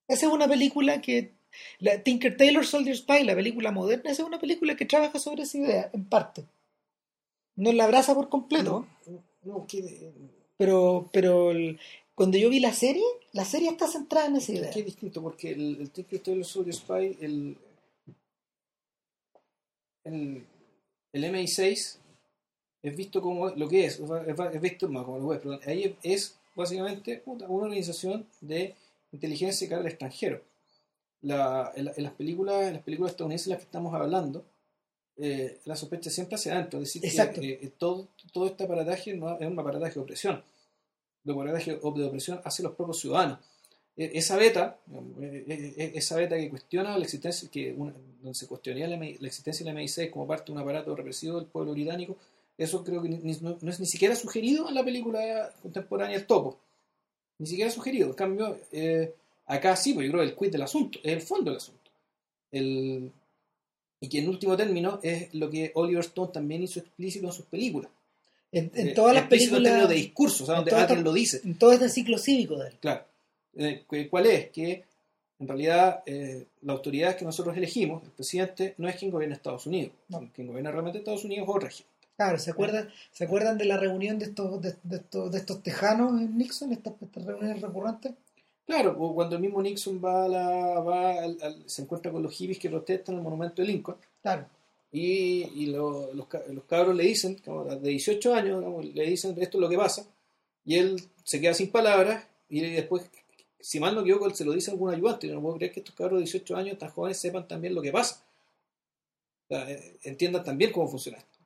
Esa 0.08 0.26
es 0.28 0.32
una 0.34 0.48
película 0.48 1.00
que 1.00 1.32
la 1.80 2.02
Tinker 2.04 2.36
Tailor 2.38 2.66
Soldier 2.66 2.96
Spy, 2.96 3.24
la 3.24 3.36
película 3.36 3.72
moderna, 3.72 4.12
esa 4.12 4.22
es 4.24 4.28
una 4.28 4.40
película 4.40 4.76
que 4.76 4.86
trabaja 4.86 5.20
sobre 5.20 5.44
esa 5.44 5.58
idea 5.58 5.90
en 5.94 6.06
parte. 6.06 6.46
No 7.56 7.72
la 7.74 7.84
abraza 7.86 8.16
por 8.16 8.30
completo, 8.30 8.88
No, 9.06 9.24
no, 9.44 9.68
que, 9.68 10.12
pero 10.58 11.10
pero 11.12 11.52
el- 11.52 11.80
cuando 12.16 12.38
yo 12.38 12.50
vi 12.50 12.60
la 12.60 12.74
serie, 12.74 13.04
la 13.34 13.46
serie 13.46 13.70
está 13.70 13.88
centrada 13.88 14.28
en 14.28 14.36
esa 14.36 14.52
idea. 14.54 14.70
que 14.70 14.80
es 14.82 14.86
distinto 14.86 15.22
porque 15.22 15.52
el, 15.52 15.78
el 15.82 15.90
Tinker 15.92 16.20
Tailor 16.20 16.46
Soldier 16.46 16.76
Spy, 16.76 17.18
el, 17.22 17.58
el, 20.04 20.46
el 21.14 21.24
MI6 21.24 21.98
es 22.84 22.96
visto 22.96 23.22
como 23.22 23.50
lo 23.50 23.68
que 23.68 23.86
es, 23.86 24.00
es, 24.00 24.62
visto 24.62 24.88
más 24.90 25.04
como 25.06 25.20
lo 25.20 25.40
que 25.40 25.56
es, 25.56 25.68
ahí 25.68 25.96
es 26.04 26.38
básicamente 26.56 27.22
una 27.26 27.48
organización 27.48 28.26
de 28.42 28.76
inteligencia 29.12 29.68
cara 29.70 29.82
al 29.82 29.88
extranjero. 29.88 30.42
La, 31.24 31.72
en, 31.76 31.86
la- 31.86 31.94
en 31.96 32.04
las 32.04 32.14
películas, 32.14 32.66
en 32.68 32.74
las 32.74 32.84
películas 32.84 33.12
estadounidenses 33.12 33.46
de 33.48 33.52
las 33.52 33.60
que 33.60 33.66
estamos 33.66 33.94
hablando, 33.94 34.44
eh, 35.18 35.60
la 35.66 35.76
sospecha 35.76 36.10
siempre 36.10 36.36
hacia 36.36 36.54
adentro, 36.54 36.80
es 36.80 36.86
decir, 36.88 37.06
Exacto. 37.06 37.42
que 37.42 37.52
eh, 37.54 37.72
todo, 37.78 38.08
todo 38.34 38.48
este 38.48 38.64
aparataje 38.64 39.14
no 39.14 39.38
es 39.40 39.48
un 39.48 39.60
aparataje 39.60 39.94
de 39.96 40.00
opresión. 40.00 40.44
De 41.24 41.32
aparataje 41.34 41.72
de 41.76 41.80
opresión 41.84 42.42
hacia 42.44 42.64
los 42.64 42.74
propios 42.76 43.00
ciudadanos. 43.00 43.38
E- 43.96 44.12
Esa 44.16 44.36
beta, 44.38 44.80
eh, 45.22 45.46
eh, 45.48 45.74
eh, 45.78 45.92
esa 45.96 46.16
beta 46.16 46.36
que 46.38 46.50
cuestiona 46.50 46.98
la 46.98 47.04
existencia, 47.04 47.50
que 47.52 47.72
una- 47.74 47.94
donde 48.22 48.34
se 48.34 48.48
cuestionaría 48.48 48.88
la, 48.88 48.98
la 48.98 49.28
existencia 49.28 49.64
de 49.66 49.72
la 49.74 49.80
MI6 49.80 50.10
como 50.10 50.26
parte 50.26 50.46
de 50.48 50.52
un 50.54 50.60
aparato 50.60 50.96
represivo 50.96 51.38
del 51.38 51.46
pueblo 51.46 51.74
británico, 51.74 52.18
eso 52.58 52.84
creo 52.84 53.02
que 53.04 53.10
ni- 53.10 53.34
no, 53.42 53.58
no 53.62 53.70
es 53.70 53.80
ni 53.80 53.86
siquiera 53.86 54.16
sugerido 54.16 54.68
en 54.70 54.76
la 54.76 54.84
película 54.84 55.54
contemporánea 55.62 56.18
El 56.18 56.26
Topo. 56.26 56.58
Ni 57.38 57.46
siquiera 57.48 57.70
sugerido. 57.70 58.08
En 58.10 58.14
cambio, 58.16 58.60
eh, 58.72 59.14
acá 59.56 59.76
sí, 59.76 59.94
pues 59.94 60.06
yo 60.06 60.12
creo 60.14 60.24
que 60.24 60.30
el 60.32 60.36
quid 60.38 60.52
del 60.52 60.62
asunto, 60.64 61.00
es 61.04 61.14
el 61.14 61.22
fondo 61.22 61.52
del 61.52 61.58
asunto. 61.58 61.92
El, 62.52 63.12
y 64.00 64.10
que 64.10 64.20
en 64.20 64.30
último 64.30 64.58
término 64.58 65.00
es 65.04 65.34
lo 65.34 65.50
que 65.50 65.72
Oliver 65.76 66.04
Stone 66.04 66.32
también 66.34 66.64
hizo 66.64 66.80
explícito 66.80 67.28
en 67.28 67.34
sus 67.34 67.46
películas. 67.46 67.92
En, 68.52 68.72
en 68.76 68.90
Eh, 68.90 68.94
todas 68.94 69.14
las 69.14 69.24
en 69.24 69.30
películas, 69.30 69.64
términos 69.64 69.90
de 69.90 69.96
discurso, 69.96 70.44
o 70.44 70.48
sea, 70.48 70.58
en 70.60 70.66
donde 70.66 71.02
lo 71.04 71.14
dice. 71.14 71.42
en 71.44 71.58
todo 71.58 71.72
este 71.72 71.88
ciclo 71.90 72.18
cívico 72.18 72.58
de 72.58 72.70
él. 72.70 72.76
Claro. 72.82 73.06
Eh, 73.56 73.84
cu- 73.88 74.10
¿Cuál 74.10 74.26
es? 74.26 74.50
Que 74.50 74.84
en 75.40 75.48
realidad 75.48 76.04
eh, 76.06 76.46
la 76.62 76.74
autoridad 76.74 77.16
que 77.16 77.24
nosotros 77.26 77.56
elegimos, 77.56 78.04
el 78.04 78.10
presidente, 78.12 78.74
no 78.78 78.88
es 78.90 78.96
quien 78.96 79.12
gobierna 79.12 79.36
Estados 79.36 79.66
Unidos. 79.68 79.94
No. 80.10 80.30
Quien 80.34 80.48
gobierna 80.48 80.72
realmente 80.72 81.00
Estados 81.00 81.24
Unidos 81.24 81.48
es 81.48 81.56
otra 81.56 81.70
gente. 81.70 81.92
Claro, 82.18 82.38
¿se 82.40 82.52
acuerdan, 82.52 82.90
¿se 83.12 83.24
acuerdan 83.24 83.58
de 83.58 83.66
la 83.66 83.78
reunión 83.78 84.20
de 84.20 84.26
estos, 84.26 84.62
de, 84.62 84.76
de 84.84 84.98
estos, 84.98 85.32
de 85.32 85.38
estos 85.40 85.64
tejanos 85.64 86.20
en 86.22 86.38
Nixon, 86.38 86.72
estas, 86.74 86.94
estas 87.02 87.26
reuniones 87.26 87.62
recurrentes? 87.62 88.12
Claro, 88.72 88.96
o 89.00 89.14
cuando 89.14 89.36
el 89.36 89.42
mismo 89.42 89.62
Nixon 89.62 90.00
va, 90.04 90.24
a 90.26 90.28
la, 90.30 90.80
va 90.80 91.12
al- 91.24 91.38
al- 91.42 91.70
se 91.70 91.82
encuentra 91.82 92.10
con 92.12 92.24
los 92.24 92.34
hippies 92.34 92.58
que 92.58 92.70
protestan 92.70 93.16
en 93.16 93.20
el 93.20 93.24
monumento 93.24 93.62
de 93.62 93.68
Lincoln 93.68 93.98
Claro, 94.22 94.46
y, 94.94 95.44
y 95.62 95.66
lo- 95.68 96.14
los, 96.14 96.28
ca- 96.28 96.44
los 96.50 96.64
cabros 96.64 96.96
le 96.96 97.04
dicen, 97.04 97.36
como 97.44 97.66
de 97.66 97.90
18 97.90 98.34
años, 98.34 98.60
digamos, 98.60 98.86
le 98.86 99.06
dicen 99.08 99.32
esto 99.42 99.58
es 99.58 99.62
lo 99.62 99.68
que 99.70 99.78
pasa 99.78 100.06
y 100.64 100.78
él 100.78 101.02
se 101.24 101.42
queda 101.42 101.54
sin 101.54 101.70
palabras 101.70 102.26
y 102.48 102.62
después, 102.62 103.10
si 103.60 103.80
mal 103.82 103.94
no 103.94 104.02
equivoco, 104.02 104.26
él 104.28 104.36
se 104.36 104.46
lo 104.46 104.54
dice 104.54 104.72
a 104.72 104.74
algún 104.74 104.94
ayudante. 104.94 105.28
Yo 105.28 105.34
no 105.36 105.42
puedo 105.42 105.56
creer 105.58 105.72
que 105.74 105.80
estos 105.82 105.96
cabros 105.96 106.20
de 106.20 106.24
18 106.26 106.56
años 106.56 106.78
tan 106.78 106.90
jóvenes 106.92 107.18
sepan 107.20 107.48
también 107.48 107.76
lo 107.76 107.82
que 107.82 107.92
pasa. 107.92 108.24
O 109.50 109.54
sea, 109.56 109.70
eh, 109.70 109.98
entiendan 110.04 110.44
también 110.44 110.72
cómo 110.72 110.88
funciona 110.88 111.18
esto. 111.18 111.38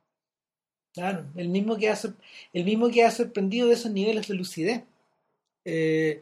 claro. 0.93 1.26
El 1.36 1.49
mismo 1.49 1.76
que 1.78 1.89
ha, 1.89 1.97
el 2.53 2.63
mismo 2.65 2.89
que 2.89 3.03
ha 3.03 3.11
sorprendido 3.11 3.67
de 3.67 3.73
esos 3.73 3.91
niveles 3.91 4.28
de 4.28 4.34
lucidez. 4.36 4.84
Eh, 5.65 6.21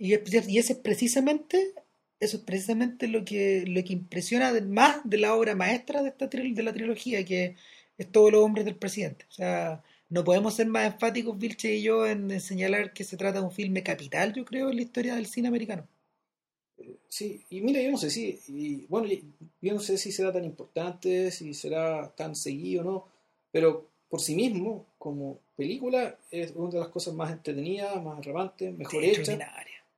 y, 0.00 0.14
y 0.14 0.58
ese 0.58 0.72
es 0.72 0.78
precisamente, 0.78 1.74
eso 2.20 2.38
es 2.38 2.42
precisamente 2.42 3.06
lo 3.06 3.22
que, 3.22 3.64
lo 3.66 3.84
que 3.84 3.92
impresiona 3.92 4.50
más 4.62 5.02
de 5.04 5.18
la 5.18 5.34
obra 5.34 5.54
maestra 5.54 6.02
de, 6.02 6.08
esta 6.08 6.26
de 6.26 6.62
la 6.62 6.72
trilogía, 6.72 7.22
que 7.24 7.56
es 7.98 8.10
todos 8.10 8.32
los 8.32 8.42
hombres 8.42 8.64
del 8.64 8.76
presidente. 8.76 9.26
O 9.28 9.32
sea, 9.32 9.82
no 10.08 10.24
podemos 10.24 10.54
ser 10.54 10.68
más 10.68 10.94
enfáticos, 10.94 11.38
Vilche 11.38 11.76
y 11.76 11.82
yo, 11.82 12.06
en, 12.06 12.30
en 12.30 12.40
señalar 12.40 12.94
que 12.94 13.04
se 13.04 13.18
trata 13.18 13.40
de 13.40 13.44
un 13.44 13.52
filme 13.52 13.82
capital, 13.82 14.32
yo 14.32 14.46
creo, 14.46 14.70
en 14.70 14.76
la 14.76 14.82
historia 14.82 15.14
del 15.16 15.26
cine 15.26 15.48
americano. 15.48 15.86
Sí, 17.08 17.44
y 17.50 17.60
mira, 17.60 17.82
yo 17.82 17.90
no 17.90 17.98
sé 17.98 18.08
si, 18.08 18.40
y, 18.48 18.86
bueno, 18.86 19.06
yo 19.60 19.74
no 19.74 19.80
sé 19.80 19.98
si 19.98 20.12
será 20.12 20.32
tan 20.32 20.44
importante, 20.44 21.30
si 21.30 21.52
será 21.52 22.08
tan 22.16 22.34
seguido 22.34 22.80
o 22.80 22.84
no, 22.84 23.08
pero 23.52 23.86
por 24.08 24.20
sí 24.22 24.34
mismo, 24.34 24.86
como 24.96 25.40
película, 25.56 26.18
es 26.30 26.52
una 26.54 26.70
de 26.70 26.78
las 26.78 26.88
cosas 26.88 27.12
más 27.12 27.30
entretenidas, 27.30 28.02
más 28.02 28.18
relevantes, 28.18 28.74
mejor 28.76 29.04
hecha. 29.04 29.38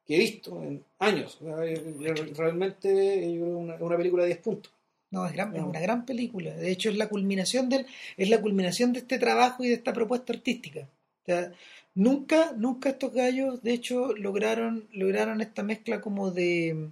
Que 0.07 0.17
he 0.17 0.19
visto 0.19 0.63
en 0.63 0.85
años. 0.99 1.39
Eh, 1.43 1.75
eh, 2.05 2.15
realmente 2.37 3.33
yo 3.35 3.43
creo 3.45 3.57
una, 3.59 3.75
una 3.77 3.97
película 3.97 4.23
de 4.25 4.29
10 4.31 4.41
puntos. 4.41 4.73
No, 5.11 5.27
es, 5.27 5.33
gran- 5.33 5.55
es 5.55 5.63
una 5.63 5.81
gran 5.81 6.05
película. 6.07 6.55
De 6.55 6.71
hecho, 6.71 6.89
es 6.91 6.97
la 6.97 7.09
culminación 7.09 7.69
del, 7.69 7.87
es 8.17 8.31
la 8.31 8.41
culminación 8.41 8.93
de 8.93 9.01
este 9.01 9.19
trabajo 9.19 9.63
y 9.63 9.69
de 9.69 9.75
esta 9.75 9.93
propuesta 9.93 10.33
artística. 10.33 10.81
O 10.81 11.25
sea, 11.27 11.53
nunca, 11.95 12.53
nunca 12.57 12.89
estos 12.91 13.13
gallos, 13.13 13.63
de 13.63 13.75
hecho, 13.75 14.15
lograron, 14.17 14.89
lograron 14.93 15.41
esta 15.43 15.63
mezcla 15.63 16.01
como 16.01 16.31
de, 16.31 16.89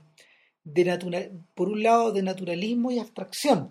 de 0.64 0.84
natural, 0.84 1.30
por 1.54 1.68
un 1.68 1.82
lado, 1.82 2.12
de 2.12 2.22
naturalismo 2.22 2.90
y 2.90 2.98
abstracción. 2.98 3.70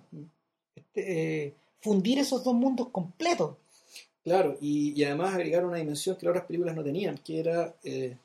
Este, 0.75 1.45
eh, 1.45 1.53
fundir 1.81 2.17
esos 2.19 2.43
dos 2.43 2.55
mundos 2.55 2.89
completos. 2.89 3.55
Claro, 4.23 4.57
y, 4.59 4.99
y 4.99 5.03
además 5.05 5.33
agregar 5.35 5.63
una 5.65 5.77
dimensión 5.77 6.15
que 6.17 6.25
las 6.25 6.31
otras 6.31 6.45
películas 6.47 6.75
no 6.75 6.83
tenían, 6.83 7.17
que 7.19 7.39
era 7.39 7.73
eh, 7.83 8.17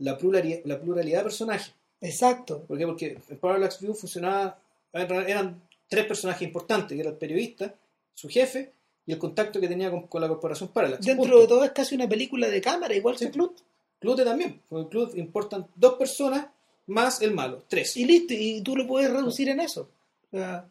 la, 0.00 0.18
pluralidad, 0.18 0.60
la 0.64 0.78
pluralidad 0.80 1.18
de 1.18 1.24
personajes. 1.24 1.72
Exacto. 2.00 2.62
¿Por 2.64 2.76
qué? 2.78 2.86
Porque 2.86 3.18
en 3.28 3.38
Parallax 3.38 3.80
View 3.80 3.94
funcionaba, 3.94 4.58
eran 4.92 5.62
tres 5.88 6.06
personajes 6.06 6.42
importantes, 6.42 6.94
que 6.94 7.00
era 7.00 7.10
el 7.10 7.16
periodista, 7.16 7.74
su 8.14 8.28
jefe 8.28 8.72
y 9.06 9.12
el 9.12 9.18
contacto 9.18 9.60
que 9.60 9.68
tenía 9.68 9.90
con, 9.90 10.06
con 10.08 10.20
la 10.20 10.28
corporación 10.28 10.70
Parallax. 10.70 11.04
Dentro 11.04 11.24
Punto. 11.24 11.40
de 11.40 11.46
todo 11.48 11.64
es 11.64 11.70
casi 11.72 11.94
una 11.94 12.08
película 12.08 12.48
de 12.48 12.60
cámara, 12.60 12.94
igual 12.94 13.16
Sí. 13.18 13.26
que 13.26 13.30
Club. 13.32 13.54
Clute 13.98 14.24
también, 14.24 14.60
porque 14.68 14.88
Clute 14.90 15.18
importan 15.20 15.66
dos 15.74 15.94
personas 15.94 16.46
más 16.86 17.20
el 17.22 17.32
malo, 17.32 17.62
tres. 17.68 17.96
Y 17.96 18.04
listo, 18.06 18.32
y 18.34 18.62
tú 18.62 18.74
lo 18.76 18.86
puedes 18.86 19.10
reducir 19.12 19.48
en 19.50 19.60
eso. 19.60 19.90
O 20.32 20.36
sea, 20.36 20.66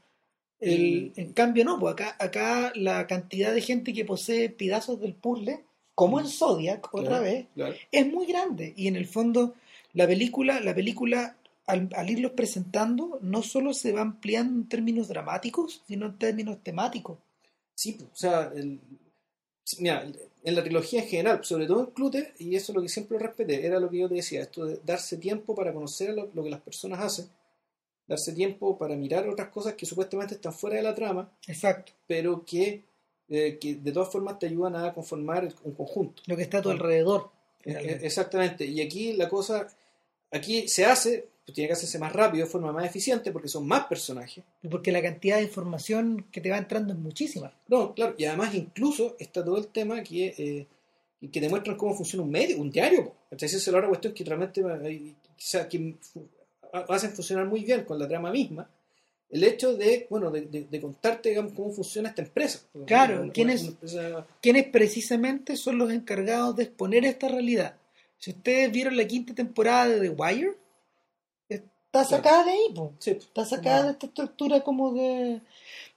el- 0.60 1.14
en 1.16 1.34
cambio, 1.34 1.64
no, 1.64 1.80
pues 1.80 1.94
acá, 1.94 2.16
acá 2.20 2.72
la 2.76 3.06
cantidad 3.08 3.54
de 3.54 3.62
gente 3.62 3.94
que 3.94 4.04
posee 4.04 4.50
pedazos 4.50 5.00
del 5.00 5.14
puzzle, 5.14 5.64
como 6.00 6.20
en 6.20 6.28
Zodiac, 6.28 6.88
otra 6.94 7.20
Claro, 7.20 7.24
vez, 7.24 7.48
claro. 7.56 7.76
es 7.92 8.08
muy 8.08 8.26
grande. 8.26 8.74
Y 8.76 8.88
en 8.88 8.96
el 8.96 9.06
fondo, 9.08 9.56
la 9.94 10.08
película, 10.08 10.60
la 10.62 10.74
película 10.74 11.36
al, 11.68 11.90
al 11.96 12.10
irlos 12.10 12.32
presentando, 12.34 13.20
no 13.22 13.44
solo 13.44 13.74
se 13.74 13.92
va 13.92 14.02
ampliando 14.02 14.54
en 14.62 14.68
términos 14.70 15.08
dramáticos, 15.08 15.84
sino 15.88 16.08
en 16.08 16.18
términos 16.18 16.58
temáticos. 16.64 17.18
Sí, 17.76 17.98
o 18.12 18.16
sea, 18.16 18.52
el- 18.56 18.80
mira, 19.80 20.06
en 20.44 20.56
la 20.56 20.64
trilogía 20.64 21.02
en 21.04 21.08
general, 21.08 21.44
sobre 21.44 21.68
todo 21.68 21.82
en 21.82 21.92
Clute, 21.92 22.34
y 22.40 22.56
eso 22.56 22.72
es 22.72 22.76
lo 22.76 22.82
que 22.82 22.90
siempre 22.90 23.20
respeté, 23.20 23.66
era 23.66 23.80
lo 23.80 23.90
que 23.90 24.00
yo 24.00 24.10
te 24.10 24.16
decía, 24.16 24.42
esto 24.42 24.66
de 24.66 24.80
darse 24.86 25.18
tiempo 25.18 25.54
para 25.56 25.74
conocer 25.74 26.14
lo, 26.14 26.30
lo 26.34 26.44
que 26.44 26.50
las 26.50 26.62
personas 26.62 27.00
hacen, 27.02 27.28
darse 28.08 28.34
tiempo 28.34 28.78
para 28.78 28.96
mirar 28.96 29.28
otras 29.30 29.50
cosas 29.50 29.76
que 29.76 29.86
supuestamente 29.86 30.36
están 30.36 30.54
fuera 30.54 30.78
de 30.78 30.84
la 30.84 30.96
trama, 30.96 31.32
Exacto. 31.48 31.92
pero 32.08 32.44
que, 32.46 32.84
eh, 33.30 33.58
que 33.60 33.76
de 33.76 33.92
todas 33.92 34.12
formas 34.12 34.40
te 34.40 34.48
ayudan 34.48 34.76
a 34.76 34.94
conformar 34.94 35.48
un 35.64 35.74
conjunto. 35.74 36.24
Lo 36.26 36.36
que 36.36 36.44
está 36.44 36.58
a 36.58 36.62
tu 36.62 36.70
alrededor. 36.70 37.30
Eh, 37.60 37.64
finalmente. 37.64 38.06
Exactamente, 38.06 38.66
y 38.66 38.82
aquí 38.82 39.14
la 39.14 39.30
cosa, 39.30 39.68
aquí 40.32 40.68
se 40.68 40.86
hace, 40.86 41.28
pues 41.46 41.54
tiene 41.54 41.68
que 41.68 41.74
hacerse 41.74 42.00
más 42.00 42.12
rápido, 42.14 42.46
de 42.46 42.52
forma 42.52 42.72
más 42.72 42.86
eficiente, 42.86 43.32
porque 43.32 43.48
son 43.48 43.68
más 43.68 43.86
personajes. 43.86 44.44
Porque 44.70 44.92
la 44.92 45.02
cantidad 45.02 45.38
de 45.38 45.44
información 45.44 46.26
que 46.32 46.42
te 46.42 46.50
va 46.50 46.58
entrando 46.58 46.94
es 46.94 47.00
muchísima. 47.00 47.54
No, 47.68 47.94
claro, 47.94 48.16
y 48.18 48.26
además 48.26 48.56
incluso 48.56 49.16
está 49.20 49.44
todo 49.44 49.58
el 49.58 49.68
tema 49.68 50.02
que, 50.02 50.34
eh, 50.38 50.68
que 51.32 51.42
demuestran 51.42 51.78
cómo 51.78 51.94
funciona 51.94 52.24
un 52.24 52.32
medio, 52.32 52.58
un 52.60 52.72
diario. 52.72 53.14
¿cachai? 53.30 53.48
Esa 53.48 53.58
es 53.58 53.68
la 53.68 53.78
otra 53.78 53.90
cuestión 53.90 54.14
que 54.14 54.24
realmente 54.24 54.62
eh, 54.62 55.14
o 55.28 55.34
sea, 55.38 55.68
que 55.68 55.96
hacen 56.72 57.12
funcionar 57.12 57.46
muy 57.46 57.64
bien 57.64 57.84
con 57.84 58.00
la 58.00 58.08
trama 58.08 58.32
misma. 58.32 58.70
El 59.32 59.44
hecho 59.44 59.76
de, 59.76 60.08
bueno, 60.10 60.32
de, 60.32 60.42
de- 60.42 60.64
de 60.70 60.82
contarte 60.82 61.30
digamos, 61.30 61.54
cómo 61.54 61.72
funciona 61.72 62.10
esta 62.10 62.22
empresa. 62.24 62.62
Claro, 62.86 63.22
Una- 63.24 63.32
¿quién 63.32 63.48
una- 63.48 63.54
es? 63.56 63.62
una 63.62 63.72
empresa- 63.72 64.28
quienes 64.42 64.68
precisamente 64.70 65.56
son 65.56 65.78
los 65.78 65.92
encargados 65.92 66.56
de 66.56 66.64
exponer 66.64 67.06
esta 67.06 67.28
realidad. 67.28 67.76
Si 68.18 68.32
ustedes 68.32 68.72
vieron 68.72 68.98
la 68.98 69.06
quinta 69.08 69.34
temporada 69.36 69.88
de 69.88 70.02
The 70.02 70.10
Wire, 70.10 70.58
está 71.48 72.04
sacada 72.06 72.44
de 72.44 72.52
ahí, 72.52 72.74
po. 72.76 72.94
sí, 73.00 73.12
está 73.12 73.46
sacada 73.46 73.86
de 73.86 73.92
esta 73.92 74.08
estructura 74.08 74.62
como 74.62 74.94
de, 74.94 75.42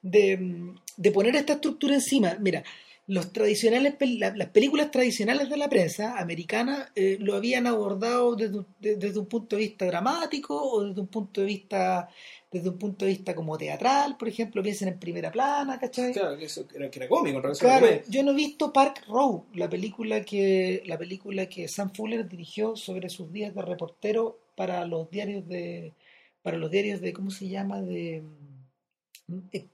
de, 0.03 0.75
de 0.97 1.11
poner 1.11 1.35
esta 1.37 1.55
estructura 1.55 1.95
encima. 1.95 2.37
Mira, 2.41 2.63
los 3.09 3.33
tradicionales, 3.33 3.95
las 4.37 4.49
películas 4.51 4.91
tradicionales 4.91 5.51
de 5.51 5.57
la 5.57 5.69
prensa 5.69 6.19
americana 6.19 6.93
eh, 6.95 7.17
lo 7.21 7.35
habían 7.35 7.67
abordado 7.67 8.37
desde, 8.37 8.65
desde 8.79 9.19
un 9.19 9.27
punto 9.27 9.57
de 9.57 9.63
vista 9.63 9.85
dramático 9.87 10.55
o 10.57 10.85
desde 10.85 11.01
un 11.01 11.09
punto 11.09 11.41
de 11.41 11.47
vista 11.47 12.09
desde 12.53 12.69
un 12.69 12.79
punto 12.79 13.05
de 13.07 13.13
vista 13.13 13.35
como 13.35 13.57
teatral, 13.57 14.17
por 14.19 14.29
ejemplo, 14.29 14.63
piensen 14.63 14.89
en 14.89 14.99
primera 14.99 15.31
plana, 15.33 15.79
¿cachai? 15.81 16.13
Claro, 16.13 16.37
que, 16.37 16.45
eso 16.45 16.67
era, 16.75 16.91
que 16.91 16.99
era 16.99 17.09
cómico, 17.09 17.39
en 17.39 17.43
realidad. 17.43 17.61
Claro, 17.61 17.87
yo 18.09 18.23
no 18.23 18.33
he 18.33 18.35
visto 18.35 18.73
Park 18.73 19.05
Row, 19.09 19.47
la 19.55 19.69
película 19.71 20.23
que 20.23 20.83
la 20.87 20.99
película 20.99 21.47
que 21.47 21.67
Sam 21.69 21.93
Fuller 21.95 22.29
dirigió 22.29 22.77
sobre 22.77 23.09
sus 23.09 23.33
días 23.33 23.55
de 23.55 23.63
reportero 23.63 24.39
para 24.55 24.85
los 24.87 25.11
diarios 25.11 25.49
de 25.49 25.95
para 26.43 26.59
los 26.59 26.71
diarios 26.71 27.01
de 27.01 27.13
¿cómo 27.13 27.31
se 27.31 27.49
llama? 27.49 27.81
de 27.81 28.23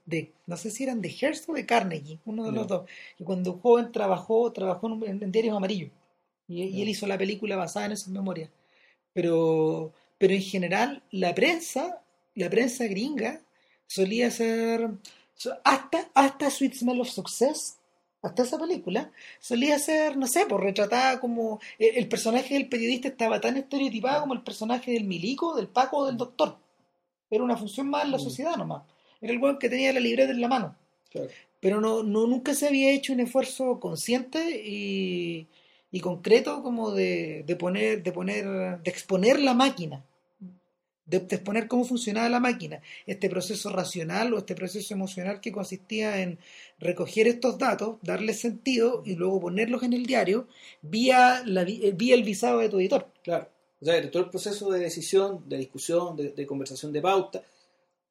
de 0.05 0.31
no 0.45 0.55
sé 0.55 0.71
si 0.71 0.83
eran 0.83 1.01
de 1.01 1.09
Hearst 1.09 1.49
o 1.49 1.53
de 1.53 1.65
Carnegie, 1.65 2.19
uno 2.25 2.45
de 2.45 2.51
No. 2.51 2.57
los 2.59 2.67
dos. 2.67 2.89
Y 3.17 3.23
cuando 3.23 3.53
joven 3.59 3.91
trabajó 3.91 4.51
trabajó 4.53 4.87
en, 4.87 4.93
un- 4.93 5.23
en 5.23 5.31
diarios 5.31 5.55
amarillos. 5.57 5.91
Y, 6.47 6.81
él 6.81 6.89
hizo 6.89 7.05
la 7.07 7.17
película 7.17 7.55
basada 7.55 7.87
en 7.87 7.91
esas 7.91 8.07
memorias. 8.09 8.49
Pero 9.13 9.91
pero 10.17 10.33
en 10.33 10.41
general 10.41 11.01
la 11.11 11.33
prensa, 11.35 12.01
la 12.39 12.49
prensa 12.49 12.85
gringa 12.85 13.41
solía 13.87 14.31
ser 14.31 14.89
hasta 15.63 16.09
hasta 16.13 16.49
Sweet 16.49 16.73
Smell 16.75 17.01
of 17.01 17.09
Success 17.09 17.77
hasta 18.21 18.43
esa 18.43 18.57
película 18.59 19.11
solía 19.39 19.79
ser 19.79 20.17
no 20.17 20.27
sé 20.27 20.45
pues 20.47 20.61
retratada 20.61 21.19
como 21.19 21.59
el, 21.77 21.95
el 21.97 22.07
personaje 22.07 22.53
del 22.55 22.67
periodista 22.67 23.07
estaba 23.07 23.39
tan 23.39 23.55
estereotipado 23.57 24.21
como 24.21 24.33
el 24.33 24.41
personaje 24.41 24.91
del 24.91 25.05
milico 25.05 25.55
del 25.55 25.67
paco 25.67 25.97
o 25.99 26.05
del 26.07 26.17
doctor 26.17 26.57
era 27.29 27.43
una 27.43 27.55
función 27.57 27.89
más 27.89 28.03
en 28.05 28.11
la 28.11 28.17
Mm. 28.17 28.21
sociedad 28.21 28.55
nomás 28.57 28.83
era 29.21 29.31
el 29.33 29.39
weón 29.39 29.57
que 29.59 29.69
tenía 29.69 29.93
la 29.93 29.99
libreta 29.99 30.31
en 30.31 30.41
la 30.41 30.47
mano 30.47 30.75
Claro. 31.09 31.29
pero 31.59 31.81
no, 31.81 32.03
no 32.03 32.27
nunca 32.27 32.53
se 32.53 32.67
había 32.67 32.91
hecho 32.91 33.13
un 33.13 33.19
esfuerzo 33.21 33.79
consciente 33.79 34.61
y, 34.65 35.47
y 35.91 35.99
concreto 36.01 36.61
como 36.61 36.91
de, 36.91 37.43
de 37.47 37.55
poner 37.55 38.03
de 38.03 38.11
poner 38.11 38.45
de 38.81 38.89
exponer 38.91 39.39
la 39.39 39.53
máquina 39.53 40.03
de, 41.09 41.19
de 41.19 41.35
exponer 41.35 41.67
cómo 41.67 41.85
funcionaba 41.85 42.29
la 42.29 42.39
máquina 42.39 42.81
este 43.05 43.29
proceso 43.29 43.69
racional 43.69 44.33
o 44.33 44.37
este 44.37 44.55
proceso 44.55 44.93
emocional 44.93 45.41
que 45.41 45.51
consistía 45.51 46.21
en 46.21 46.39
recoger 46.79 47.27
estos 47.27 47.57
datos 47.57 47.97
darles 48.01 48.39
sentido 48.39 49.03
y 49.05 49.15
luego 49.15 49.39
ponerlos 49.39 49.83
en 49.83 49.93
el 49.93 50.05
diario 50.05 50.47
vía 50.81 51.43
la 51.45 51.63
eh, 51.63 51.93
vía 51.95 52.15
el 52.15 52.23
visado 52.23 52.59
de 52.59 52.69
tu 52.69 52.79
editor 52.79 53.07
Claro. 53.23 53.47
O 53.81 53.85
sea, 53.85 54.11
todo 54.11 54.23
el 54.23 54.29
proceso 54.29 54.69
de 54.71 54.79
decisión, 54.79 55.47
de 55.47 55.57
discusión, 55.57 56.17
de, 56.17 56.31
de 56.31 56.45
conversación 56.45 56.91
de 56.91 57.01
pauta, 57.01 57.41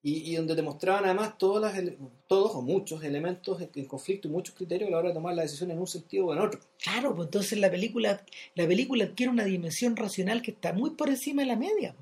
y, 0.02 0.30
y 0.30 0.36
donde 0.36 0.54
te 0.54 0.62
mostraban 0.62 1.04
además 1.04 1.36
todas 1.38 1.74
las, 1.74 1.92
todos 2.26 2.54
o 2.54 2.62
muchos 2.62 3.02
elementos 3.02 3.60
en, 3.60 3.70
en 3.74 3.84
conflicto 3.86 4.28
y 4.28 4.30
muchos 4.30 4.54
criterios 4.54 4.88
a 4.88 4.92
la 4.92 4.98
hora 4.98 5.08
de 5.08 5.14
tomar 5.14 5.34
la 5.34 5.42
decisión 5.42 5.70
en 5.70 5.78
un 5.78 5.86
sentido 5.86 6.26
o 6.26 6.32
en 6.32 6.38
otro. 6.40 6.60
claro 6.80 7.14
pues 7.14 7.26
entonces 7.26 7.58
la 7.58 7.70
película 7.70 8.24
la 8.54 8.66
película 8.66 9.04
adquiere 9.04 9.32
una 9.32 9.44
dimensión 9.44 9.96
racional 9.96 10.40
que 10.40 10.52
está 10.52 10.72
muy 10.72 10.90
por 10.90 11.08
encima 11.08 11.42
de 11.42 11.48
la 11.48 11.56
media 11.56 11.96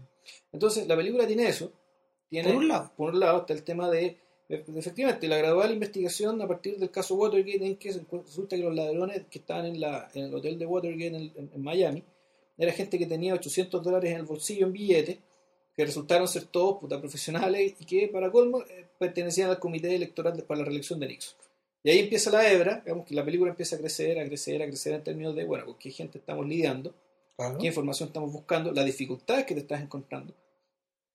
Entonces, 0.57 0.87
la 0.87 0.97
película 0.97 1.27
tiene 1.27 1.47
eso. 1.49 1.71
Tiene, 2.29 2.49
Por 2.49 2.57
un 2.63 2.69
lado. 2.69 2.93
Por 2.97 3.13
un 3.15 3.21
lado 3.21 3.41
está 3.41 3.53
el 3.53 3.63
tema 3.63 3.91
de, 3.91 4.17
efectivamente, 4.49 5.29
la 5.29 5.37
gradual 5.37 5.73
investigación 5.73 6.41
a 6.43 6.49
partir 6.49 6.77
del 6.79 6.91
caso 6.91 7.15
Watergate, 7.15 7.65
en 7.67 7.77
que 7.77 7.93
resulta 7.93 8.57
que 8.57 8.63
los 8.63 8.75
ladrones 8.75 9.23
que 9.31 9.39
estaban 9.39 9.67
en, 9.67 9.81
la, 9.81 10.09
en 10.15 10.25
el 10.25 10.35
hotel 10.35 10.59
de 10.59 10.67
Watergate 10.67 11.07
en, 11.07 11.15
el- 11.15 11.33
en- 11.37 11.51
en 11.55 11.63
Miami, 11.63 12.03
era 12.59 12.73
gente 12.73 12.99
que 12.99 13.07
tenía 13.07 13.35
800 13.35 13.83
dólares 13.83 14.11
en 14.11 14.17
el 14.19 14.23
bolsillo 14.25 14.67
en 14.67 14.73
billetes, 14.73 15.19
que 15.77 15.85
resultaron 15.85 16.27
ser 16.27 16.45
todos 16.45 16.79
puta, 16.79 16.99
profesionales 16.99 17.75
y 17.79 17.85
que, 17.85 18.09
para 18.09 18.33
colmo, 18.33 18.63
eh, 18.63 18.87
pertenecían 18.99 19.51
al 19.51 19.59
comité 19.59 19.95
electoral 19.95 20.37
de- 20.37 20.43
para 20.43 20.61
la 20.61 20.65
reelección 20.65 20.99
de 20.99 21.09
Nixon. 21.09 21.37
Y 21.85 21.91
ahí 21.91 21.99
empieza 22.01 22.31
la 22.31 22.51
hebra, 22.51 22.81
digamos 22.85 23.07
que 23.07 23.15
la 23.15 23.25
película 23.25 23.51
empieza 23.51 23.77
a 23.77 23.79
crecer, 23.79 24.19
a 24.19 24.25
crecer, 24.27 24.61
a 24.63 24.67
crecer 24.67 24.95
en 24.95 25.05
términos 25.05 25.37
de, 25.37 25.45
bueno, 25.45 25.67
con 25.67 25.75
qué 25.79 25.91
gente 25.91 26.19
estamos 26.19 26.47
lidiando 26.49 26.95
qué 27.59 27.67
información 27.67 28.09
estamos 28.09 28.33
buscando, 28.33 28.73
las 28.73 28.87
dificultades 28.87 29.45
que 29.45 29.55
te 29.55 29.61
estás 29.61 29.83
encontrando. 29.83 30.33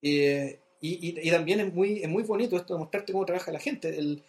Eh, 0.02 0.60
y, 0.82 1.10
y- 1.10 1.28
y 1.28 1.32
también 1.32 1.60
es 1.60 1.74
muy, 1.74 2.02
es 2.04 2.10
muy 2.10 2.24
bonito 2.24 2.58
esto 2.58 2.74
de 2.74 2.80
mostrarte 2.80 3.14
cómo 3.14 3.26
trabaja 3.26 3.52
la 3.52 3.60
gente. 3.60 3.90
El- 3.90 4.24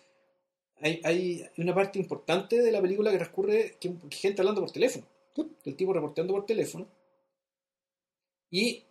hay, 0.80 1.00
hay 1.04 1.46
una 1.58 1.74
parte 1.74 1.98
importante 1.98 2.60
de 2.60 2.72
la 2.72 2.80
película 2.82 3.10
que 3.10 3.18
transcurre 3.18 3.76
que, 3.80 3.94
que 4.10 4.16
gente 4.16 4.42
hablando 4.42 4.60
por 4.60 4.70
teléfono. 4.72 5.06
El 5.64 5.76
tipo 5.76 5.92
reporteando 5.92 6.34
por 6.34 6.44
teléfono. 6.44 6.86
Y 8.50 8.84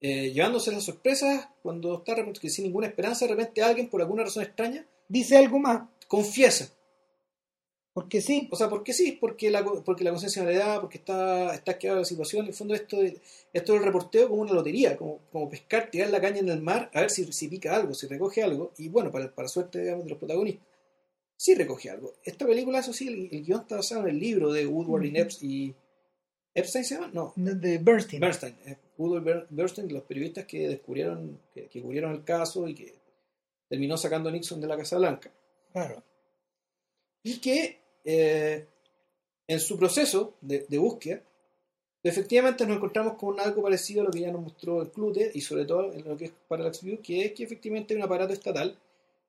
eh, 0.00 0.30
llevándose 0.32 0.72
las 0.72 0.84
sorpresas 0.84 1.48
cuando 1.62 1.98
está 1.98 2.14
que 2.40 2.48
sin 2.48 2.64
ninguna 2.64 2.86
esperanza, 2.86 3.26
de 3.26 3.34
repente 3.34 3.62
alguien, 3.62 3.88
por 3.88 4.00
alguna 4.00 4.24
razón 4.24 4.42
extraña, 4.42 4.86
dice 5.08 5.36
algo 5.36 5.58
más 5.58 5.82
confiesa. 6.08 6.72
Porque 7.94 8.20
sí 8.22 8.48
O 8.50 8.56
sea, 8.56 8.68
porque 8.70 8.92
sí, 8.94 9.12
porque 9.20 9.50
la, 9.50 9.62
porque 9.64 10.02
la 10.04 10.10
conciencia 10.10 10.42
no 10.42 10.48
le 10.50 10.56
da, 10.56 10.80
porque 10.80 10.98
está, 10.98 11.54
está 11.54 11.78
quedada 11.78 11.98
la 12.00 12.04
situación. 12.06 12.42
En 12.42 12.48
el 12.48 12.54
fondo, 12.54 12.74
esto, 12.74 12.96
de- 12.98 13.20
esto 13.52 13.72
del 13.74 13.82
reporteo 13.84 14.28
como 14.28 14.42
una 14.42 14.52
lotería, 14.54 14.96
como, 14.96 15.18
como 15.30 15.48
pescar, 15.50 15.90
tirar 15.90 16.10
la 16.10 16.20
caña 16.20 16.38
en 16.38 16.48
el 16.48 16.62
mar, 16.62 16.90
a 16.94 17.00
ver 17.02 17.10
si, 17.10 17.30
si 17.32 17.48
pica 17.48 17.74
algo, 17.76 17.92
si 17.94 18.06
recoge 18.06 18.42
algo. 18.42 18.72
Y 18.78 18.88
bueno, 18.88 19.10
para, 19.10 19.30
para 19.34 19.48
suerte 19.48 19.80
digamos, 19.80 20.04
de 20.04 20.10
los 20.10 20.18
protagonistas, 20.18 20.66
sí 21.36 21.54
recoge 21.54 21.90
algo. 21.90 22.14
Esta 22.24 22.46
película, 22.46 22.78
eso 22.78 22.92
sí, 22.94 23.08
el, 23.08 23.28
el 23.30 23.44
guion 23.44 23.60
está 23.62 23.76
basado 23.76 24.02
en 24.02 24.08
el 24.08 24.18
libro 24.18 24.52
de 24.52 24.66
Woodward 24.66 25.04
y. 25.04 25.16
Epps 25.18 25.42
y. 25.42 25.74
¿Epstein 26.54 26.84
se 26.84 26.94
llama? 26.96 27.10
No. 27.12 27.32
de 27.36 27.78
Bernstein 27.78 28.20
Bernstein. 28.20 28.56
eh, 28.66 28.76
Woodward 28.98 29.22
Ber- 29.24 29.46
Bernstein, 29.50 29.92
los 29.92 30.02
periodistas 30.04 30.44
que 30.46 30.68
descubrieron, 30.68 31.40
que, 31.54 31.66
que 31.68 31.80
cubrieron 31.82 32.12
el 32.12 32.24
caso 32.24 32.68
y 32.68 32.74
que 32.74 32.94
terminó 33.68 33.96
sacando 33.96 34.28
a 34.28 34.32
Nixon 34.32 34.60
de 34.60 34.66
la 34.66 34.76
Casa 34.76 34.98
Blanca 34.98 35.30
claro 35.72 36.02
y 37.22 37.38
que 37.40 37.78
eh, 38.04 38.66
en 39.46 39.60
su 39.60 39.78
proceso 39.78 40.34
de, 40.40 40.66
de 40.68 40.78
búsqueda, 40.78 41.22
efectivamente 42.02 42.66
nos 42.66 42.76
encontramos 42.76 43.14
con 43.14 43.38
algo 43.40 43.62
parecido 43.62 44.02
a 44.02 44.04
lo 44.04 44.10
que 44.10 44.20
ya 44.20 44.32
nos 44.32 44.42
mostró 44.42 44.82
el 44.82 44.90
Clute 44.90 45.30
y 45.34 45.40
sobre 45.40 45.64
todo 45.64 45.92
en 45.92 46.04
lo 46.04 46.16
que 46.16 46.26
es 46.26 46.32
Parallax 46.48 46.82
View, 46.82 47.00
que 47.02 47.26
es 47.26 47.32
que 47.32 47.44
efectivamente 47.44 47.94
hay 47.94 47.98
un 47.98 48.04
aparato 48.04 48.32
estatal 48.32 48.76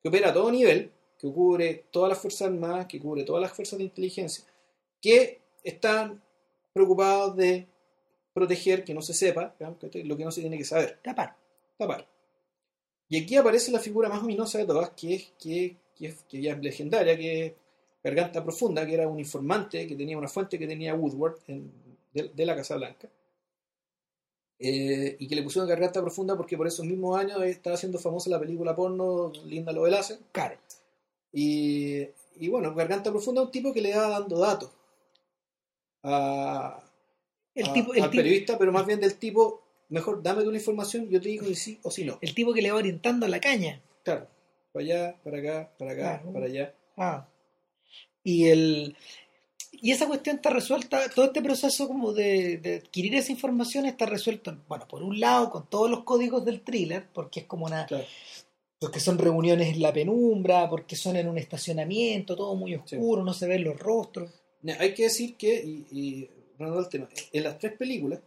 que 0.01 0.09
opera 0.09 0.30
a 0.30 0.34
todo 0.34 0.51
nivel, 0.51 0.91
que 1.19 1.32
cubre 1.32 1.86
todas 1.91 2.09
las 2.09 2.19
fuerzas 2.19 2.47
armadas, 2.47 2.88
que 2.88 2.99
cubre 2.99 3.24
todas 3.24 3.41
las 3.41 3.53
fuerzas 3.53 3.78
de 3.78 3.86
inteligencia, 3.86 4.43
que 5.01 5.39
están 5.63 6.21
preocupados 6.74 7.36
de 7.36 7.67
proteger 8.34 8.84
que 8.84 8.93
no 8.93 9.01
se 9.01 9.13
sepa 9.13 9.55
lo 9.59 10.17
que 10.17 10.26
no 10.26 10.32
se 10.32 10.41
tiene 10.41 10.57
que 10.57 10.65
saber 10.65 10.99
tapar 11.03 11.38
tapar. 11.78 12.07
Y 13.09 13.21
aquí 13.21 13.36
aparece 13.36 13.71
la 13.71 13.80
figura 13.80 14.09
más 14.09 14.24
ominosa 14.24 14.57
de 14.57 14.65
todas, 14.65 14.89
que 14.91 15.15
es 15.15 15.34
que, 15.39 15.78
que, 15.95 16.13
que 16.28 16.41
ya 16.41 16.53
es 16.53 16.59
legendaria, 16.59 17.17
que 17.17 17.45
es 17.45 17.53
Garganta 18.04 18.43
Profunda, 18.43 18.86
que 18.86 18.93
era 18.95 19.08
un 19.08 19.18
informante 19.20 19.88
que 19.88 19.95
tenía 19.95 20.18
una 20.18 20.28
fuente 20.28 20.60
que 20.60 20.68
tenía 20.68 20.93
Woodward 20.95 21.38
en- 21.47 21.72
de, 22.14 22.30
de 22.30 22.45
la 22.45 22.56
Casa 22.56 22.76
Blanca. 22.76 23.10
Eh, 24.60 25.16
y 25.20 25.28
que 25.28 25.36
le 25.36 25.43
pusieron 25.43 25.68
Garganta 25.68 25.99
Profunda 26.01 26.38
porque 26.38 26.56
por 26.58 26.68
esos 26.68 26.86
mismos 26.86 27.18
años 27.18 27.41
estaba 27.43 27.76
haciendo 27.76 27.97
famosa 27.99 28.30
la 28.30 28.39
película 28.39 28.76
porno 28.76 29.32
Linda 29.45 29.74
lo 29.74 29.84
claro 30.32 30.56
Y, 31.34 32.01
y 32.38 32.47
bueno, 32.49 32.74
Garganta 32.76 33.10
Profunda 33.12 33.41
es 33.41 33.45
un 33.47 33.51
tipo 33.51 33.74
que 33.74 33.82
le 33.82 33.95
va 33.95 34.08
dando 34.10 34.38
datos 34.39 34.70
a, 36.04 36.84
el 37.56 37.66
a- 37.68 37.74
tipo 37.74 37.93
el 37.93 38.04
al 38.04 38.12
tipo, 38.12 38.22
periodista, 38.22 38.58
pero 38.58 38.72
más 38.72 38.86
bien 38.86 38.99
del 39.01 39.16
tipo, 39.16 39.64
mejor 39.89 40.22
dame 40.22 40.43
tú 40.43 40.51
la 40.51 40.58
información, 40.58 41.10
yo 41.10 41.20
te 41.20 41.30
digo 41.30 41.45
si 41.47 41.56
sí 41.56 41.80
o 41.84 41.89
si 41.91 42.06
no. 42.06 42.20
el 42.22 42.34
tipo 42.36 42.54
que 42.54 42.62
le 42.62 42.72
va 42.72 42.78
orientando 42.78 43.26
a 43.26 43.30
la 43.30 43.39
caña 43.41 43.82
Claro, 44.04 44.28
para 44.72 44.84
allá, 44.86 45.16
para 45.24 45.38
acá, 45.39 45.72
para 45.78 45.91
acá, 45.91 46.01
Claro. 46.20 46.34
para 46.34 46.45
allá. 46.45 46.74
Ah. 46.97 47.28
Y 48.24 48.47
el 48.47 48.95
y 49.82 49.91
esa 49.91 50.07
cuestión 50.07 50.38
está 50.38 50.49
resuelta, 50.49 51.09
todo 51.09 51.26
este 51.26 51.41
proceso 51.41 51.88
como 51.88 52.13
de, 52.13 52.57
de 52.57 52.76
adquirir 52.76 53.15
esa 53.15 53.34
información 53.34 53.86
está 53.86 54.05
resuelto, 54.05 54.55
bueno, 54.69 54.88
por 54.88 55.03
un 55.03 55.19
lado 55.19 55.49
con 55.49 55.69
todos 55.69 55.89
los 55.89 56.05
códigos 56.05 56.45
del 56.45 56.61
thriller, 56.61 57.07
porque 57.13 57.41
es 57.41 57.45
como 57.47 57.65
una, 57.65 57.86
Claro. 57.86 58.05
porque 58.80 59.01
son 59.01 59.17
reuniones 59.17 59.74
en 59.76 59.82
la 59.82 59.91
penumbra, 59.91 60.69
porque 60.69 60.95
son 60.95 61.17
en 61.17 61.28
un 61.28 61.38
estacionamiento, 61.38 62.36
todo 62.36 62.55
muy 62.55 62.76
oscuro, 62.76 63.24
no 63.26 63.34
se 63.34 63.45
ven 63.45 63.65
los 63.65 63.78
rostros. 63.78 64.32
Hay 64.80 64.93
que 64.93 65.03
decir 65.03 65.36
que, 65.36 65.61
y, 65.61 65.86
y 65.91 66.30
el 66.59 66.88
tema, 66.89 67.09
en 67.34 67.43
las 67.43 67.59
tres 67.59 67.74
películas, 67.76 68.21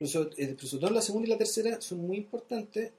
eh, 0.00 0.06
sobre 0.06 0.34
todo 0.34 0.88
en 0.88 0.94
la 0.94 1.00
segunda 1.00 1.26
y 1.28 1.30
la 1.30 1.38
tercera, 1.38 1.80
son 1.80 2.06
muy 2.06 2.18
importantes 2.18 2.92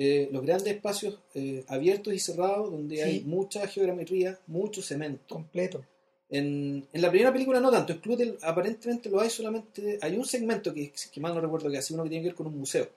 eh, 0.00 0.28
los 0.32 0.42
grandes 0.46 0.72
espacios 0.74 1.18
eh, 1.34 1.64
abiertos 1.68 2.14
y 2.14 2.18
cerrados 2.18 2.70
donde 2.70 2.96
Sí. 2.96 3.02
hay 3.02 3.20
mucha 3.24 3.66
geometría, 3.66 4.38
mucho 4.46 4.80
cemento. 4.80 5.34
Completo. 5.34 5.84
En, 6.30 6.86
en 6.92 7.02
la 7.02 7.10
primera 7.10 7.32
película 7.32 7.58
no 7.58 7.70
tanto, 7.70 7.92
Exclude 7.94 8.36
aparentemente 8.42 9.08
lo 9.10 9.20
hay 9.20 9.28
solamente, 9.30 9.98
hay 10.00 10.16
un 10.16 10.24
segmento 10.26 10.72
que, 10.72 10.92
que 11.12 11.20
mal 11.20 11.34
no 11.34 11.40
recuerdo 11.40 11.70
que 11.70 11.78
hace 11.78 11.94
uno 11.94 12.04
que 12.04 12.10
tiene 12.10 12.22
que 12.22 12.28
ver 12.28 12.36
con 12.36 12.46
un 12.46 12.58
museo, 12.58 12.88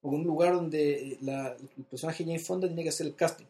o 0.00 0.10
con 0.10 0.20
un 0.20 0.26
lugar 0.26 0.54
donde 0.54 0.92
eh, 1.12 1.18
la- 1.22 1.56
el 1.76 1.84
personaje 1.84 2.24
Jane 2.24 2.38
Fonda 2.38 2.66
tiene 2.68 2.82
que 2.84 2.88
hacer 2.88 3.06
el 3.06 3.14
casting. 3.16 3.46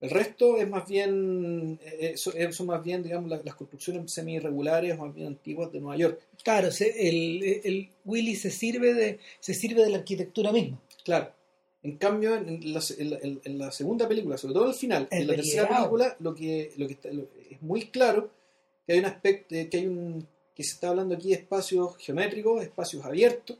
El 0.00 0.08
resto 0.10 0.56
es 0.56 0.66
más 0.68 0.88
bien, 0.88 1.78
eh, 1.84 2.14
son 2.16 2.66
más 2.68 2.82
bien, 2.82 3.02
digamos, 3.02 3.28
las, 3.28 3.44
las 3.44 3.54
construcciones 3.54 4.10
semi-irregulares 4.10 4.94
o 4.98 5.04
más 5.04 5.14
bien 5.14 5.26
antiguas 5.26 5.70
de 5.72 5.80
Nueva 5.80 5.96
York. 5.98 6.20
Claro, 6.42 6.68
el, 6.78 7.42
el 7.64 7.90
Willy 8.06 8.34
se 8.36 8.50
sirve 8.50 8.94
de 8.94 9.18
se 9.40 9.52
sirve 9.52 9.82
de 9.82 9.90
la 9.90 9.98
arquitectura 9.98 10.52
misma. 10.52 10.80
Claro. 11.04 11.32
En 11.82 11.96
cambio, 11.96 12.34
en 12.36 12.74
la, 12.74 12.80
en 12.98 13.10
la- 13.10 13.18
en- 13.22 13.58
la 13.58 13.72
segunda 13.72 14.06
película, 14.06 14.36
sobre 14.36 14.52
todo 14.54 14.64
al 14.66 14.74
final, 14.74 15.08
Es 15.10 15.20
en 15.20 15.26
la 15.26 15.34
tercera 15.36 15.62
película, 15.78 16.16
lo 16.20 16.34
que, 16.34 16.72
lo 16.76 16.86
que 16.86 16.92
está- 16.92 17.10
lo- 17.10 17.28
es 17.50 17.62
muy 17.62 17.86
claro 17.86 18.30
que 18.86 18.92
hay 18.92 18.98
un 18.98 19.06
aspecto, 19.06 19.48
que 19.70 19.76
hay 19.78 19.86
un, 19.86 20.26
que 20.54 20.62
se 20.62 20.72
está 20.74 20.90
hablando 20.90 21.14
aquí 21.14 21.28
de 21.28 21.36
espacios 21.36 21.96
geométricos, 21.96 22.62
espacios 22.62 23.02
abiertos, 23.04 23.56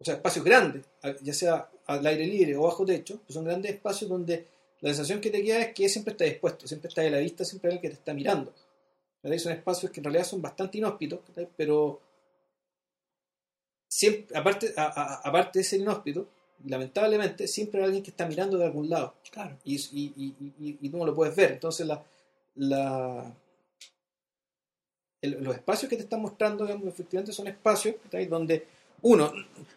o 0.00 0.04
sea, 0.04 0.14
espacios 0.14 0.44
grandes, 0.44 0.84
a- 1.02 1.14
ya 1.22 1.32
sea 1.32 1.70
al 1.86 2.04
aire 2.06 2.26
libre 2.26 2.56
o 2.56 2.62
bajo 2.62 2.84
techo, 2.84 3.20
pues 3.24 3.34
son 3.34 3.44
grandes 3.44 3.72
espacios 3.72 4.10
donde 4.10 4.46
la 4.80 4.90
sensación 4.90 5.20
que 5.20 5.30
te 5.30 5.42
queda 5.42 5.60
es 5.60 5.74
que 5.74 5.88
siempre 5.88 6.12
está 6.12 6.24
dispuesto, 6.24 6.66
siempre 6.66 6.88
está 6.88 7.02
de 7.02 7.10
la 7.10 7.18
vista, 7.18 7.44
siempre 7.44 7.68
hay 7.70 7.76
alguien 7.76 7.90
que 7.90 7.96
te 7.96 8.00
está 8.00 8.14
mirando. 8.14 8.52
Son 9.38 9.52
espacios 9.52 9.90
que 9.92 10.00
en 10.00 10.04
realidad 10.04 10.24
son 10.24 10.40
bastante 10.42 10.78
inhóspitos, 10.78 11.20
pero 11.56 12.00
siempre, 13.88 14.36
aparte, 14.36 14.72
aparte 14.76 15.58
de 15.60 15.64
ser 15.64 15.80
inhóspito, 15.80 16.28
lamentablemente 16.64 17.46
siempre 17.46 17.80
hay 17.80 17.86
alguien 17.86 18.02
que 18.02 18.10
está 18.10 18.26
mirando 18.26 18.58
de 18.58 18.64
algún 18.64 18.88
lado. 18.88 19.14
Claro. 19.30 19.56
Y, 19.64 19.76
y, 19.76 20.34
y, 20.60 20.78
y 20.80 20.88
tú 20.88 20.96
no 20.98 21.06
lo 21.06 21.14
puedes 21.14 21.34
ver. 21.34 21.52
Entonces 21.52 21.86
la, 21.86 22.02
la, 22.56 23.32
los 25.22 25.54
espacios 25.54 25.88
que 25.88 25.96
te 25.96 26.02
están 26.02 26.20
mostrando, 26.20 26.66
efectivamente 26.66 27.32
son 27.32 27.48
espacios 27.48 27.96
donde, 28.28 28.66
uno, 29.02 29.32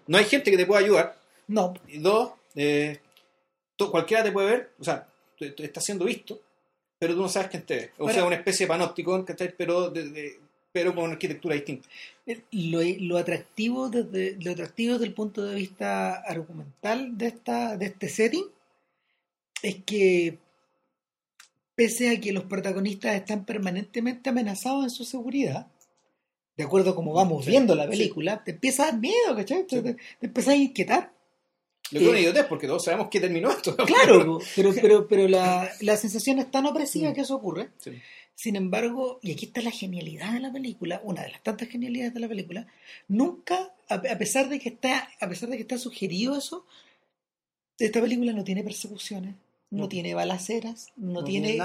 no 0.07 0.17
hay 0.17 0.25
gente 0.25 0.51
que 0.51 0.57
te 0.57 0.65
pueda 0.65 0.81
ayudar. 0.81 1.17
No. 1.47 1.73
Y 1.87 1.99
dos, 1.99 2.33
eh, 2.55 2.99
cualquiera 3.89 4.23
te 4.23 4.31
puede 4.31 4.47
ver, 4.47 4.71
o 4.79 4.83
sea, 4.83 5.07
está 5.39 5.81
siendo 5.81 6.05
visto, 6.05 6.39
pero 6.99 7.15
tú 7.15 7.21
no 7.21 7.29
sabes 7.29 7.49
quién 7.49 7.63
te 7.65 7.75
ve. 7.75 7.91
O 7.97 8.09
sea, 8.09 8.25
una 8.25 8.35
especie 8.35 8.65
de 8.65 8.69
panóptico, 8.69 9.25
pero, 9.57 9.91
pero 10.71 10.93
con 10.93 11.05
una 11.05 11.13
arquitectura 11.13 11.55
distinta. 11.55 11.87
Lo, 12.51 12.81
lo, 12.99 13.17
atractivo 13.17 13.89
desde, 13.89 14.37
lo 14.41 14.51
atractivo 14.51 14.93
desde 14.93 15.05
el 15.05 15.13
punto 15.13 15.43
de 15.43 15.55
vista 15.55 16.15
argumental 16.15 17.17
de, 17.17 17.27
esta, 17.27 17.77
de 17.77 17.85
este 17.87 18.09
setting 18.09 18.45
es 19.61 19.83
que 19.85 20.37
pese 21.75 22.09
a 22.09 22.19
que 22.19 22.31
los 22.31 22.43
protagonistas 22.43 23.15
están 23.15 23.45
permanentemente 23.45 24.29
amenazados 24.29 24.83
en 24.83 24.89
su 24.89 25.03
seguridad, 25.05 25.67
de 26.57 26.63
acuerdo 26.63 26.91
a 26.91 26.95
como 26.95 27.13
vamos 27.13 27.45
viendo 27.45 27.75
la 27.75 27.87
película, 27.87 28.43
te 28.43 28.51
empieza 28.51 28.83
a 28.83 28.91
dar 28.91 28.99
miedo, 28.99 29.35
¿cachai? 29.35 29.65
Te, 29.65 29.81
te, 29.81 29.97
empiezas 30.21 30.53
a 30.53 30.57
inquietar. 30.57 31.13
Lo 31.91 31.99
que 31.99 32.21
eh, 32.21 32.33
es 32.33 32.45
porque 32.45 32.67
todos 32.67 32.85
sabemos 32.85 33.09
que 33.09 33.19
terminó 33.19 33.49
esto. 33.49 33.75
Claro, 33.75 34.39
pero, 34.55 34.73
pero, 34.81 35.07
pero 35.07 35.27
la, 35.27 35.69
la 35.81 35.97
sensación 35.97 36.39
es 36.39 36.49
tan 36.49 36.65
opresiva 36.65 37.13
que 37.13 37.21
eso 37.21 37.35
ocurre. 37.35 37.69
Sin 38.35 38.55
embargo, 38.55 39.19
y 39.21 39.31
aquí 39.31 39.45
está 39.45 39.61
la 39.61 39.71
genialidad 39.71 40.33
de 40.33 40.39
la 40.39 40.51
película, 40.51 41.01
una 41.03 41.21
de 41.23 41.31
las 41.31 41.43
tantas 41.43 41.67
genialidades 41.67 42.13
de 42.13 42.19
la 42.19 42.27
película, 42.27 42.67
nunca, 43.07 43.73
a 43.87 44.01
pesar 44.17 44.49
de 44.49 44.59
que 44.59 44.69
está, 44.69 45.09
a 45.19 45.29
pesar 45.29 45.49
de 45.49 45.57
que 45.57 45.61
está 45.61 45.77
sugerido 45.77 46.37
eso, 46.37 46.65
esta 47.85 48.01
película 48.01 48.33
no 48.33 48.43
tiene 48.43 48.63
persecuciones, 48.63 49.35
no, 49.69 49.87
tiene 49.87 50.13
balaceras, 50.13 50.91
no, 50.97 51.23
tiene, 51.23 51.57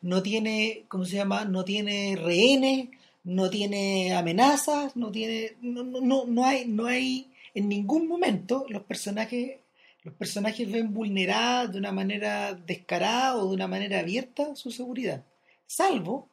no, 0.00 0.22
tiene, 0.22 0.84
¿cómo 0.88 1.04
se 1.04 1.16
llama? 1.16 1.44
No 1.44 1.64
tiene 1.64 2.16
rehenes, 2.16 2.88
no 3.24 3.50
tiene 3.50 4.14
amenazas, 4.14 4.96
no 4.96 5.10
tiene, 5.10 5.56
no, 5.60 5.82
no, 5.82 6.24
no 6.24 6.44
hay, 6.44 6.66
no 6.66 6.86
hay, 6.86 7.30
en 7.54 7.68
ningún 7.68 8.06
momento 8.06 8.64
los 8.68 8.82
personajes, 8.82 9.58
los 10.04 10.14
personajes 10.14 10.70
ven 10.70 10.94
vulnerada 10.94 11.66
de 11.66 11.78
una 11.78 11.92
manera 11.92 12.54
descarada 12.54 13.36
o 13.36 13.48
de 13.48 13.54
una 13.54 13.68
manera 13.68 14.00
abierta 14.00 14.54
su 14.54 14.70
seguridad, 14.70 15.24
salvo 15.72 16.28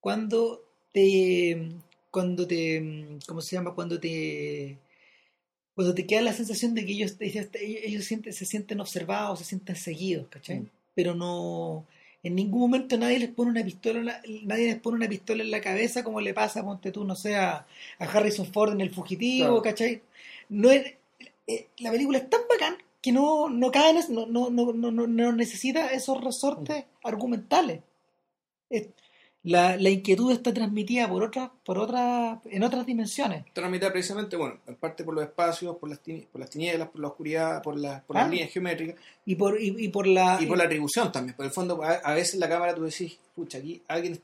cuando 0.00 0.64
te, 0.92 1.72
cuando 2.10 2.46
te, 2.46 3.18
¿cómo 3.26 3.40
se 3.40 3.56
llama? 3.56 3.74
Cuando 3.74 4.00
te 4.00 4.78
cuando 5.74 5.94
te 5.94 6.06
queda 6.06 6.20
la 6.20 6.34
sensación 6.34 6.74
de 6.74 6.84
que 6.84 6.92
ellos, 6.92 7.16
ellos, 7.18 8.04
sienten, 8.04 8.32
se 8.32 8.44
sienten 8.44 8.80
observados, 8.80 9.38
se 9.38 9.46
sienten 9.46 9.74
seguidos, 9.74 10.28
¿cachai? 10.28 10.60
Mm. 10.60 10.70
Pero 10.94 11.14
no, 11.14 11.86
en 12.22 12.34
ningún 12.34 12.60
momento 12.60 12.98
nadie 12.98 13.18
les 13.18 13.30
pone 13.30 13.50
una 13.50 13.64
pistola, 13.64 14.20
nadie 14.44 14.66
les 14.66 14.80
pone 14.80 14.96
una 14.96 15.08
pistola 15.08 15.42
en 15.42 15.50
la 15.50 15.62
cabeza 15.62 16.04
como 16.04 16.20
le 16.20 16.34
pasa, 16.34 16.62
ponte 16.62 16.92
tú, 16.92 17.04
no 17.04 17.16
sé, 17.16 17.36
a, 17.36 17.66
Harrison 17.98 18.46
Ford 18.46 18.72
en 18.72 18.82
El 18.82 18.90
Fugitivo, 18.90 19.62
¿cachai? 19.62 20.02
No 20.50 20.70
es, 20.70 20.94
eh, 21.46 21.68
la 21.78 21.90
película 21.90 22.18
es 22.18 22.28
tan 22.28 22.42
bacán 22.50 22.76
que 23.00 23.12
no, 23.12 23.48
no 23.48 23.70
cae 23.70 23.94
no, 24.10 24.26
no, 24.26 24.50
no, 24.50 24.72
no, 24.72 24.90
no 24.90 25.32
necesita 25.32 25.86
esos 25.92 26.22
resortes 26.22 26.84
mm. 26.84 27.06
argumentales 27.06 27.80
la, 29.44 29.76
la, 29.76 29.90
inquietud 29.90 30.30
está 30.30 30.54
transmitida 30.54 31.08
por 31.08 31.24
otras, 31.24 31.50
por 31.64 31.78
otras, 31.78 32.38
en 32.44 32.62
otras 32.62 32.86
dimensiones. 32.86 33.44
Transmitida 33.52 33.90
precisamente, 33.90 34.36
bueno, 34.36 34.58
en 34.66 34.76
parte 34.76 35.02
por 35.02 35.14
los 35.14 35.24
espacios, 35.24 35.76
por 35.76 35.88
las, 35.88 35.98
por 35.98 36.40
las 36.40 36.48
tinieblas, 36.48 36.88
por 36.88 37.00
la 37.00 37.08
oscuridad, 37.08 37.62
por, 37.62 37.76
la, 37.76 38.02
por 38.02 38.16
las 38.16 38.30
líneas 38.30 38.52
geométricas. 38.52 38.96
Y 39.26 39.34
por, 39.34 39.60
y, 39.60 39.88
por 39.88 40.06
la... 40.06 40.38
Y 40.40 40.46
por 40.46 40.58
la 40.58 40.64
atribución 40.64 41.10
también. 41.10 41.36
Por 41.36 41.44
el 41.44 41.50
fondo, 41.50 41.82
a, 41.82 42.14
veces 42.14 42.38
la 42.38 42.48
cámara 42.48 42.74
tú 42.74 42.82
decís, 42.82 43.18
pucha, 43.34 43.58
aquí 43.58 43.82
alguien... 43.88 44.20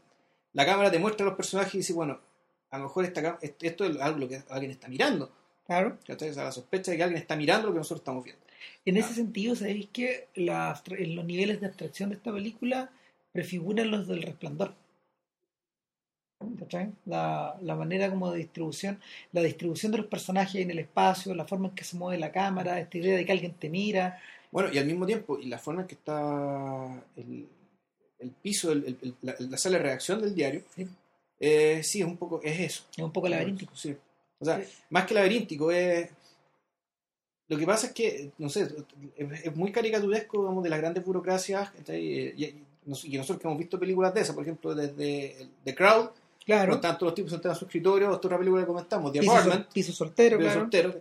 La 0.53 0.65
cámara 0.65 0.91
te 0.91 0.99
muestra 0.99 1.27
a 1.27 1.29
los 1.29 1.37
personajes 1.37 1.75
y 1.75 1.79
dice, 1.79 1.93
bueno, 1.93 2.21
a 2.71 2.79
lo 2.79 2.85
mejor 2.85 3.05
esta, 3.05 3.39
esto 3.43 3.85
es 3.85 4.01
algo 4.01 4.29
que 4.29 4.43
alguien 4.51 4.71
está 4.71 4.89
mirando. 4.89 5.31
Claro. 5.67 5.99
O 6.09 6.19
sea, 6.19 6.45
la 6.45 6.53
sospecha 6.53 6.91
de 6.91 6.97
que 6.97 7.03
alguien 7.03 7.21
está 7.21 7.37
mirando 7.37 7.67
lo 7.67 7.75
que 7.75 7.79
nosotros 7.79 8.01
estamos 8.01 8.25
viendo. 8.25 8.43
En 8.85 8.97
ese 8.97 9.15
sentido, 9.15 9.55
sabéis 9.55 9.89
que 9.93 10.29
los 10.35 11.25
niveles 11.25 11.61
de 11.61 11.67
abstracción 11.67 12.11
de 12.11 12.17
esta 12.17 12.33
película 12.33 12.91
prefiguran 13.33 13.91
los 13.91 14.07
del 14.07 14.23
resplandor. 14.23 14.75
La, 17.05 17.57
la, 17.61 17.75
manera 17.75 18.09
como 18.11 18.31
de 18.31 18.39
distribución, 18.39 19.01
la 19.33 19.43
distribución 19.43 19.91
de 19.91 19.99
los 19.99 20.07
personajes 20.07 20.61
en 20.63 20.71
el 20.71 20.79
espacio, 20.79 21.35
la 21.35 21.45
forma 21.45 21.69
en 21.69 21.75
que 21.75 21.83
se 21.83 21.97
mueve 21.97 22.19
la 22.21 22.31
cámara, 22.31 22.79
esta 22.79 22.99
idea 22.99 23.17
de 23.17 23.27
que 23.27 23.33
alguien 23.33 23.55
te 23.55 23.69
mira. 23.69 24.21
Bueno, 24.53 24.73
y 24.73 24.79
al 24.79 24.87
mismo 24.87 25.05
tiempo, 25.05 25.39
y 25.39 25.47
la 25.47 25.59
forma 25.59 25.83
en 25.83 25.89
que 25.89 25.95
está 25.95 27.05
el, 27.17 27.49
el 28.21 28.31
piso, 28.31 28.71
el, 28.71 29.17
la, 29.23 29.59
sala 29.59 29.79
de 29.79 29.83
redacción 29.83 30.21
del 30.21 30.35
diario, 30.35 30.63
sí. 30.75 30.87
Eh, 31.41 31.83
sí, 31.83 32.01
es 32.01 32.07
un 32.07 32.17
poco, 32.17 32.41
es 32.43 32.61
eso. 32.61 32.85
Es 32.97 33.05
un 33.05 33.13
poco 33.13 33.29
laberíntico. 33.29 33.75
Sí. 33.75 33.97
O 34.41 34.45
sea, 34.45 34.63
más 34.91 35.07
que 35.07 35.15
laberíntico, 35.15 35.71
es... 35.71 36.09
Lo 37.49 37.57
que 37.57 37.67
pasa 37.67 37.89
es 37.89 37.93
que, 37.95 38.31
no 38.39 38.51
sé, 38.51 38.69
es, 39.17 39.57
muy 39.57 39.73
caricaturesco 39.73 40.45
como 40.45 40.61
de 40.61 40.69
las 40.69 40.81
grandes 40.81 41.05
burocracias, 41.05 41.71
y, 41.89 42.55
y, 42.87 43.17
nosotros 43.17 43.41
que 43.41 43.49
hemos 43.49 43.59
visto 43.59 43.79
películas 43.79 44.15
de 44.15 44.21
esas, 44.21 44.35
por 44.35 44.45
ejemplo, 44.45 44.75
desde 44.75 45.49
The 45.65 45.75
Crowd, 45.75 46.11
Claro. 46.45 46.81
tanto 46.81 47.05
los 47.05 47.15
tipos 47.15 47.31
sentados 47.31 47.57
en 47.57 47.59
su 47.59 47.65
escritorio, 47.67 48.11
otra 48.11 48.39
película 48.39 48.63
que 48.63 48.67
comentamos, 48.67 49.13
The 49.13 49.21
Apartment. 49.21 49.67
Piso, 49.71 49.93
soltero, 49.93 50.41
soltero. 50.51 50.95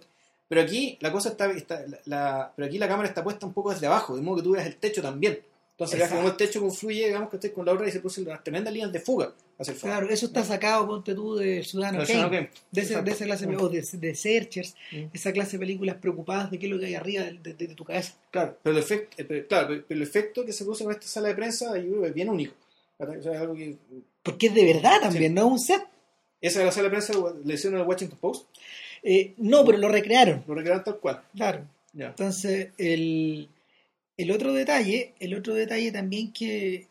Pero 0.48 0.62
aquí 0.62 0.98
la 1.02 1.12
cosa 1.12 1.30
está, 1.30 1.50
está 1.52 1.86
la, 2.06 2.52
pero 2.56 2.68
aquí 2.68 2.78
la 2.78 2.88
cámara 2.88 3.08
está 3.08 3.24
puesta 3.24 3.46
un 3.46 3.54
poco 3.54 3.72
desde 3.72 3.88
abajo, 3.88 4.16
de 4.16 4.22
modo 4.22 4.38
que 4.38 4.44
tú 4.44 4.52
veas 4.52 4.66
el 4.66 4.76
techo 4.78 5.02
también. 5.02 5.40
Entonces, 5.78 6.00
veas 6.00 6.12
como 6.12 6.28
el 6.28 6.36
techo 6.36 6.60
confluye, 6.60 7.06
digamos 7.06 7.30
que 7.30 7.36
estés 7.36 7.52
con 7.52 7.64
la 7.64 7.74
otra 7.74 7.88
y 7.88 7.92
se 7.92 8.00
producen 8.00 8.26
las 8.26 8.44
tremendas 8.44 8.74
líneas 8.74 8.92
de 8.92 9.00
fuga 9.00 9.32
hacia 9.60 9.74
el 9.74 9.80
Claro, 9.80 10.10
eso 10.10 10.26
está 10.26 10.44
sacado, 10.44 10.88
ponte 10.88 11.14
tú, 11.14 11.36
de 11.36 11.64
Ciudadano 11.64 12.04
Kane, 12.04 12.50
de, 12.72 12.82
ese, 12.82 13.00
de, 13.00 13.12
esa 13.12 13.26
clase, 13.26 13.46
o 13.46 13.70
de, 13.70 13.88
de 13.92 14.16
Searchers, 14.16 14.76
mm. 14.92 15.04
esa 15.14 15.32
clase 15.32 15.52
de 15.52 15.60
películas 15.60 15.98
preocupadas 15.98 16.50
de 16.50 16.58
qué 16.58 16.66
es 16.66 16.72
lo 16.72 16.80
que 16.80 16.88
hay 16.88 16.96
arriba 16.96 17.26
de, 17.26 17.54
de 17.54 17.76
tu 17.76 17.86
cabeza. 17.86 18.16
Claro, 18.32 18.58
pero 18.64 18.76
el, 18.76 18.82
efecto, 18.82 19.16
eh, 19.20 19.46
claro, 19.48 19.68
pero 19.68 19.86
el 19.88 20.02
efecto 20.02 20.44
que 20.44 20.52
se 20.52 20.64
produce 20.64 20.84
en 20.84 20.90
esta 20.90 21.06
sala 21.06 21.28
de 21.28 21.36
prensa 21.36 21.78
yo 21.78 21.90
creo 21.90 22.02
que 22.02 22.08
es 22.08 22.14
bien 22.16 22.30
único. 22.30 22.56
O 22.98 23.22
sea, 23.22 23.34
es 23.34 23.40
algo 23.40 23.54
que... 23.54 23.78
Porque 24.24 24.48
es 24.48 24.56
de 24.56 24.74
verdad 24.74 25.00
también, 25.00 25.36
no 25.36 25.46
es 25.46 25.52
un 25.52 25.60
set. 25.60 25.84
¿Esa 26.42 26.58
de 26.58 26.66
la 26.66 26.72
sala 26.72 26.86
de 26.86 26.90
prensa 26.90 27.14
le 27.46 27.54
hicieron 27.54 27.80
al 27.80 27.88
Washington 27.88 28.18
Post? 28.20 28.48
Eh, 29.04 29.36
no, 29.38 29.64
pero 29.64 29.78
lo 29.78 29.90
recrearon. 29.90 30.44
Lo 30.48 30.56
recrearon 30.56 30.84
tal 30.84 30.98
cual. 30.98 31.22
Claro. 31.36 31.68
Entonces, 31.94 32.70
el, 32.78 33.48
el 34.18 34.32
otro 34.32 34.54
detalle, 34.54 35.14
el 35.20 35.36
otro 35.36 35.54
detalle 35.54 35.92
también 35.92 36.34
que, 36.34 36.88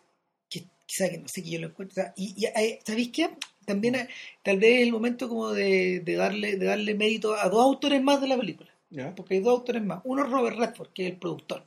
que 0.49 0.65
quizá 0.87 1.11
que 1.11 1.19
no 1.19 1.29
sé 1.29 1.43
que 1.43 1.51
yo 1.51 1.61
lo 1.61 1.69
encuentro, 1.69 2.05
y, 2.17 2.35
y 2.37 2.47
eh, 2.47 2.81
¿sabéis 2.85 3.11
qué? 3.11 3.31
También 3.65 4.09
tal 4.43 4.59
vez 4.59 4.77
es 4.77 4.83
el 4.85 4.93
momento 4.93 5.29
como 5.29 5.53
de, 5.53 6.01
de, 6.01 6.15
darle, 6.15 6.57
de 6.57 6.67
darle 6.67 6.95
mérito 6.95 7.35
a 7.35 7.49
dos 7.49 7.63
autores 7.63 8.01
más 8.01 8.21
de 8.21 8.29
la 8.29 8.37
película. 8.37 8.71
Porque 9.17 9.35
hay 9.35 9.41
dos 9.41 9.59
autores 9.59 9.83
más. 9.83 10.01
Uno 10.05 10.25
es 10.25 10.31
Robert 10.31 10.57
Redford, 10.57 10.93
que 10.93 11.07
es 11.07 11.13
el 11.13 11.19
productor, 11.19 11.65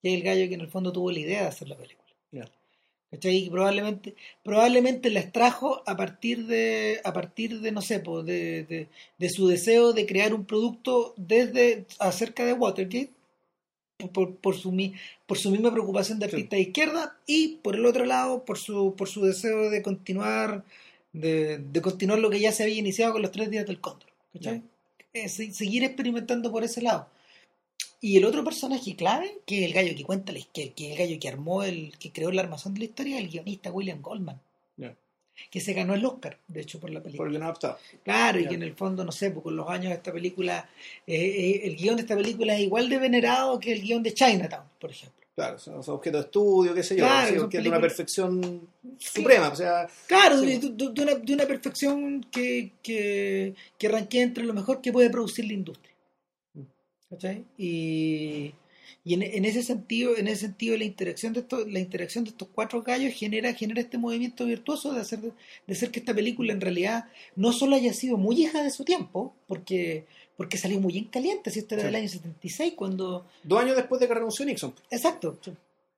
que 0.00 0.10
es 0.10 0.14
el 0.14 0.22
gallo 0.22 0.48
que 0.48 0.54
en 0.54 0.60
el 0.60 0.68
fondo 0.68 0.92
tuvo 0.92 1.10
la 1.10 1.18
idea 1.18 1.42
de 1.42 1.48
hacer 1.48 1.68
la 1.68 1.76
película. 1.76 2.02
¿cachai? 3.12 3.50
probablemente, 3.50 4.14
probablemente 4.42 5.10
la 5.10 5.20
extrajo 5.20 5.82
a 5.86 5.96
partir 5.96 6.46
de, 6.46 7.00
a 7.04 7.12
partir 7.12 7.60
de 7.60 7.70
no 7.70 7.82
sé, 7.82 7.98
de, 7.98 8.88
de, 9.18 9.28
su 9.28 9.48
deseo 9.48 9.92
de 9.92 10.06
crear 10.06 10.32
un 10.32 10.46
producto 10.46 11.12
desde 11.18 11.84
acerca 11.98 12.46
de 12.46 12.54
Watergate, 12.54 13.10
por, 14.12 14.36
por, 14.36 14.56
su, 14.56 14.92
por 15.26 15.38
su 15.38 15.50
misma 15.50 15.72
preocupación 15.72 16.18
de 16.18 16.26
artista 16.26 16.56
de 16.56 16.62
izquierda, 16.62 17.16
y 17.26 17.56
por 17.62 17.76
el 17.76 17.86
otro 17.86 18.04
lado, 18.04 18.44
por 18.44 18.58
su, 18.58 18.94
por 18.96 19.08
su 19.08 19.24
deseo 19.24 19.70
de 19.70 19.82
continuar, 19.82 20.64
de, 21.12 21.58
de 21.58 21.82
continuar 21.82 22.18
lo 22.18 22.30
que 22.30 22.40
ya 22.40 22.52
se 22.52 22.62
había 22.62 22.78
iniciado 22.78 23.12
con 23.12 23.22
los 23.22 23.32
tres 23.32 23.50
días 23.50 23.66
del 23.66 23.80
cóndor. 23.80 24.08
¿cachai? 24.32 24.62
Eh, 25.12 25.28
seguir 25.28 25.84
experimentando 25.84 26.50
por 26.50 26.64
ese 26.64 26.80
lado. 26.82 27.08
Y 28.00 28.16
el 28.16 28.24
otro 28.24 28.42
personaje 28.42 28.96
clave, 28.96 29.38
que 29.46 29.60
es 29.60 29.64
el 29.66 29.72
gallo 29.74 29.94
que 29.94 30.04
cuenta, 30.04 30.32
que, 30.52 30.72
que 30.72 30.92
el 30.92 30.98
gallo 30.98 31.20
que 31.20 31.28
armó, 31.28 31.62
el 31.62 31.96
que 31.98 32.10
creó 32.10 32.32
la 32.32 32.42
armazón 32.42 32.74
de 32.74 32.80
la 32.80 32.86
historia, 32.86 33.16
es 33.16 33.24
el 33.24 33.30
guionista 33.30 33.70
William 33.70 34.02
Goldman. 34.02 34.40
Que 35.50 35.60
se 35.60 35.72
ganó 35.72 35.94
el 35.94 36.04
Oscar, 36.04 36.38
de 36.48 36.60
hecho, 36.60 36.80
por 36.80 36.90
la 36.90 37.02
película. 37.02 37.52
Por 37.52 37.78
Claro, 38.04 38.40
y 38.40 38.46
que 38.46 38.54
en 38.54 38.62
el 38.62 38.74
fondo, 38.74 39.04
no 39.04 39.12
sé, 39.12 39.30
porque 39.30 39.44
con 39.44 39.56
los 39.56 39.68
años 39.68 39.90
de 39.90 39.94
esta 39.94 40.12
película, 40.12 40.68
eh, 41.06 41.14
eh, 41.16 41.60
el 41.64 41.76
guion 41.76 41.96
de 41.96 42.02
esta 42.02 42.16
película 42.16 42.54
es 42.54 42.60
igual 42.60 42.88
de 42.88 42.98
venerado 42.98 43.58
que 43.58 43.72
el 43.72 43.82
guion 43.82 44.02
de 44.02 44.14
Chinatown, 44.14 44.64
por 44.80 44.90
ejemplo. 44.90 45.22
Claro, 45.34 45.58
son, 45.58 45.76
objetos 45.76 46.20
de 46.20 46.26
estudio, 46.26 46.74
qué 46.74 46.82
sé 46.82 46.94
yo, 46.94 47.04
claro, 47.04 47.48
de 47.48 47.68
una 47.68 47.80
perfección 47.80 48.68
suprema. 48.98 49.48
O 49.48 49.56
sea, 49.56 49.88
claro, 50.06 50.38
de, 50.40 50.56
una, 50.56 51.14
de, 51.14 51.32
una, 51.32 51.46
perfección 51.46 52.22
que, 52.30 52.72
que, 52.82 53.54
que 53.78 54.20
entre 54.20 54.44
lo 54.44 54.52
mejor 54.52 54.82
que 54.82 54.92
puede 54.92 55.08
producir 55.08 55.46
la 55.46 55.54
industria. 55.54 55.92
¿cachai? 57.12 57.44
Y, 57.58 58.54
y 59.04 59.14
en, 59.14 59.22
en 59.22 59.44
ese 59.44 59.62
sentido, 59.62 60.16
en 60.16 60.28
ese 60.28 60.42
sentido 60.42 60.76
la 60.76 60.84
interacción 60.84 61.32
de 61.32 61.40
estos, 61.40 61.66
la 61.70 61.78
interacción 61.80 62.24
de 62.24 62.30
estos 62.30 62.48
cuatro 62.54 62.82
gallos 62.82 63.12
genera, 63.14 63.52
genera 63.54 63.80
este 63.80 63.98
movimiento 63.98 64.44
virtuoso 64.46 64.92
de 64.92 65.00
hacer 65.00 65.20
de, 65.20 65.32
hacer 65.72 65.90
que 65.90 66.00
esta 66.00 66.14
película 66.14 66.52
en 66.52 66.60
realidad 66.60 67.06
no 67.36 67.52
solo 67.52 67.76
haya 67.76 67.92
sido 67.92 68.16
muy 68.16 68.40
hija 68.42 68.62
de 68.62 68.70
su 68.70 68.84
tiempo, 68.84 69.34
porque 69.46 70.04
porque 70.36 70.56
salió 70.56 70.80
muy 70.80 70.96
en 70.98 71.04
caliente, 71.04 71.50
si 71.50 71.58
esto 71.60 71.74
era 71.74 71.82
Sí. 71.82 71.86
del 71.86 71.94
año 71.96 72.08
76 72.08 72.72
cuando 72.74 73.26
Dos 73.44 73.60
años 73.60 73.76
después 73.76 74.00
de 74.00 74.08
que 74.08 74.14
renunció 74.14 74.44
Nixon. 74.46 74.74
exacto. 74.90 75.38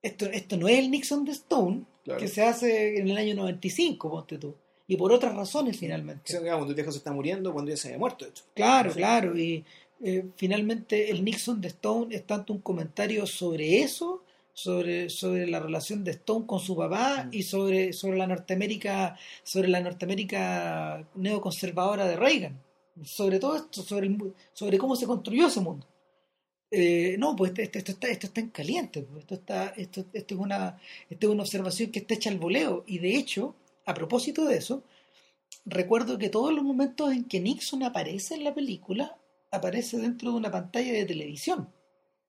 Esto, 0.01 0.25
esto 0.27 0.57
no 0.57 0.67
es 0.67 0.77
el 0.77 0.91
Nixon 0.91 1.25
de 1.25 1.31
Stone, 1.31 1.81
Claro. 2.03 2.19
que 2.19 2.27
se 2.27 2.43
hace 2.43 2.99
en 2.99 3.07
el 3.09 3.17
año 3.17 3.33
95, 3.33 4.09
ponte 4.11 4.37
tú. 4.37 4.53
Y 4.87 4.97
por 4.97 5.11
otras 5.11 5.33
razones, 5.35 5.77
finalmente. 5.77 6.21
O 6.25 6.27
sea, 6.27 6.39
digamos, 6.41 6.59
cuando 6.59 6.71
el 6.73 6.75
viejo 6.75 6.91
se 6.91 6.99
está 6.99 7.11
muriendo, 7.11 7.51
cuando 7.51 7.71
ya 7.71 7.77
se 7.77 7.87
había 7.87 7.97
muerto, 7.97 8.23
de 8.25 8.29
hecho. 8.29 8.43
Claro, 8.53 8.91
Sí. 8.91 8.97
claro. 8.97 9.35
Y 9.35 9.65
eh, 10.03 10.25
finalmente 10.35 11.09
el 11.11 11.23
Nixon 11.23 11.61
de 11.61 11.69
Stone 11.69 12.15
es 12.15 12.25
tanto 12.25 12.53
un 12.53 12.59
comentario 12.59 13.25
sobre 13.25 13.79
eso, 13.81 14.23
sobre, 14.53 15.09
sobre 15.09 15.47
la 15.47 15.59
relación 15.59 16.03
de 16.03 16.11
Stone 16.11 16.45
con 16.45 16.59
su 16.59 16.75
papá 16.75 17.25
Mm. 17.25 17.29
y 17.33 17.43
sobre, 17.43 17.93
sobre 17.93 18.17
la 18.17 18.27
Norteamérica, 18.27 19.17
sobre 19.43 19.67
la 19.69 19.81
Norteamérica 19.81 21.05
neoconservadora 21.15 22.05
de 22.07 22.15
Reagan. 22.15 22.59
Sobre 23.03 23.39
todo 23.39 23.57
esto, 23.57 23.81
sobre, 23.83 24.07
el 24.07 24.33
sobre 24.53 24.77
cómo 24.77 24.95
se 24.95 25.05
construyó 25.07 25.47
ese 25.47 25.59
mundo. 25.61 25.85
Eh, 26.71 27.15
no, 27.19 27.35
pues 27.35 27.53
esto, 27.57 27.77
esto 27.79 27.91
está, 27.93 28.07
esto 28.09 28.27
está 28.27 28.41
en 28.41 28.49
caliente. 28.49 29.01
pues, 29.03 29.21
Esto, 29.23 29.35
está, 29.35 29.67
esto, 29.77 30.05
esto, 30.13 30.33
es 30.35 30.39
una, 30.39 30.79
esto 31.09 31.27
es 31.27 31.33
una 31.33 31.43
observación 31.43 31.91
que 31.91 31.99
está 31.99 32.13
hecha 32.15 32.29
al 32.29 32.37
voleo. 32.39 32.83
Y 32.87 32.99
de 32.99 33.15
hecho, 33.17 33.55
a 33.85 33.93
propósito 33.93 34.45
de 34.45 34.57
eso, 34.57 34.83
recuerdo 35.65 36.17
que 36.17 36.29
todos 36.29 36.53
los 36.53 36.63
momentos 36.63 37.11
en 37.11 37.25
que 37.25 37.39
Nixon 37.39 37.83
aparece 37.83 38.35
en 38.35 38.43
la 38.43 38.53
película, 38.53 39.17
aparece 39.51 39.97
dentro 39.97 40.31
de 40.31 40.37
una 40.37 40.51
pantalla 40.51 40.91
de 40.93 41.05
televisión. 41.05 41.69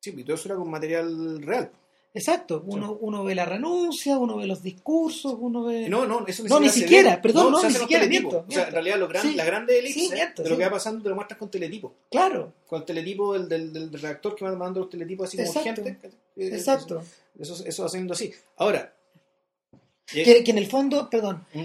Sí, 0.00 0.14
y 0.16 0.22
todo 0.24 0.36
eso 0.36 0.48
era 0.48 0.56
con 0.56 0.70
material 0.70 1.42
real. 1.42 1.70
Exacto, 2.14 2.62
uno, 2.66 2.96
uno 3.02 3.24
ve 3.24 3.34
la 3.34 3.44
renuncia, 3.44 4.16
uno 4.16 4.38
ve 4.38 4.46
los 4.46 4.62
discursos, 4.62 5.36
uno 5.38 5.64
ve... 5.64 5.86
No, 5.86 6.06
no, 6.06 6.26
eso 6.26 6.44
No, 6.44 6.58
ni 6.58 6.70
siquiera, 6.70 7.20
perdón, 7.20 7.52
no, 7.52 7.60
se 7.60 7.66
ni 7.68 7.74
siquiera, 7.74 8.04
teletipo. 8.04 8.30
miento, 8.30 8.46
O 8.48 8.50
sea, 8.50 8.68
en 8.68 8.72
realidad 8.72 8.98
los 9.00 9.08
gran, 9.10 9.22
Sí. 9.22 9.74
elipsis 9.74 10.02
Sí, 10.08 10.10
miento, 10.14 10.42
de 10.42 10.48
lo 10.48 10.56
que 10.56 10.64
va 10.64 10.70
pasando 10.70 11.02
te 11.02 11.08
lo 11.10 11.14
muestras 11.14 11.38
con 11.38 11.50
teletipo. 11.50 11.92
Claro, 12.10 12.54
Con 12.66 12.80
el 12.80 12.86
teletipo 12.86 13.34
del, 13.34 13.48
del, 13.50 13.70
del 13.70 13.92
redactor 13.92 14.34
que 14.34 14.44
va 14.46 14.52
mandando 14.52 14.80
los 14.80 14.88
teletipos 14.88 15.28
así 15.28 15.36
como 15.36 15.48
Exacto. 15.50 15.80
urgente. 15.82 16.08
Eh, 16.36 16.48
exacto. 16.54 17.02
Eso, 17.38 17.62
eso 17.66 17.84
haciendo 17.84 18.14
así. 18.14 18.32
Ahora, 18.56 18.94
eh, 20.14 20.24
Que, 20.24 20.42
que 20.42 20.50
en 20.52 20.58
el 20.58 20.68
fondo, 20.68 21.10
perdón, 21.10 21.44
¿Mm? 21.52 21.64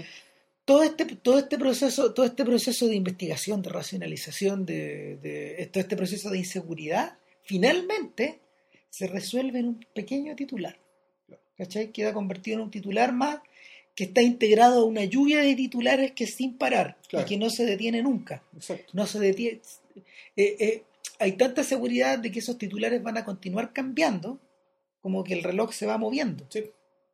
Todo 0.64 0.82
este, 0.84 1.04
todo 1.16 1.38
este 1.38 1.58
proceso, 1.58 2.12
todo 2.14 2.24
este 2.26 2.44
proceso 2.44 2.86
de 2.86 2.94
investigación, 2.96 3.62
de 3.62 3.70
racionalización, 3.70 4.64
de, 4.64 5.16
de 5.16 5.66
todo 5.72 5.80
este 5.80 5.96
proceso 5.96 6.30
de 6.30 6.38
inseguridad, 6.38 7.18
finalmente 7.42 8.40
se 8.90 9.06
resuelve 9.06 9.58
en 9.60 9.68
un 9.68 9.86
pequeño 9.94 10.34
titular. 10.36 10.76
¿Cachai? 11.56 11.92
Queda 11.92 12.12
convertido 12.12 12.56
en 12.58 12.64
un 12.64 12.70
titular 12.70 13.12
más 13.12 13.38
que 13.94 14.04
está 14.04 14.22
integrado 14.22 14.80
a 14.80 14.84
una 14.84 15.04
lluvia 15.04 15.40
de 15.42 15.54
titulares 15.54 16.12
que 16.12 16.24
es 16.24 16.34
sin 16.34 16.56
parar 16.56 16.96
Claro. 17.08 17.26
y 17.26 17.28
que 17.28 17.36
no 17.36 17.50
se 17.50 17.64
detiene 17.66 18.02
nunca. 18.02 18.42
exacto. 18.56 18.90
No 18.94 19.06
se 19.06 19.18
detiene. 19.20 19.60
eh, 20.36 20.56
eh, 20.58 20.82
hay 21.18 21.32
tanta 21.32 21.62
seguridad 21.62 22.18
de 22.18 22.30
que 22.32 22.38
esos 22.40 22.56
titulares 22.58 23.02
van 23.02 23.16
a 23.18 23.24
continuar 23.24 23.72
cambiando 23.72 24.40
como 25.00 25.22
que 25.24 25.34
el 25.34 25.42
reloj 25.42 25.72
se 25.72 25.86
va 25.86 25.98
moviendo 25.98 26.46
Sí. 26.48 26.64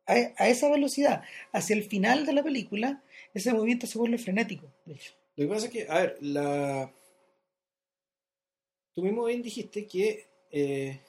a, 0.07 0.13
a 0.37 0.47
esa 0.47 0.69
velocidad, 0.69 1.23
hacia 1.51 1.75
el 1.75 1.83
final 1.83 2.25
de 2.25 2.33
la 2.33 2.41
película, 2.43 3.03
ese 3.33 3.53
movimiento 3.53 3.87
se 3.87 3.97
vuelve 3.97 4.17
frenético, 4.17 4.71
de 4.85 4.93
hecho. 4.93 5.13
Lo 5.35 5.45
que 5.45 5.53
pasa 5.53 5.65
es 5.67 5.71
que, 5.71 5.87
a 5.87 5.99
ver, 5.99 6.17
la... 6.21 6.91
tú 8.93 9.03
mismo 9.03 9.25
bien 9.25 9.41
dijiste 9.41 9.87
que, 9.87 10.27
eh, 10.51 10.99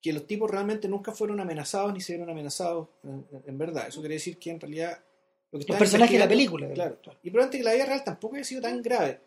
que 0.00 0.12
los 0.12 0.26
tipos 0.26 0.50
realmente 0.50 0.88
nunca 0.88 1.12
fueron 1.12 1.40
amenazados 1.40 1.92
ni 1.94 2.00
se 2.00 2.12
vieron 2.12 2.28
amenazados 2.30 2.88
en, 3.04 3.26
en 3.46 3.58
verdad. 3.58 3.88
Eso 3.88 4.00
quiere 4.00 4.16
decir 4.16 4.38
que 4.38 4.50
en 4.50 4.60
realidad... 4.60 5.02
Lo 5.50 5.58
que 5.58 5.66
Los 5.68 5.78
personajes 5.78 6.14
de 6.14 6.18
la 6.18 6.28
película. 6.28 6.70
Claro. 6.72 6.98
Y 7.22 7.30
probablemente 7.30 7.58
que 7.58 7.64
la 7.64 7.74
vida 7.74 7.86
real 7.86 8.04
tampoco 8.04 8.36
haya 8.36 8.44
sido 8.44 8.62
tan 8.62 8.82
grave. 8.82 9.20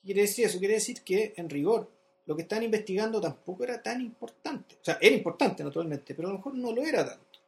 ¿Qué 0.00 0.06
quiere 0.06 0.22
decir 0.22 0.46
eso? 0.46 0.58
Quiere 0.58 0.74
decir 0.74 1.02
que, 1.02 1.32
en 1.36 1.48
rigor, 1.48 1.90
lo 2.26 2.36
que 2.36 2.42
están 2.42 2.62
investigando 2.62 3.20
tampoco 3.20 3.64
era 3.64 3.82
tan 3.82 4.00
importante. 4.00 4.74
O 4.74 4.84
sea, 4.84 4.98
era 5.00 5.14
importante, 5.14 5.64
naturalmente, 5.64 6.14
pero 6.14 6.28
a 6.28 6.32
lo 6.32 6.38
mejor 6.38 6.54
no 6.54 6.72
lo 6.72 6.82
era 6.82 7.04
tanto. 7.06 7.38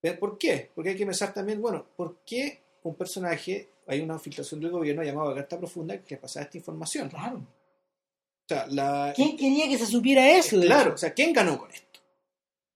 ¿Pero 0.00 0.18
¿Por 0.18 0.38
qué? 0.38 0.70
Porque 0.74 0.90
hay 0.90 0.96
que 0.96 1.04
pensar 1.04 1.34
también, 1.34 1.60
bueno, 1.60 1.86
¿por 1.96 2.20
qué 2.24 2.62
un 2.88 2.96
personaje, 2.96 3.68
hay 3.86 4.00
una 4.00 4.18
filtración 4.18 4.60
del 4.60 4.70
gobierno 4.70 5.02
llamada 5.02 5.34
Carta 5.34 5.58
Profunda 5.58 5.98
que 6.02 6.16
pasaba 6.16 6.44
esta 6.44 6.56
información? 6.58 7.08
Claro. 7.08 7.38
O 7.38 8.48
sea, 8.48 8.66
la... 8.68 9.12
¿Quién 9.14 9.36
quería 9.36 9.68
que 9.68 9.78
se 9.78 9.86
supiera 9.86 10.30
eso? 10.36 10.60
Claro, 10.60 10.94
o 10.94 10.96
sea, 10.98 11.12
¿quién 11.12 11.32
ganó 11.32 11.58
con 11.58 11.70
esto? 11.70 12.00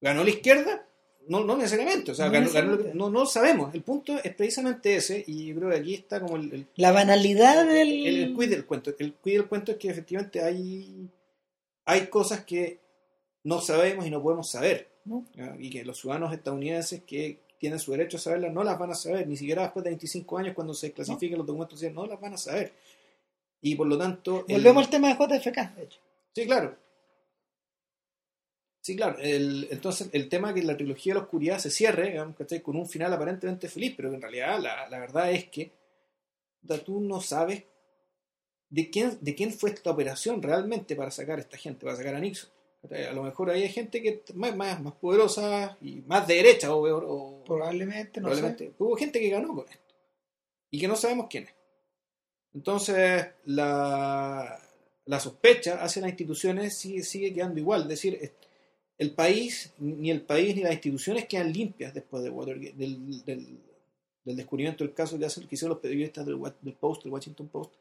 ¿Ganó 0.01 0.23
la 0.25 0.31
izquierda? 0.31 0.87
No, 1.29 1.45
no 1.45 1.57
necesariamente, 1.57 2.11
o 2.11 2.15
sea, 2.15 2.27
No 2.27 2.33
ganó- 2.33 2.53
ganó 2.53 2.77
no, 2.95 3.09
no 3.11 3.27
sabemos. 3.27 3.73
El 3.75 3.83
punto 3.83 4.19
es 4.23 4.35
precisamente 4.35 4.97
ese, 4.97 5.23
y 5.27 5.47
yo 5.47 5.57
creo 5.57 5.71
que 5.71 5.77
aquí 5.77 5.95
está 5.95 6.21
como 6.21 6.37
el, 6.37 6.53
el, 6.53 6.67
La 6.77 6.91
banalidad 6.93 7.65
del... 7.67 8.07
el, 8.07 8.23
el 8.25 8.37
quid 8.37 8.51
del 8.51 8.67
cuento. 8.67 8.91
El 8.99 9.15
quid 9.15 9.33
del 9.35 9.47
cuento 9.49 9.73
es 9.73 9.79
que 9.79 9.89
efectivamente 9.89 10.43
hay, 10.43 11.09
hay 11.87 12.07
cosas 12.09 12.45
que 12.45 12.81
no 13.45 13.61
sabemos 13.61 14.05
y 14.07 14.11
no 14.11 14.21
podemos 14.23 14.51
saber. 14.51 14.91
¿no? 15.05 15.25
Y 15.59 15.71
que 15.71 15.85
los 15.85 15.99
ciudadanos 16.01 16.33
estadounidenses 16.33 17.03
que 17.05 17.39
tienen 17.63 17.79
su 17.79 17.93
derecho 17.93 18.17
a 18.17 18.21
saberlas 18.21 18.53
no 18.53 18.65
las 18.65 18.77
van 18.77 18.91
a 18.91 18.95
saber, 18.97 19.25
ni 19.29 19.37
siquiera 19.37 19.63
después 19.63 19.85
de 19.85 19.91
25 19.91 20.37
años 20.37 20.53
cuando 20.53 20.75
se 20.75 20.91
clasifiquen 20.93 21.39
los 21.39 21.47
documentos, 21.47 21.81
no 21.93 22.07
las 22.09 22.21
van 22.21 22.35
a 22.35 22.37
saber. 22.37 22.73
Y 23.61 23.77
por 23.77 23.87
lo 23.87 23.97
tanto... 23.97 24.45
el- 24.49 24.57
Volvemos 24.57 24.85
al 24.87 24.91
tema 24.91 25.09
de 25.09 25.15
JFK, 25.15 25.75
de 25.77 25.83
hecho. 25.85 26.01
Sí, 26.35 26.45
claro. 26.45 26.77
Sí, 28.81 28.97
claro. 28.97 29.17
El, 29.21 29.69
entonces, 29.71 30.09
el 30.13 30.29
tema 30.29 30.53
que 30.53 30.65
la 30.65 30.77
trilogía 30.77 31.15
de 31.15 31.21
la 31.21 31.25
oscuridad 31.25 31.59
se 31.61 31.71
cierre, 31.71 32.11
digamos, 32.11 32.35
¿cachai? 32.37 32.61
con 32.63 32.75
un 32.75 32.89
final 32.89 33.13
aparentemente 33.13 33.69
feliz, 33.69 33.95
pero 33.97 34.11
que 34.11 34.17
en 34.17 34.23
realidad 34.23 34.59
la, 34.61 34.89
la 34.89 34.99
verdad 34.99 35.31
es 35.31 35.45
que 35.49 35.71
tú 36.85 37.01
no 37.01 37.21
sabes 37.21 37.63
de 38.71 38.91
quién, 38.91 39.19
de 39.21 39.35
quién 39.37 39.53
fue 39.53 39.71
esta 39.71 39.91
operación 39.93 40.43
realmente 40.43 40.97
para 40.97 41.13
sacar 41.13 41.39
a 41.39 41.43
esta 41.43 41.57
gente, 41.57 41.85
para 41.85 41.97
sacar 41.97 42.17
a 42.17 42.19
Nixon. 42.19 42.51
A 42.91 43.13
lo 43.13 43.23
mejor 43.23 43.51
ahí 43.51 43.63
hay 43.63 43.69
gente 43.69 44.03
que 44.03 44.23
más, 44.35 44.57
más, 44.57 44.83
más 44.83 44.95
poderosa 44.95 45.77
y 45.81 46.03
más 46.07 46.27
de 46.27 46.35
derecha, 46.35 46.75
o, 46.75 46.83
o- 46.89 47.45
Probablemente, 47.45 48.21
no 48.21 48.27
probablemente. 48.29 48.73
Hubo 48.79 48.97
gente 48.97 49.21
que 49.21 49.29
ganó 49.31 49.55
con 49.55 49.69
esto 49.69 49.95
y 50.71 50.81
que 50.81 50.89
no 50.89 50.97
sabemos 50.97 51.27
quién 51.31 51.45
es. 51.45 51.55
Entonces, 52.55 53.27
la, 53.45 54.59
la 55.07 55.21
sospecha 55.21 55.83
hacia 55.83 56.03
las 56.03 56.11
instituciones 56.11 56.77
sigue, 56.79 57.03
sigue 57.03 57.33
quedando 57.33 57.59
igual. 57.61 57.83
Es 57.83 57.89
decir, 57.89 58.33
el 58.99 59.15
país, 59.15 59.73
ni 59.79 60.11
el 60.11 60.23
país 60.23 60.55
ni 60.57 60.63
las 60.63 60.73
instituciones 60.75 61.27
quedan 61.27 61.53
limpias 61.53 61.95
después 61.95 62.23
de 62.23 62.31
Watergate, 62.31 62.77
del, 62.77 63.25
del, 63.25 63.59
del 64.25 64.37
descubrimiento 64.37 64.85
del 64.85 64.93
caso 64.95 65.19
que, 65.19 65.25
hacen, 65.27 65.47
que 65.49 65.55
hicieron 65.55 65.75
los 65.75 65.81
periodistas 65.83 66.27
del, 66.27 66.39
Post, 66.79 67.05
del 67.05 67.13
Washington 67.13 67.49
Post, 67.49 67.75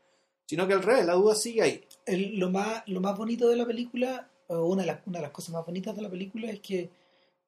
sino 0.46 0.68
que 0.68 0.74
al 0.74 0.84
revés, 0.84 1.06
la 1.06 1.14
duda 1.14 1.36
sigue 1.36 1.62
ahí. 1.62 1.84
sé. 1.88 1.98
El- 2.06 2.38
lo, 2.40 2.50
más, 2.50 2.84
lo 2.88 3.02
más 3.02 3.18
bonito 3.18 3.50
de 3.50 3.56
la 3.58 3.66
película, 3.66 4.30
una 4.60 4.84
de, 4.84 4.88
las, 4.88 5.00
una 5.06 5.20
de 5.20 5.24
las 5.24 5.32
cosas 5.32 5.52
más 5.52 5.66
bonitas 5.66 5.96
de 5.96 6.02
la 6.02 6.10
película, 6.10 6.50
es 6.50 6.60
que 6.60 6.90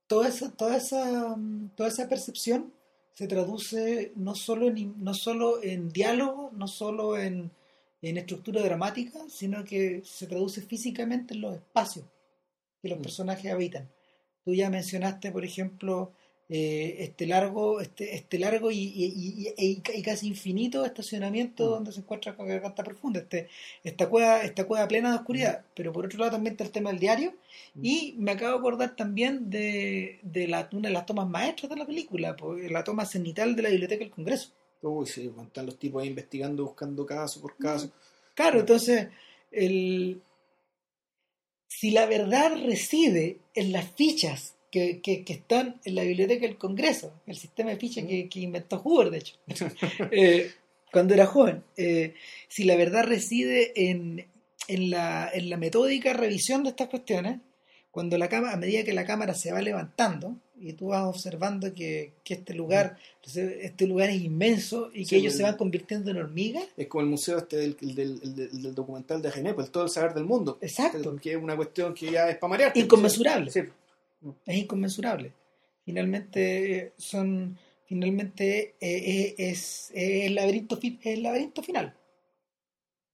toda 0.07 0.27
esa, 0.29 0.51
toda 0.51 0.77
esa, 0.77 1.35
mm, 1.35 1.71
toda 1.75 1.89
esa 1.89 2.07
percepción 2.07 2.73
se 3.13 3.27
traduce 3.27 4.11
no 4.15 4.35
solo 4.35 4.67
en, 4.67 5.03
no 5.03 5.13
solo 5.13 5.61
en 5.61 5.89
diálogo, 5.89 6.51
no 6.53 6.67
solo 6.67 7.17
en, 7.17 7.51
en 8.01 8.17
estructura 8.17 8.61
dramática, 8.61 9.19
sino 9.29 9.63
que 9.63 10.01
se 10.03 10.27
traduce 10.27 10.61
físicamente 10.61 11.33
en 11.33 11.41
los 11.41 11.55
espacios 11.55 12.05
que 12.81 12.89
los 12.89 12.99
Mm. 12.99 13.03
personajes 13.03 13.51
habitan. 13.51 13.89
Tú 14.43 14.53
ya 14.53 14.69
mencionaste, 14.69 15.31
por 15.31 15.45
ejemplo, 15.45 16.11
eh, 16.49 16.97
este 16.99 17.25
largo, 17.25 17.79
este, 17.81 18.15
este 18.15 18.37
largo 18.37 18.69
y, 18.69 18.77
y- 18.77 19.13
y- 19.15 19.53
y- 19.57 19.81
y 19.95 20.01
casi 20.03 20.27
infinito 20.27 20.85
estacionamiento 20.85 21.65
Mm. 21.65 21.69
donde 21.71 21.91
se 21.93 22.01
encuentra 22.01 22.35
con 22.35 22.47
garganta 22.47 22.83
profunda, 22.83 23.21
este, 23.21 23.47
esta 23.83 24.07
cueva, 24.09 24.41
esta 24.43 24.65
cueva 24.65 24.87
plena 24.87 25.09
de 25.11 25.15
oscuridad. 25.17 25.65
Pero 25.73 25.91
por 25.93 26.05
otro 26.05 26.19
lado 26.19 26.31
también 26.31 26.53
está 26.53 26.65
el 26.65 26.71
tema 26.71 26.89
del 26.91 26.99
diario. 26.99 27.33
Mm. 27.75 27.85
Y 27.85 28.15
me 28.17 28.31
acabo 28.31 28.51
de 28.53 28.59
acordar 28.59 28.95
también 28.95 29.49
de, 29.49 30.19
de 30.21 30.47
la, 30.47 30.69
una 30.73 30.89
de 30.89 30.93
las 30.93 31.05
tomas 31.05 31.27
maestras 31.29 31.69
de 31.69 31.77
la 31.77 31.85
película, 31.85 32.35
pues, 32.35 32.69
la 32.71 32.83
toma 32.83 33.05
cenital 33.05 33.55
de 33.55 33.61
la 33.63 33.69
Biblioteca 33.69 34.03
del 34.03 34.11
Congreso. 34.11 34.49
Uy, 34.81 35.07
sí, 35.07 35.31
están 35.41 35.65
los 35.65 35.79
tipos 35.79 36.03
ahí 36.03 36.09
investigando, 36.09 36.65
buscando 36.65 37.05
caso 37.05 37.39
por 37.41 37.55
caso. 37.55 37.89
Claro, 38.35 38.59
entonces, 38.59 39.07
el, 39.49 40.21
si 41.67 41.91
la 41.91 42.05
verdad 42.05 42.51
reside 42.65 43.37
en 43.55 43.71
las 43.71 43.89
fichas 43.91 44.52
que, 44.73 45.01
que- 45.01 45.23
que 45.23 45.33
están 45.33 45.79
en 45.85 45.93
la 45.95 46.01
biblioteca 46.03 46.47
del 46.47 46.57
Congreso, 46.57 47.13
el 47.27 47.35
sistema 47.37 47.69
de 47.69 47.77
fichas 47.77 48.05
que, 48.05 48.27
que 48.27 48.39
inventó 48.39 48.79
Hoover, 48.79 49.11
de 49.11 49.17
hecho, 49.19 49.35
eh, 50.11 50.51
cuando 50.91 51.13
era 51.13 51.27
joven, 51.27 51.63
eh, 51.77 52.15
si 52.47 52.63
la 52.63 52.75
verdad 52.75 53.03
reside 53.03 53.71
en, 53.89 54.25
en 54.67 54.89
la, 54.89 55.29
en 55.31 55.49
la 55.51 55.57
metódica 55.57 56.13
revisión 56.13 56.63
de 56.63 56.69
estas 56.71 56.89
cuestiones, 56.89 57.37
cuando 57.91 58.17
la 58.17 58.27
cámara, 58.29 58.53
a 58.55 58.57
medida 58.57 58.83
que 58.83 58.93
la 58.93 59.05
cámara 59.05 59.35
se 59.35 59.51
va 59.51 59.61
levantando 59.61 60.35
y 60.59 60.73
tú 60.73 60.87
vas 60.87 61.03
observando 61.05 61.71
que, 61.75 62.13
que 62.23 62.33
este 62.33 62.55
lugar, 62.55 62.97
este 63.23 63.85
lugar 63.85 64.09
es 64.09 64.21
inmenso 64.23 64.89
y 64.93 64.99
que 65.03 65.09
Sí, 65.09 65.15
ellos 65.17 65.33
el- 65.33 65.37
se 65.37 65.43
van 65.43 65.57
convirtiendo 65.57 66.09
en 66.09 66.17
hormigas, 66.17 66.63
Es 66.77 66.87
como 66.87 67.01
el 67.03 67.09
museo 67.09 67.37
este 67.37 67.57
del, 67.57 67.77
del, 67.79 68.19
del- 68.35 68.61
del- 68.63 68.73
documental 68.73 69.21
de 69.21 69.29
René, 69.29 69.53
pues 69.53 69.69
todo 69.71 69.83
el 69.83 69.89
saber 69.91 70.15
del 70.15 70.23
mundo. 70.25 70.57
Exacto. 70.61 71.15
Que 71.21 71.33
es 71.33 71.37
una 71.37 71.55
cuestión 71.55 71.93
que 71.93 72.11
ya 72.11 72.27
es 72.29 72.37
para 72.37 72.49
marearte. 72.49 72.79
inconmensurable. 72.79 73.51
Sí. 73.51 73.59
Es 74.45 74.57
inconmensurable. 74.57 75.33
Finalmente 75.85 76.75
eh, 76.77 76.93
son, 76.97 77.57
finalmente 77.85 78.75
eh, 78.79 78.97
eh, 79.11 79.35
es, 79.37 79.91
es 79.93 80.25
el 80.25 80.35
laberinto, 80.35 80.79
es 80.81 80.97
el 81.05 81.23
laberinto 81.23 81.61
final. 81.61 81.95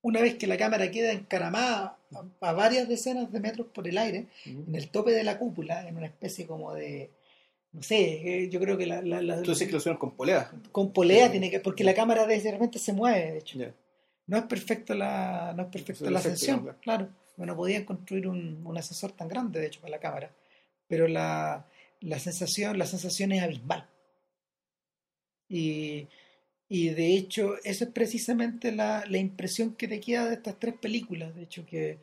Una 0.02 0.22
vez 0.22 0.36
que 0.36 0.48
la 0.48 0.58
cámara 0.58 0.90
queda 0.92 1.12
encaramada 1.12 1.98
a, 2.42 2.54
varias 2.54 2.88
decenas 2.88 3.32
de 3.32 3.40
metros 3.42 3.68
por 3.68 3.88
el 3.88 3.98
aire, 3.98 4.28
en 4.46 4.74
el 4.74 4.90
tope 4.90 5.12
de 5.12 5.24
la 5.26 5.38
cúpula, 5.38 5.88
en 5.88 5.98
una 5.98 6.06
especie 6.06 6.48
como 6.48 6.74
de, 6.74 7.12
no 7.74 7.84
sé, 7.84 8.44
eh, 8.44 8.50
yo 8.50 8.62
creo 8.62 8.78
que 8.78 8.86
la, 8.86 9.02
la- 9.02 9.22
la- 9.22 9.36
Entonces 9.36 9.68
que 9.68 9.74
lo 9.74 9.80
suenan 9.82 10.00
con 10.00 10.12
polea. 10.16 10.52
con 10.72 10.94
polea 10.94 11.26
Sí. 11.26 11.32
tiene 11.32 11.52
que, 11.52 11.60
porque 11.60 11.84
la 11.84 11.94
cámara 11.94 12.26
de 12.26 12.40
repente 12.52 12.80
se 12.80 12.94
mueve, 12.94 13.32
de 13.34 13.38
hecho. 13.40 13.60
No 14.28 14.38
es 14.38 14.44
perfecto 14.44 14.94
la, 14.94 15.54
no 15.58 15.64
es 15.64 15.70
perfecto 15.70 16.06
es 16.06 16.12
la 16.12 16.20
ascensión, 16.20 16.78
claro. 16.82 17.10
Bueno, 17.36 17.56
podían 17.56 17.84
construir 17.84 18.28
un, 18.28 18.66
un 18.66 18.78
ascensor 18.78 19.12
tan 19.12 19.28
grande, 19.28 19.60
de 19.60 19.68
hecho, 19.68 19.82
para 19.82 19.92
la 19.92 20.00
cámara. 20.00 20.32
Pero 20.90 21.08
la, 21.08 21.66
la 22.02 22.20
sensación, 22.20 22.78
la 22.78 22.86
sensación 22.88 23.32
es 23.32 23.42
abismal. 23.44 23.88
Y, 25.48 26.08
y 26.70 26.90
de 26.90 27.16
hecho, 27.16 27.56
eso 27.64 27.86
es 27.86 27.90
precisamente 27.92 28.72
la, 28.72 29.04
la 29.08 29.18
impresión 29.18 29.76
que 29.76 29.88
te 29.88 30.00
queda 30.00 30.28
de 30.28 30.36
estas 30.36 30.60
tres 30.60 30.76
películas. 30.76 31.36
De 31.36 31.44
hecho, 31.44 31.66
que, 31.66 32.00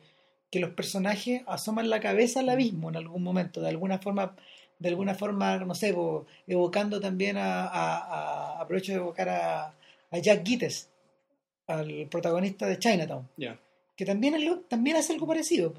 que 0.51 0.59
los 0.59 0.71
personajes 0.71 1.43
asoman 1.47 1.89
la 1.89 1.99
cabeza 1.99 2.41
al 2.41 2.49
abismo 2.49 2.89
en 2.89 2.97
algún 2.97 3.23
momento, 3.23 3.61
de 3.61 3.69
alguna 3.69 3.99
forma, 3.99 4.35
de 4.79 4.89
alguna 4.89 5.15
forma, 5.15 5.57
no 5.59 5.75
sé, 5.75 5.95
evocando 6.47 6.99
también 6.99 7.37
a, 7.37 7.63
a- 7.65 7.97
a- 8.57 8.61
aprovecho 8.61 8.91
de 8.93 8.97
evocar 8.99 9.29
a, 9.29 9.67
a 10.11 10.17
Jack 10.19 10.45
Gittes, 10.45 10.89
al 11.67 12.07
protagonista 12.09 12.65
de 12.67 12.79
Chinatown, 12.79 13.27
que 13.95 14.05
también, 14.05 14.63
también 14.69 14.97
hace 14.97 15.13
algo 15.13 15.27
parecido. 15.27 15.73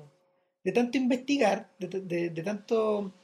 De 0.64 0.72
tanto 0.72 0.98
investigar, 0.98 1.70
de, 1.78 1.88
de- 1.88 2.30
de 2.30 2.42
tanto 2.42 3.14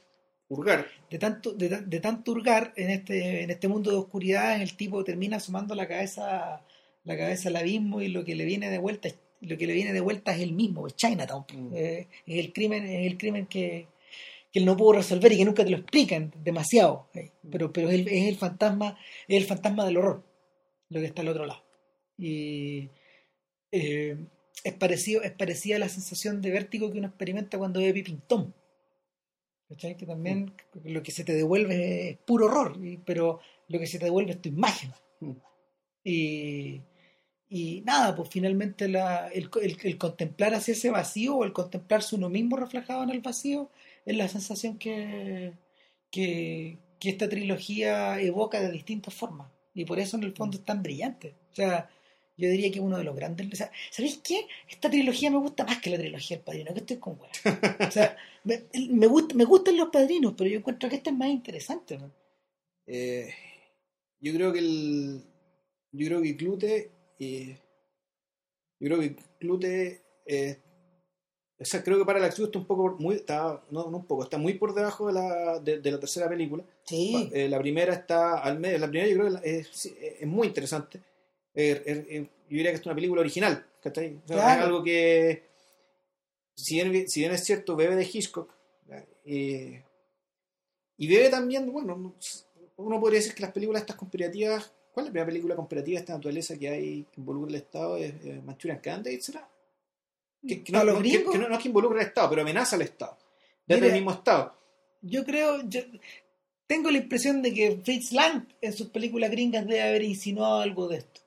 Hurgar. 0.47 0.85
de 1.09 1.17
tanto, 1.19 1.53
de, 1.53 1.69
de 1.69 1.99
tanto 1.99 2.31
hurgar 2.31 2.73
en 2.75 2.89
este, 2.91 3.43
en 3.43 3.49
este 3.49 3.67
mundo 3.67 3.91
de 3.91 3.97
oscuridad, 3.97 4.61
el 4.61 4.75
tipo 4.77 5.03
termina 5.03 5.37
asomando 5.37 5.75
la 5.75 5.87
cabeza, 5.87 6.63
la 7.03 7.17
cabeza 7.17 7.49
al 7.49 7.55
abismo 7.57 8.01
y 8.01 8.07
lo 8.09 8.23
que 8.23 8.35
le 8.35 8.45
viene 8.45 8.69
de 8.69 8.77
vuelta, 8.77 9.07
es- 9.07 9.19
lo 9.41 9.57
que 9.57 9.67
le 9.67 9.73
viene 9.73 9.93
de 9.93 9.99
vuelta 10.01 10.33
es 10.35 10.41
el 10.41 10.53
mismo, 10.53 10.87
es 10.87 10.95
Chinatown. 10.95 11.45
Mm. 11.53 11.71
Eh, 11.75 12.07
es 12.25 12.45
el 12.45 12.53
crimen, 12.53 12.85
es 12.85 13.05
el 13.11 13.17
crimen 13.17 13.45
que, 13.47 13.87
que 14.51 14.59
él 14.59 14.65
no 14.65 14.77
pudo 14.77 14.93
resolver 14.93 15.31
y 15.33 15.37
que 15.37 15.45
nunca 15.45 15.63
te 15.63 15.69
lo 15.71 15.77
explican 15.77 16.31
demasiado. 16.43 17.09
eh. 17.13 17.31
Pero, 17.51 17.71
pero 17.73 17.89
es 17.89 17.95
el, 17.95 18.07
es 18.07 18.27
el 18.29 18.35
fantasma, 18.37 18.97
es 19.27 19.37
el 19.37 19.45
fantasma 19.45 19.85
del 19.85 19.97
horror, 19.97 20.23
lo 20.89 20.99
que 20.99 21.05
está 21.07 21.21
al 21.21 21.27
otro 21.29 21.45
lado. 21.45 21.63
Y 22.17 22.89
eh, 23.71 24.15
es 24.63 24.73
parecido, 24.73 25.21
es 25.23 25.31
parecida 25.31 25.75
a 25.77 25.79
la 25.79 25.89
sensación 25.89 26.41
de 26.41 26.51
vértigo 26.51 26.91
que 26.91 26.99
uno 26.99 27.07
experimenta 27.07 27.57
cuando 27.57 27.79
ve 27.81 27.93
Peeping 27.93 28.21
Tom. 28.27 28.51
¿Cachai? 29.67 29.97
Que 29.97 30.05
también 30.05 30.53
lo 30.83 31.01
que 31.01 31.11
se 31.11 31.23
te 31.23 31.33
devuelve 31.33 32.09
es 32.09 32.17
puro 32.17 32.45
horror, 32.45 32.77
pero 33.05 33.39
lo 33.67 33.79
que 33.79 33.87
se 33.87 33.97
te 33.97 34.05
devuelve 34.05 34.31
es 34.33 34.41
tu 34.41 34.49
imagen. 34.49 34.91
Mm. 35.21 35.31
Y, 36.03 36.81
y 37.49 37.81
nada, 37.81 38.15
pues 38.15 38.29
finalmente 38.29 38.87
la, 38.87 39.27
el, 39.29 39.49
el- 39.61 39.77
el 39.83 39.97
contemplar 39.97 40.53
hacia 40.53 40.73
ese 40.73 40.91
vacío 40.91 41.37
o 41.37 41.45
el 41.45 41.53
contemplarse 41.53 42.15
uno 42.15 42.29
mismo 42.29 42.57
reflejado 42.57 43.03
en 43.03 43.09
el 43.11 43.21
vacío 43.21 43.71
es 44.05 44.15
la 44.17 44.27
sensación 44.27 44.77
que, 44.77 45.53
que, 46.11 46.77
que 46.99 47.09
esta 47.09 47.29
trilogía 47.29 48.19
evoca 48.21 48.61
de 48.61 48.71
distintas 48.71 49.13
formas. 49.15 49.51
Y 49.73 49.85
por 49.85 49.99
eso 49.99 50.17
en 50.17 50.23
el 50.23 50.33
fondo 50.35 50.57
es 50.57 50.65
tan 50.65 50.83
brillante. 50.83 51.35
O 51.51 51.55
sea, 51.55 51.89
yo 52.37 52.49
diría 52.49 52.71
que 52.71 52.79
uno 52.79 52.97
de 52.97 53.03
los 53.03 53.15
grandes. 53.15 53.47
O 53.51 53.55
sea, 53.55 53.71
¿sabéis 53.91 54.19
qué? 54.23 54.47
Esta 54.69 54.89
trilogía 54.89 55.31
me 55.31 55.37
gusta 55.37 55.63
más 55.65 55.81
que 55.81 55.89
la 55.89 55.97
trilogía 55.97 56.37
del 56.37 56.43
padrino, 56.43 56.73
que 56.73 56.79
estoy 56.81 56.97
con 56.97 57.17
hueá. 57.19 57.31
O 57.87 57.91
sea, 57.91 58.17
me, 58.43 58.63
me, 58.89 59.07
gusta, 59.07 59.35
me 59.35 59.45
gustan 59.45 59.77
los 59.77 59.89
padrinos, 59.89 60.33
pero 60.37 60.49
yo 60.49 60.57
encuentro 60.57 60.89
que 60.89 60.95
esta 60.97 61.09
es 61.11 61.15
más 61.15 61.29
interesante. 61.29 61.97
¿no? 61.97 62.11
Eh, 62.87 63.33
yo 64.19 64.33
creo 64.33 64.51
que 64.53 64.59
el. 64.59 65.21
Yo 65.91 66.07
creo 66.07 66.21
que 66.21 66.35
Clute. 66.35 66.91
eh, 67.19 67.57
yo 68.79 68.87
creo 68.87 68.99
que 68.99 69.15
Clute. 69.39 70.01
eh, 70.25 70.59
o 71.57 71.63
sea, 71.63 71.81
creo 71.83 71.97
que 71.97 72.03
para 72.05 72.19
la 72.19 72.25
acción 72.25 72.47
está 72.47 72.59
un 72.59 72.65
poco. 72.67 72.97
Muy, 72.99 73.15
está, 73.15 73.63
no, 73.71 73.89
no 73.89 73.97
un 73.97 74.05
poco, 74.05 74.23
está 74.23 74.37
muy 74.37 74.55
por 74.55 74.73
debajo 74.75 75.07
de 75.07 75.13
la, 75.13 75.59
de, 75.59 75.79
de 75.79 75.91
la 75.91 75.99
tercera 76.01 76.27
película. 76.27 76.63
Sí, 76.83 77.29
Eh, 77.33 77.47
la 77.47 77.59
primera 77.59 77.93
está 77.93 78.39
al 78.39 78.59
medio. 78.59 78.77
La 78.79 78.87
primera 78.89 79.07
yo 79.09 79.15
creo 79.15 79.27
que 79.27 79.31
la- 79.33 79.39
es, 79.39 79.85
es 79.85 80.27
muy 80.27 80.47
interesante. 80.47 80.99
Eh, 81.55 81.81
eh, 81.85 82.05
eh, 82.09 82.21
yo 82.49 82.57
diría 82.57 82.71
que 82.71 82.77
es 82.77 82.85
una 82.85 82.95
película 82.95 83.21
original. 83.21 83.65
¿cachai? 83.81 84.15
O 84.23 84.27
sea, 84.27 84.37
Claro. 84.37 84.61
Es 84.61 84.65
algo 84.67 84.83
que, 84.83 85.43
si 86.55 86.75
bien, 86.75 87.07
si 87.07 87.19
bien 87.21 87.31
es 87.33 87.43
cierto, 87.43 87.75
bebe 87.75 87.95
de 87.95 88.03
Hitchcock. 88.11 88.51
eh, 89.27 89.83
y 90.97 91.07
bebe 91.07 91.29
también, 91.29 91.71
bueno, 91.71 91.95
no- 91.97 92.15
uno 92.77 92.99
podría 92.99 93.19
decir 93.19 93.33
que 93.33 93.41
las 93.41 93.51
películas 93.51 93.81
estas 93.81 93.95
conspirativas. 93.95 94.71
¿Cuál 94.91 95.05
es 95.05 95.09
la 95.09 95.11
primera 95.11 95.25
película 95.25 95.55
conspirativa 95.55 95.95
de 95.97 95.99
esta 96.01 96.13
naturaleza 96.13 96.57
que 96.57 96.69
hay 96.69 97.03
que 97.11 97.19
involucra 97.21 97.49
el 97.49 97.55
Estado? 97.55 97.97
¿Es 97.97 98.13
Manchurian 98.43 98.79
Candidate, 98.79 99.21
será? 99.21 99.49
Que, 100.47 100.63
que 100.63 100.71
no, 100.71 100.79
¿Para 100.79 100.85
los 100.91 100.95
no- 100.95 101.01
que- 101.03 101.09
gringos? 101.09 101.31
que 101.33 101.37
no- 101.39 101.49
no 101.49 101.55
es 101.55 101.61
que 101.61 101.67
involucre 101.67 101.99
al 102.01 102.07
Estado, 102.07 102.29
pero 102.29 102.41
amenaza 102.43 102.75
al 102.75 102.83
Estado. 102.83 103.17
Desde 103.67 103.81
Mira, 103.81 103.93
el 103.95 103.99
mismo 104.01 104.11
Estado. 104.11 104.55
yo 105.01 105.25
creo, 105.25 105.61
yo 105.67 105.81
tengo 106.67 106.89
la 106.91 106.97
impresión 106.99 107.41
de 107.41 107.53
que 107.53 107.79
Fritz 107.83 108.11
Lang 108.13 108.47
en 108.61 108.73
sus 108.73 108.87
películas 108.89 109.31
gringas 109.31 109.65
debe 109.67 109.81
haber 109.81 110.03
insinuado 110.03 110.61
algo 110.61 110.87
de 110.87 110.97
esto. 110.97 111.21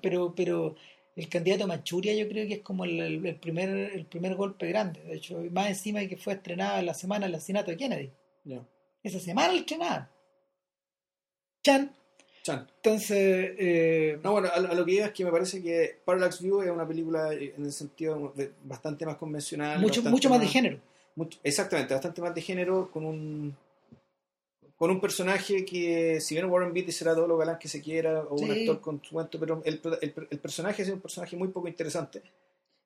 Pero, 0.00 0.34
pero 0.34 0.74
el 1.16 1.28
candidato 1.28 1.66
Manchuria 1.66 2.14
yo 2.14 2.28
creo 2.28 2.46
que 2.46 2.54
es 2.54 2.60
como 2.62 2.84
el, 2.84 3.36
primer, 3.40 3.68
el 3.70 4.06
primer 4.06 4.34
golpe 4.36 4.68
grande. 4.68 5.00
De 5.02 5.14
hecho, 5.16 5.38
más 5.52 5.68
encima 5.68 6.00
de 6.00 6.08
que 6.08 6.16
fue 6.16 6.32
estrenada 6.34 6.80
la 6.82 6.94
semana 6.94 7.26
el 7.26 7.34
asesinato 7.34 7.70
de 7.70 7.76
Kennedy. 7.76 8.10
Esa 9.02 9.18
semana 9.20 9.52
la 9.52 9.58
estrenaban. 9.60 10.08
Chan. 11.62 11.92
Chan. 12.42 12.66
Entonces, 12.76 13.50
eh, 13.58 14.18
No, 14.22 14.32
bueno, 14.32 14.48
a, 14.48 14.54
a 14.54 14.74
lo 14.74 14.84
que 14.84 14.92
iba 14.92 15.06
es 15.06 15.12
que 15.12 15.24
me 15.24 15.30
parece 15.30 15.62
que 15.62 15.98
Parallax 16.04 16.40
View 16.40 16.62
es 16.62 16.70
una 16.70 16.86
película 16.88 17.32
en 17.34 17.64
el 17.64 17.72
sentido 17.72 18.32
de- 18.34 18.52
bastante 18.64 19.04
más 19.04 19.16
convencional. 19.16 19.78
mucho, 19.78 20.00
bastante 20.00 20.10
mucho 20.10 20.30
más 20.30 20.40
de 20.40 20.46
género. 20.46 20.78
mucho- 21.16 21.38
exactamente, 21.42 21.92
bastante 21.92 22.22
más 22.22 22.34
de 22.34 22.40
género, 22.40 22.90
con 22.90 23.04
un 23.04 23.54
con 24.80 24.90
un 24.90 24.98
personaje 24.98 25.62
que, 25.66 26.22
si 26.22 26.34
bien 26.36 26.46
Warren 26.46 26.72
Beatty 26.72 26.90
será 26.90 27.14
todo 27.14 27.26
lo 27.26 27.36
galán 27.36 27.58
que 27.58 27.68
se 27.68 27.82
quiera, 27.82 28.22
o 28.22 28.34
un 28.36 28.48
actor 28.50 28.80
con 28.80 29.04
su 29.04 29.12
cuento, 29.12 29.38
pero 29.38 29.60
el, 29.66 29.78
el, 30.00 30.14
el 30.30 30.38
personaje 30.38 30.80
es 30.82 30.88
un 30.88 31.00
personaje 31.02 31.36
muy 31.36 31.48
poco 31.48 31.68
interesante. 31.68 32.22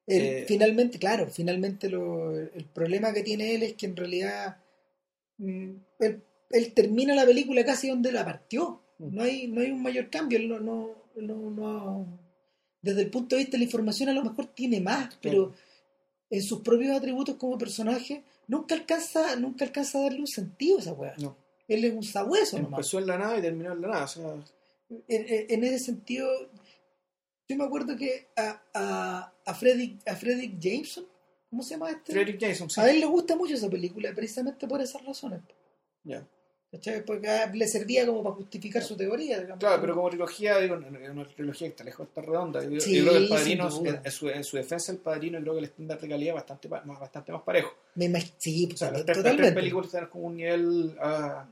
El- 0.04 0.22
Eh, 0.22 0.44
finalmente, 0.48 0.98
claro, 0.98 1.28
finalmente 1.30 1.88
lo, 1.88 2.32
el 2.36 2.64
problema 2.74 3.12
que 3.12 3.22
tiene 3.22 3.54
él 3.54 3.62
es 3.62 3.74
que 3.74 3.86
en 3.86 3.94
realidad 3.96 4.56
mm, 5.38 5.70
él, 6.00 6.20
él 6.50 6.72
termina 6.74 7.14
la 7.14 7.24
película 7.24 7.64
casi 7.64 7.88
donde 7.90 8.10
la 8.10 8.24
partió. 8.24 8.80
No 8.98 9.22
hay, 9.22 9.46
no 9.46 9.60
hay 9.60 9.70
un 9.70 9.80
mayor 9.82 10.10
cambio. 10.10 10.36
Él 10.38 10.48
no, 10.48 10.58
no, 10.58 10.90
no, 11.14 11.50
no- 11.50 12.18
desde 12.82 13.02
el 13.02 13.10
punto 13.10 13.36
de 13.36 13.42
vista 13.42 13.52
de 13.52 13.58
la 13.58 13.64
información 13.66 14.08
a 14.08 14.14
lo 14.14 14.24
mejor 14.24 14.46
tiene 14.46 14.80
más, 14.80 15.16
pero 15.22 15.52
en 16.28 16.42
sus 16.42 16.60
propios 16.60 16.96
atributos 16.96 17.36
como 17.36 17.56
personaje 17.56 18.24
nunca 18.48 18.74
alcanza, 18.74 19.36
nunca 19.36 19.64
alcanza 19.64 19.98
a 19.98 20.02
darle 20.02 20.20
un 20.20 20.26
sentido 20.26 20.78
a 20.78 20.80
esa 20.80 20.92
weá. 20.92 21.14
No. 21.18 21.36
Él 21.68 21.84
es 21.84 21.92
un 21.94 22.02
sabueso 22.02 22.56
nomás. 22.58 22.78
Empezó 22.78 22.98
en 22.98 23.06
la 23.06 23.18
nada 23.18 23.38
y 23.38 23.42
terminó 23.42 23.72
en 23.72 23.80
la 23.82 23.88
nada. 23.88 24.04
O 24.04 24.08
sea, 24.08 24.34
en, 24.90 25.04
en- 25.08 25.46
en 25.50 25.64
ese 25.64 25.78
sentido, 25.78 26.28
yo 27.48 27.56
me 27.56 27.64
acuerdo 27.64 27.96
que 27.96 28.28
a, 28.36 28.62
a, 28.74 29.32
a, 29.46 29.54
Frederick, 29.54 30.06
a 30.08 30.14
Frederick 30.16 30.58
Jameson, 30.58 31.06
¿cómo 31.50 31.62
se 31.62 31.70
llama 31.70 31.90
este? 31.90 32.12
Frederick 32.12 32.38
sí. 32.70 32.80
A 32.80 32.90
él 32.90 33.00
le 33.00 33.06
gusta 33.06 33.36
mucho 33.36 33.54
esa 33.54 33.68
película, 33.70 34.12
precisamente 34.14 34.66
por 34.68 34.80
esas 34.80 35.04
razones. 35.04 35.40
Ya. 36.02 36.26
Porque 37.06 37.28
le 37.54 37.68
servía 37.68 38.06
como 38.06 38.22
para 38.22 38.34
justificar 38.36 38.82
su 38.82 38.96
teoría. 38.96 39.38
digamos. 39.40 39.58
Claro, 39.60 39.80
pero 39.80 39.94
como 39.94 40.08
trilogía, 40.10 40.58
digo, 40.58 40.76
una 40.76 41.24
trilogía 41.26 41.68
que 41.68 41.70
está 41.72 41.84
lejos, 41.84 42.06
está 42.08 42.20
redonda. 42.22 42.62
Yo, 42.64 42.70
yo 42.70 42.80
Sí, 42.80 43.00
creo 43.00 43.12
que 43.12 43.18
el 43.18 43.28
padrino, 43.28 43.64
en, 44.04 44.10
su, 44.12 44.28
en 44.28 44.44
su 44.44 44.56
defensa, 44.56 44.92
el 44.92 44.98
padrino, 44.98 45.38
yo 45.38 45.42
creo 45.44 45.54
que 45.54 45.58
el 45.60 45.64
estándar 45.66 46.00
de 46.00 46.08
calidad 46.08 46.34
bastante, 46.34 46.68
más, 46.68 46.84
bastante 47.00 47.32
más 47.32 47.42
parejo. 47.42 47.72
Me 47.94 48.08
sí, 48.38 48.66
pues, 48.66 48.74
O 48.82 48.84
sea, 48.84 48.90
las 48.90 49.04
tres, 49.04 49.06
las 49.06 49.06
tres 49.06 49.16
totalmente. 49.16 49.52
películas 49.54 49.86
están 49.86 50.06
como 50.08 50.24
un 50.24 50.36
nivel 50.36 50.96
a, 51.00 51.46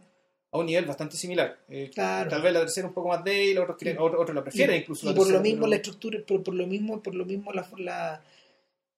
a 0.51 0.59
un 0.59 0.67
nivel 0.67 0.85
bastante 0.85 1.17
similar. 1.17 1.59
Eh, 1.69 1.91
Claro. 1.95 2.29
Tal 2.31 2.43
vez 2.43 2.53
la 2.53 2.61
tercera 2.61 2.87
un 2.89 2.95
poco 2.95 3.09
más 3.09 3.23
débil, 3.25 3.59
otros, 3.59 3.77
creen- 3.79 3.97
otros, 3.99 4.21
otros 4.21 4.35
la 4.35 4.43
prefieren 4.43 4.77
y, 4.77 4.79
incluso. 4.81 5.07
y 5.07 5.11
la 5.11 5.15
por 5.15 5.31
lo 5.31 5.41
mismo 5.41 5.61
pero- 5.61 5.71
la 5.71 5.77
estructura, 5.77 6.19
por, 6.27 6.43
por 6.43 6.55
lo 6.55 6.67
mismo, 6.67 7.03
por 7.03 7.15
lo 7.15 7.25
mismo 7.25 7.53
la, 7.53 7.67
la 7.79 8.23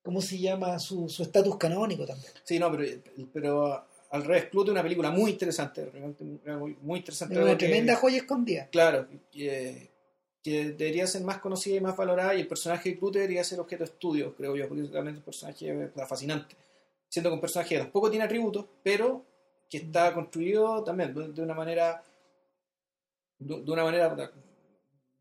¿cómo 0.03 0.21
se 0.21 0.39
llama? 0.39 0.79
Su 0.79 1.09
su 1.09 1.23
estatus 1.23 1.57
canónico 1.57 2.05
también. 2.07 2.31
Sí, 2.43 2.59
no, 2.59 2.71
pero, 2.71 3.01
pero 3.33 3.85
al 4.11 4.25
revés, 4.25 4.47
Clute 4.47 4.71
es 4.71 4.73
una 4.73 4.83
película 4.83 5.11
muy 5.11 5.33
interesante, 5.33 5.87
realmente 5.87 6.25
muy, 6.25 6.77
muy 6.83 6.99
interesante. 6.99 7.35
Es 7.35 7.41
una 7.41 7.59
tremenda 7.59 7.97
joya 7.97 8.19
escondida. 8.19 8.69
Claro, 8.71 9.09
que, 9.33 9.91
que 10.43 10.73
debería 10.73 11.07
ser 11.07 11.23
más 11.23 11.39
conocida 11.39 11.77
y 11.77 11.81
más 11.81 11.97
valorada 11.97 12.35
y 12.35 12.41
el 12.41 12.47
personaje 12.47 12.91
de 12.91 12.99
Clute 12.99 13.19
debería 13.19 13.43
ser 13.45 13.61
objeto 13.61 13.85
de 13.85 13.91
estudio, 13.91 14.35
creo 14.35 14.55
yo, 14.57 14.69
porque 14.69 14.85
realmente 14.85 15.19
un 15.19 15.25
personaje 15.25 15.69
eh, 15.69 15.91
fascinante. 16.07 16.55
Siendo 17.09 17.31
con 17.31 17.41
personaje 17.41 17.77
que 17.77 17.81
tampoco 17.81 18.11
tiene 18.11 18.25
atributos, 18.25 18.67
pero 18.83 19.25
que 19.71 19.79
está 19.79 20.13
construido 20.13 20.85
también 20.85 21.15
de, 21.15 21.33
de 21.33 21.43
una 21.43 21.55
manera 21.55 22.03
de, 23.39 23.63
de 23.63 23.71
una 23.71 23.85
manera 23.85 24.15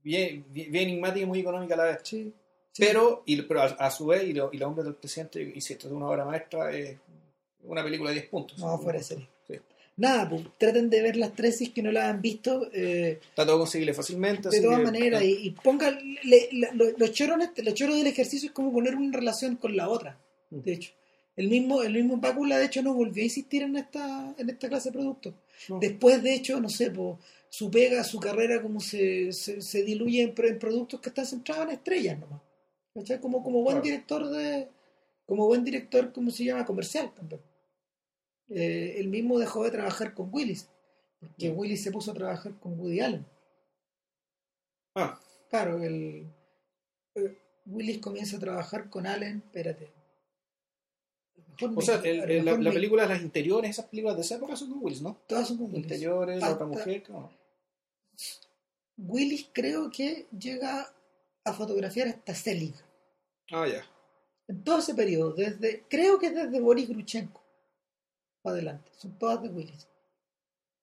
bien, 0.03 0.45
bien, 0.49 0.71
bien 0.71 0.89
enigmática 0.89 1.23
y 1.23 1.25
muy 1.25 1.39
económica 1.39 1.73
a 1.75 1.77
la 1.77 1.83
vez. 1.85 1.99
Sí. 2.03 2.33
Pero, 2.77 3.21
y, 3.25 3.39
pero 3.43 3.61
a, 3.61 3.65
a 3.65 3.91
su 3.91 4.07
vez, 4.07 4.23
y, 4.23 4.33
lo, 4.33 4.49
y 4.51 4.57
La 4.57 4.67
Hombre 4.67 4.83
del 4.83 4.95
Presidente, 4.95 5.41
y 5.55 5.61
si 5.61 5.73
esto 5.73 5.87
es 5.87 5.93
una 5.93 6.07
obra 6.07 6.25
maestra, 6.25 6.71
es 6.71 6.97
una 7.65 7.83
película 7.83 8.09
de 8.09 8.15
10 8.17 8.29
puntos. 8.29 8.57
No, 8.59 8.77
fuera 8.77 8.99
de 8.99 9.03
serie. 9.05 9.27
Sí. 9.47 9.55
Nada, 9.97 10.27
pues 10.29 10.43
traten 10.57 10.89
de 10.89 11.01
ver 11.01 11.15
las 11.17 11.33
tres 11.35 11.57
si 11.57 11.65
es 11.65 11.69
que 11.71 11.83
no 11.83 11.91
las 11.91 12.05
han 12.05 12.21
visto. 12.21 12.67
eh, 12.73 13.19
Está 13.29 13.45
todo 13.45 13.59
conseguible 13.59 13.93
fácilmente. 13.93 14.49
de 14.49 14.61
todas 14.61 14.81
maneras, 14.81 15.21
y, 15.23 15.47
y 15.47 15.51
ponga 15.51 15.91
le- 15.91 16.49
la- 16.53 16.71
lo- 16.73 16.97
los 16.97 17.11
choros 17.11 17.37
los 17.57 17.73
choros 17.75 17.97
del 17.97 18.07
ejercicio 18.07 18.47
es 18.49 18.53
como 18.53 18.71
poner 18.73 18.95
una 18.95 19.15
relación 19.17 19.55
con 19.55 19.75
la 19.77 19.89
otra. 19.89 20.19
De 20.49 20.73
hecho, 20.73 20.91
el 21.35 21.47
mismo, 21.47 21.81
el 21.83 21.93
mismo 21.93 22.19
de 22.59 22.65
hecho, 22.65 22.81
no 22.83 22.93
volvió 22.93 23.21
a 23.21 23.25
insistir 23.25 23.63
en 23.63 23.75
esta, 23.75 24.33
en 24.37 24.49
esta 24.49 24.67
clase 24.69 24.89
de 24.89 24.93
productos. 24.93 25.33
no. 25.69 25.79
Después, 25.79 26.21
de 26.23 26.33
hecho, 26.35 26.59
no 26.59 26.69
sé, 26.69 26.89
su 27.49 27.69
pega, 27.71 28.03
su 28.03 28.19
carrera, 28.19 28.61
como 28.61 28.79
se, 28.79 29.31
se, 29.31 29.61
se 29.61 29.83
diluye 29.83 30.21
en, 30.23 30.33
en 30.45 30.59
productos 30.59 30.99
que 30.99 31.09
están 31.09 31.25
centrados 31.25 31.65
en 31.65 31.71
estrellas 31.71 32.19
nomás. 32.19 32.41
¿Cachai? 32.95 33.19
Como, 33.19 33.41
como 33.43 33.61
buen 33.61 33.77
Claro. 33.77 33.83
director 33.83 34.29
de. 34.29 34.67
Como 35.25 35.45
buen 35.47 35.63
director, 35.63 36.11
¿cómo 36.13 36.29
se 36.31 36.43
llama? 36.45 36.65
Comercial 36.65 37.11
también. 37.15 37.41
Eh, 38.49 38.95
él 38.97 39.07
mismo 39.07 39.39
dejó 39.39 39.63
de 39.63 39.71
trabajar 39.71 40.13
con 40.13 40.29
Willis. 40.33 40.69
Porque 41.19 41.49
Mm. 41.51 41.57
Willis 41.57 41.83
se 41.83 41.91
puso 41.91 42.11
a 42.11 42.13
trabajar 42.15 42.59
con 42.59 42.79
Woody 42.79 42.99
Allen. 42.99 43.25
Ah, 44.95 45.19
Claro, 45.49 45.83
el, 45.83 46.27
eh, 47.15 47.37
Willis 47.67 47.99
comienza 47.99 48.37
a 48.37 48.39
trabajar 48.39 48.89
con 48.89 49.05
Allen, 49.05 49.43
espérate. 49.45 49.93
O 51.75 51.81
sea, 51.81 51.97
el- 52.03 52.29
el- 52.31 52.45
la, 52.45 52.57
la 52.57 52.71
película, 52.71 53.05
las 53.05 53.21
interiores, 53.21 53.69
esas 53.69 53.85
películas 53.85 54.15
de 54.17 54.23
esa 54.23 54.35
época 54.37 54.55
son 54.55 54.71
con 54.71 54.83
Willis, 54.83 55.03
¿no? 55.03 55.15
Todas 55.27 55.47
son 55.47 55.57
con 55.57 55.67
Willis. 55.67 55.83
Interiores, 55.83 56.39
la 56.41 56.51
otra 56.53 56.65
mujer, 56.65 57.03
¿no? 57.09 57.31
Willis 58.97 59.47
creo 59.53 59.91
que 59.91 60.25
llega 60.37 60.91
a 61.45 61.53
fotografiar 61.53 62.07
hasta 62.07 62.33
Selig. 62.33 62.73
Ah, 63.51 63.67
ya. 63.67 63.85
En 64.47 64.63
todo 64.63 64.79
ese 64.79 64.95
periodo, 64.95 65.33
desde, 65.33 65.83
creo 65.87 66.17
que 66.17 66.31
desde 66.31 66.59
Boris 66.59 66.89
Gruchenko 66.89 67.42
para 68.43 68.57
adelante, 68.57 68.91
son 68.97 69.17
todas 69.17 69.41
de 69.41 69.49
Willis. 69.49 69.87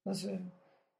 Entonces, 0.04 0.40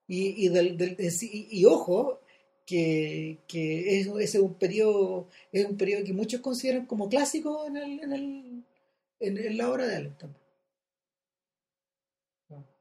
y, 0.07 0.45
y, 0.47 0.49
del, 0.51 0.77
del- 0.77 0.97
y- 1.01 1.49
y 1.61 1.65
ojo, 1.65 2.21
que, 2.67 3.39
que 3.49 3.99
es- 4.01 4.07
ese 4.07 4.39
es 4.39 4.45
un 4.45 4.55
periodo, 4.55 5.27
es 5.51 5.65
un 5.67 5.77
periodo 5.77 6.05
que 6.05 6.13
muchos 6.13 6.41
consideran 6.41 6.87
como 6.87 7.09
clásico 7.09 7.67
en, 7.67 7.77
el, 7.79 8.01
en, 8.01 8.13
el, 8.13 8.65
en, 9.21 9.39
en 9.39 9.57
la 9.57 9.71
obra 9.71 9.87
de 9.87 9.97
Allen 9.97 10.15
también. 10.19 10.41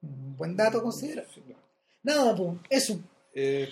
Un 0.01 0.35
buen 0.37 0.55
dato 0.55 0.81
considera. 0.81 1.25
Sí, 1.33 1.41
claro. 1.41 1.61
Nada, 2.03 2.35
pues, 2.35 2.57
eso. 2.69 2.99
Eh, 3.33 3.69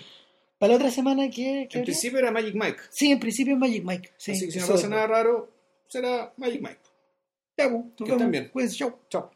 Para 0.58 0.72
la 0.72 0.76
otra 0.76 0.90
semana, 0.90 1.28
¿qué, 1.30 1.66
qué 1.70 1.78
en 1.78 1.84
principio 1.84 2.18
era 2.18 2.30
Magic 2.30 2.54
Mike. 2.54 2.78
Sí, 2.90 3.10
en 3.10 3.18
principio 3.20 3.54
es 3.54 3.58
Magic 3.60 3.84
Mike. 3.84 4.10
Sí, 4.16 4.32
así 4.32 4.46
que 4.46 4.52
si 4.52 4.58
no 4.60 4.66
pasa 4.68 4.88
nada 4.88 5.06
raro, 5.06 5.50
será 5.88 6.32
Magic 6.36 6.60
Mike. 6.60 6.78
Ya, 7.56 7.70
pues, 7.70 7.84
Que 7.96 8.12
estén 8.12 8.30
bien. 8.30 8.48
Cuídense, 8.50 8.76
chao. 8.76 8.98
Chao. 9.08 9.30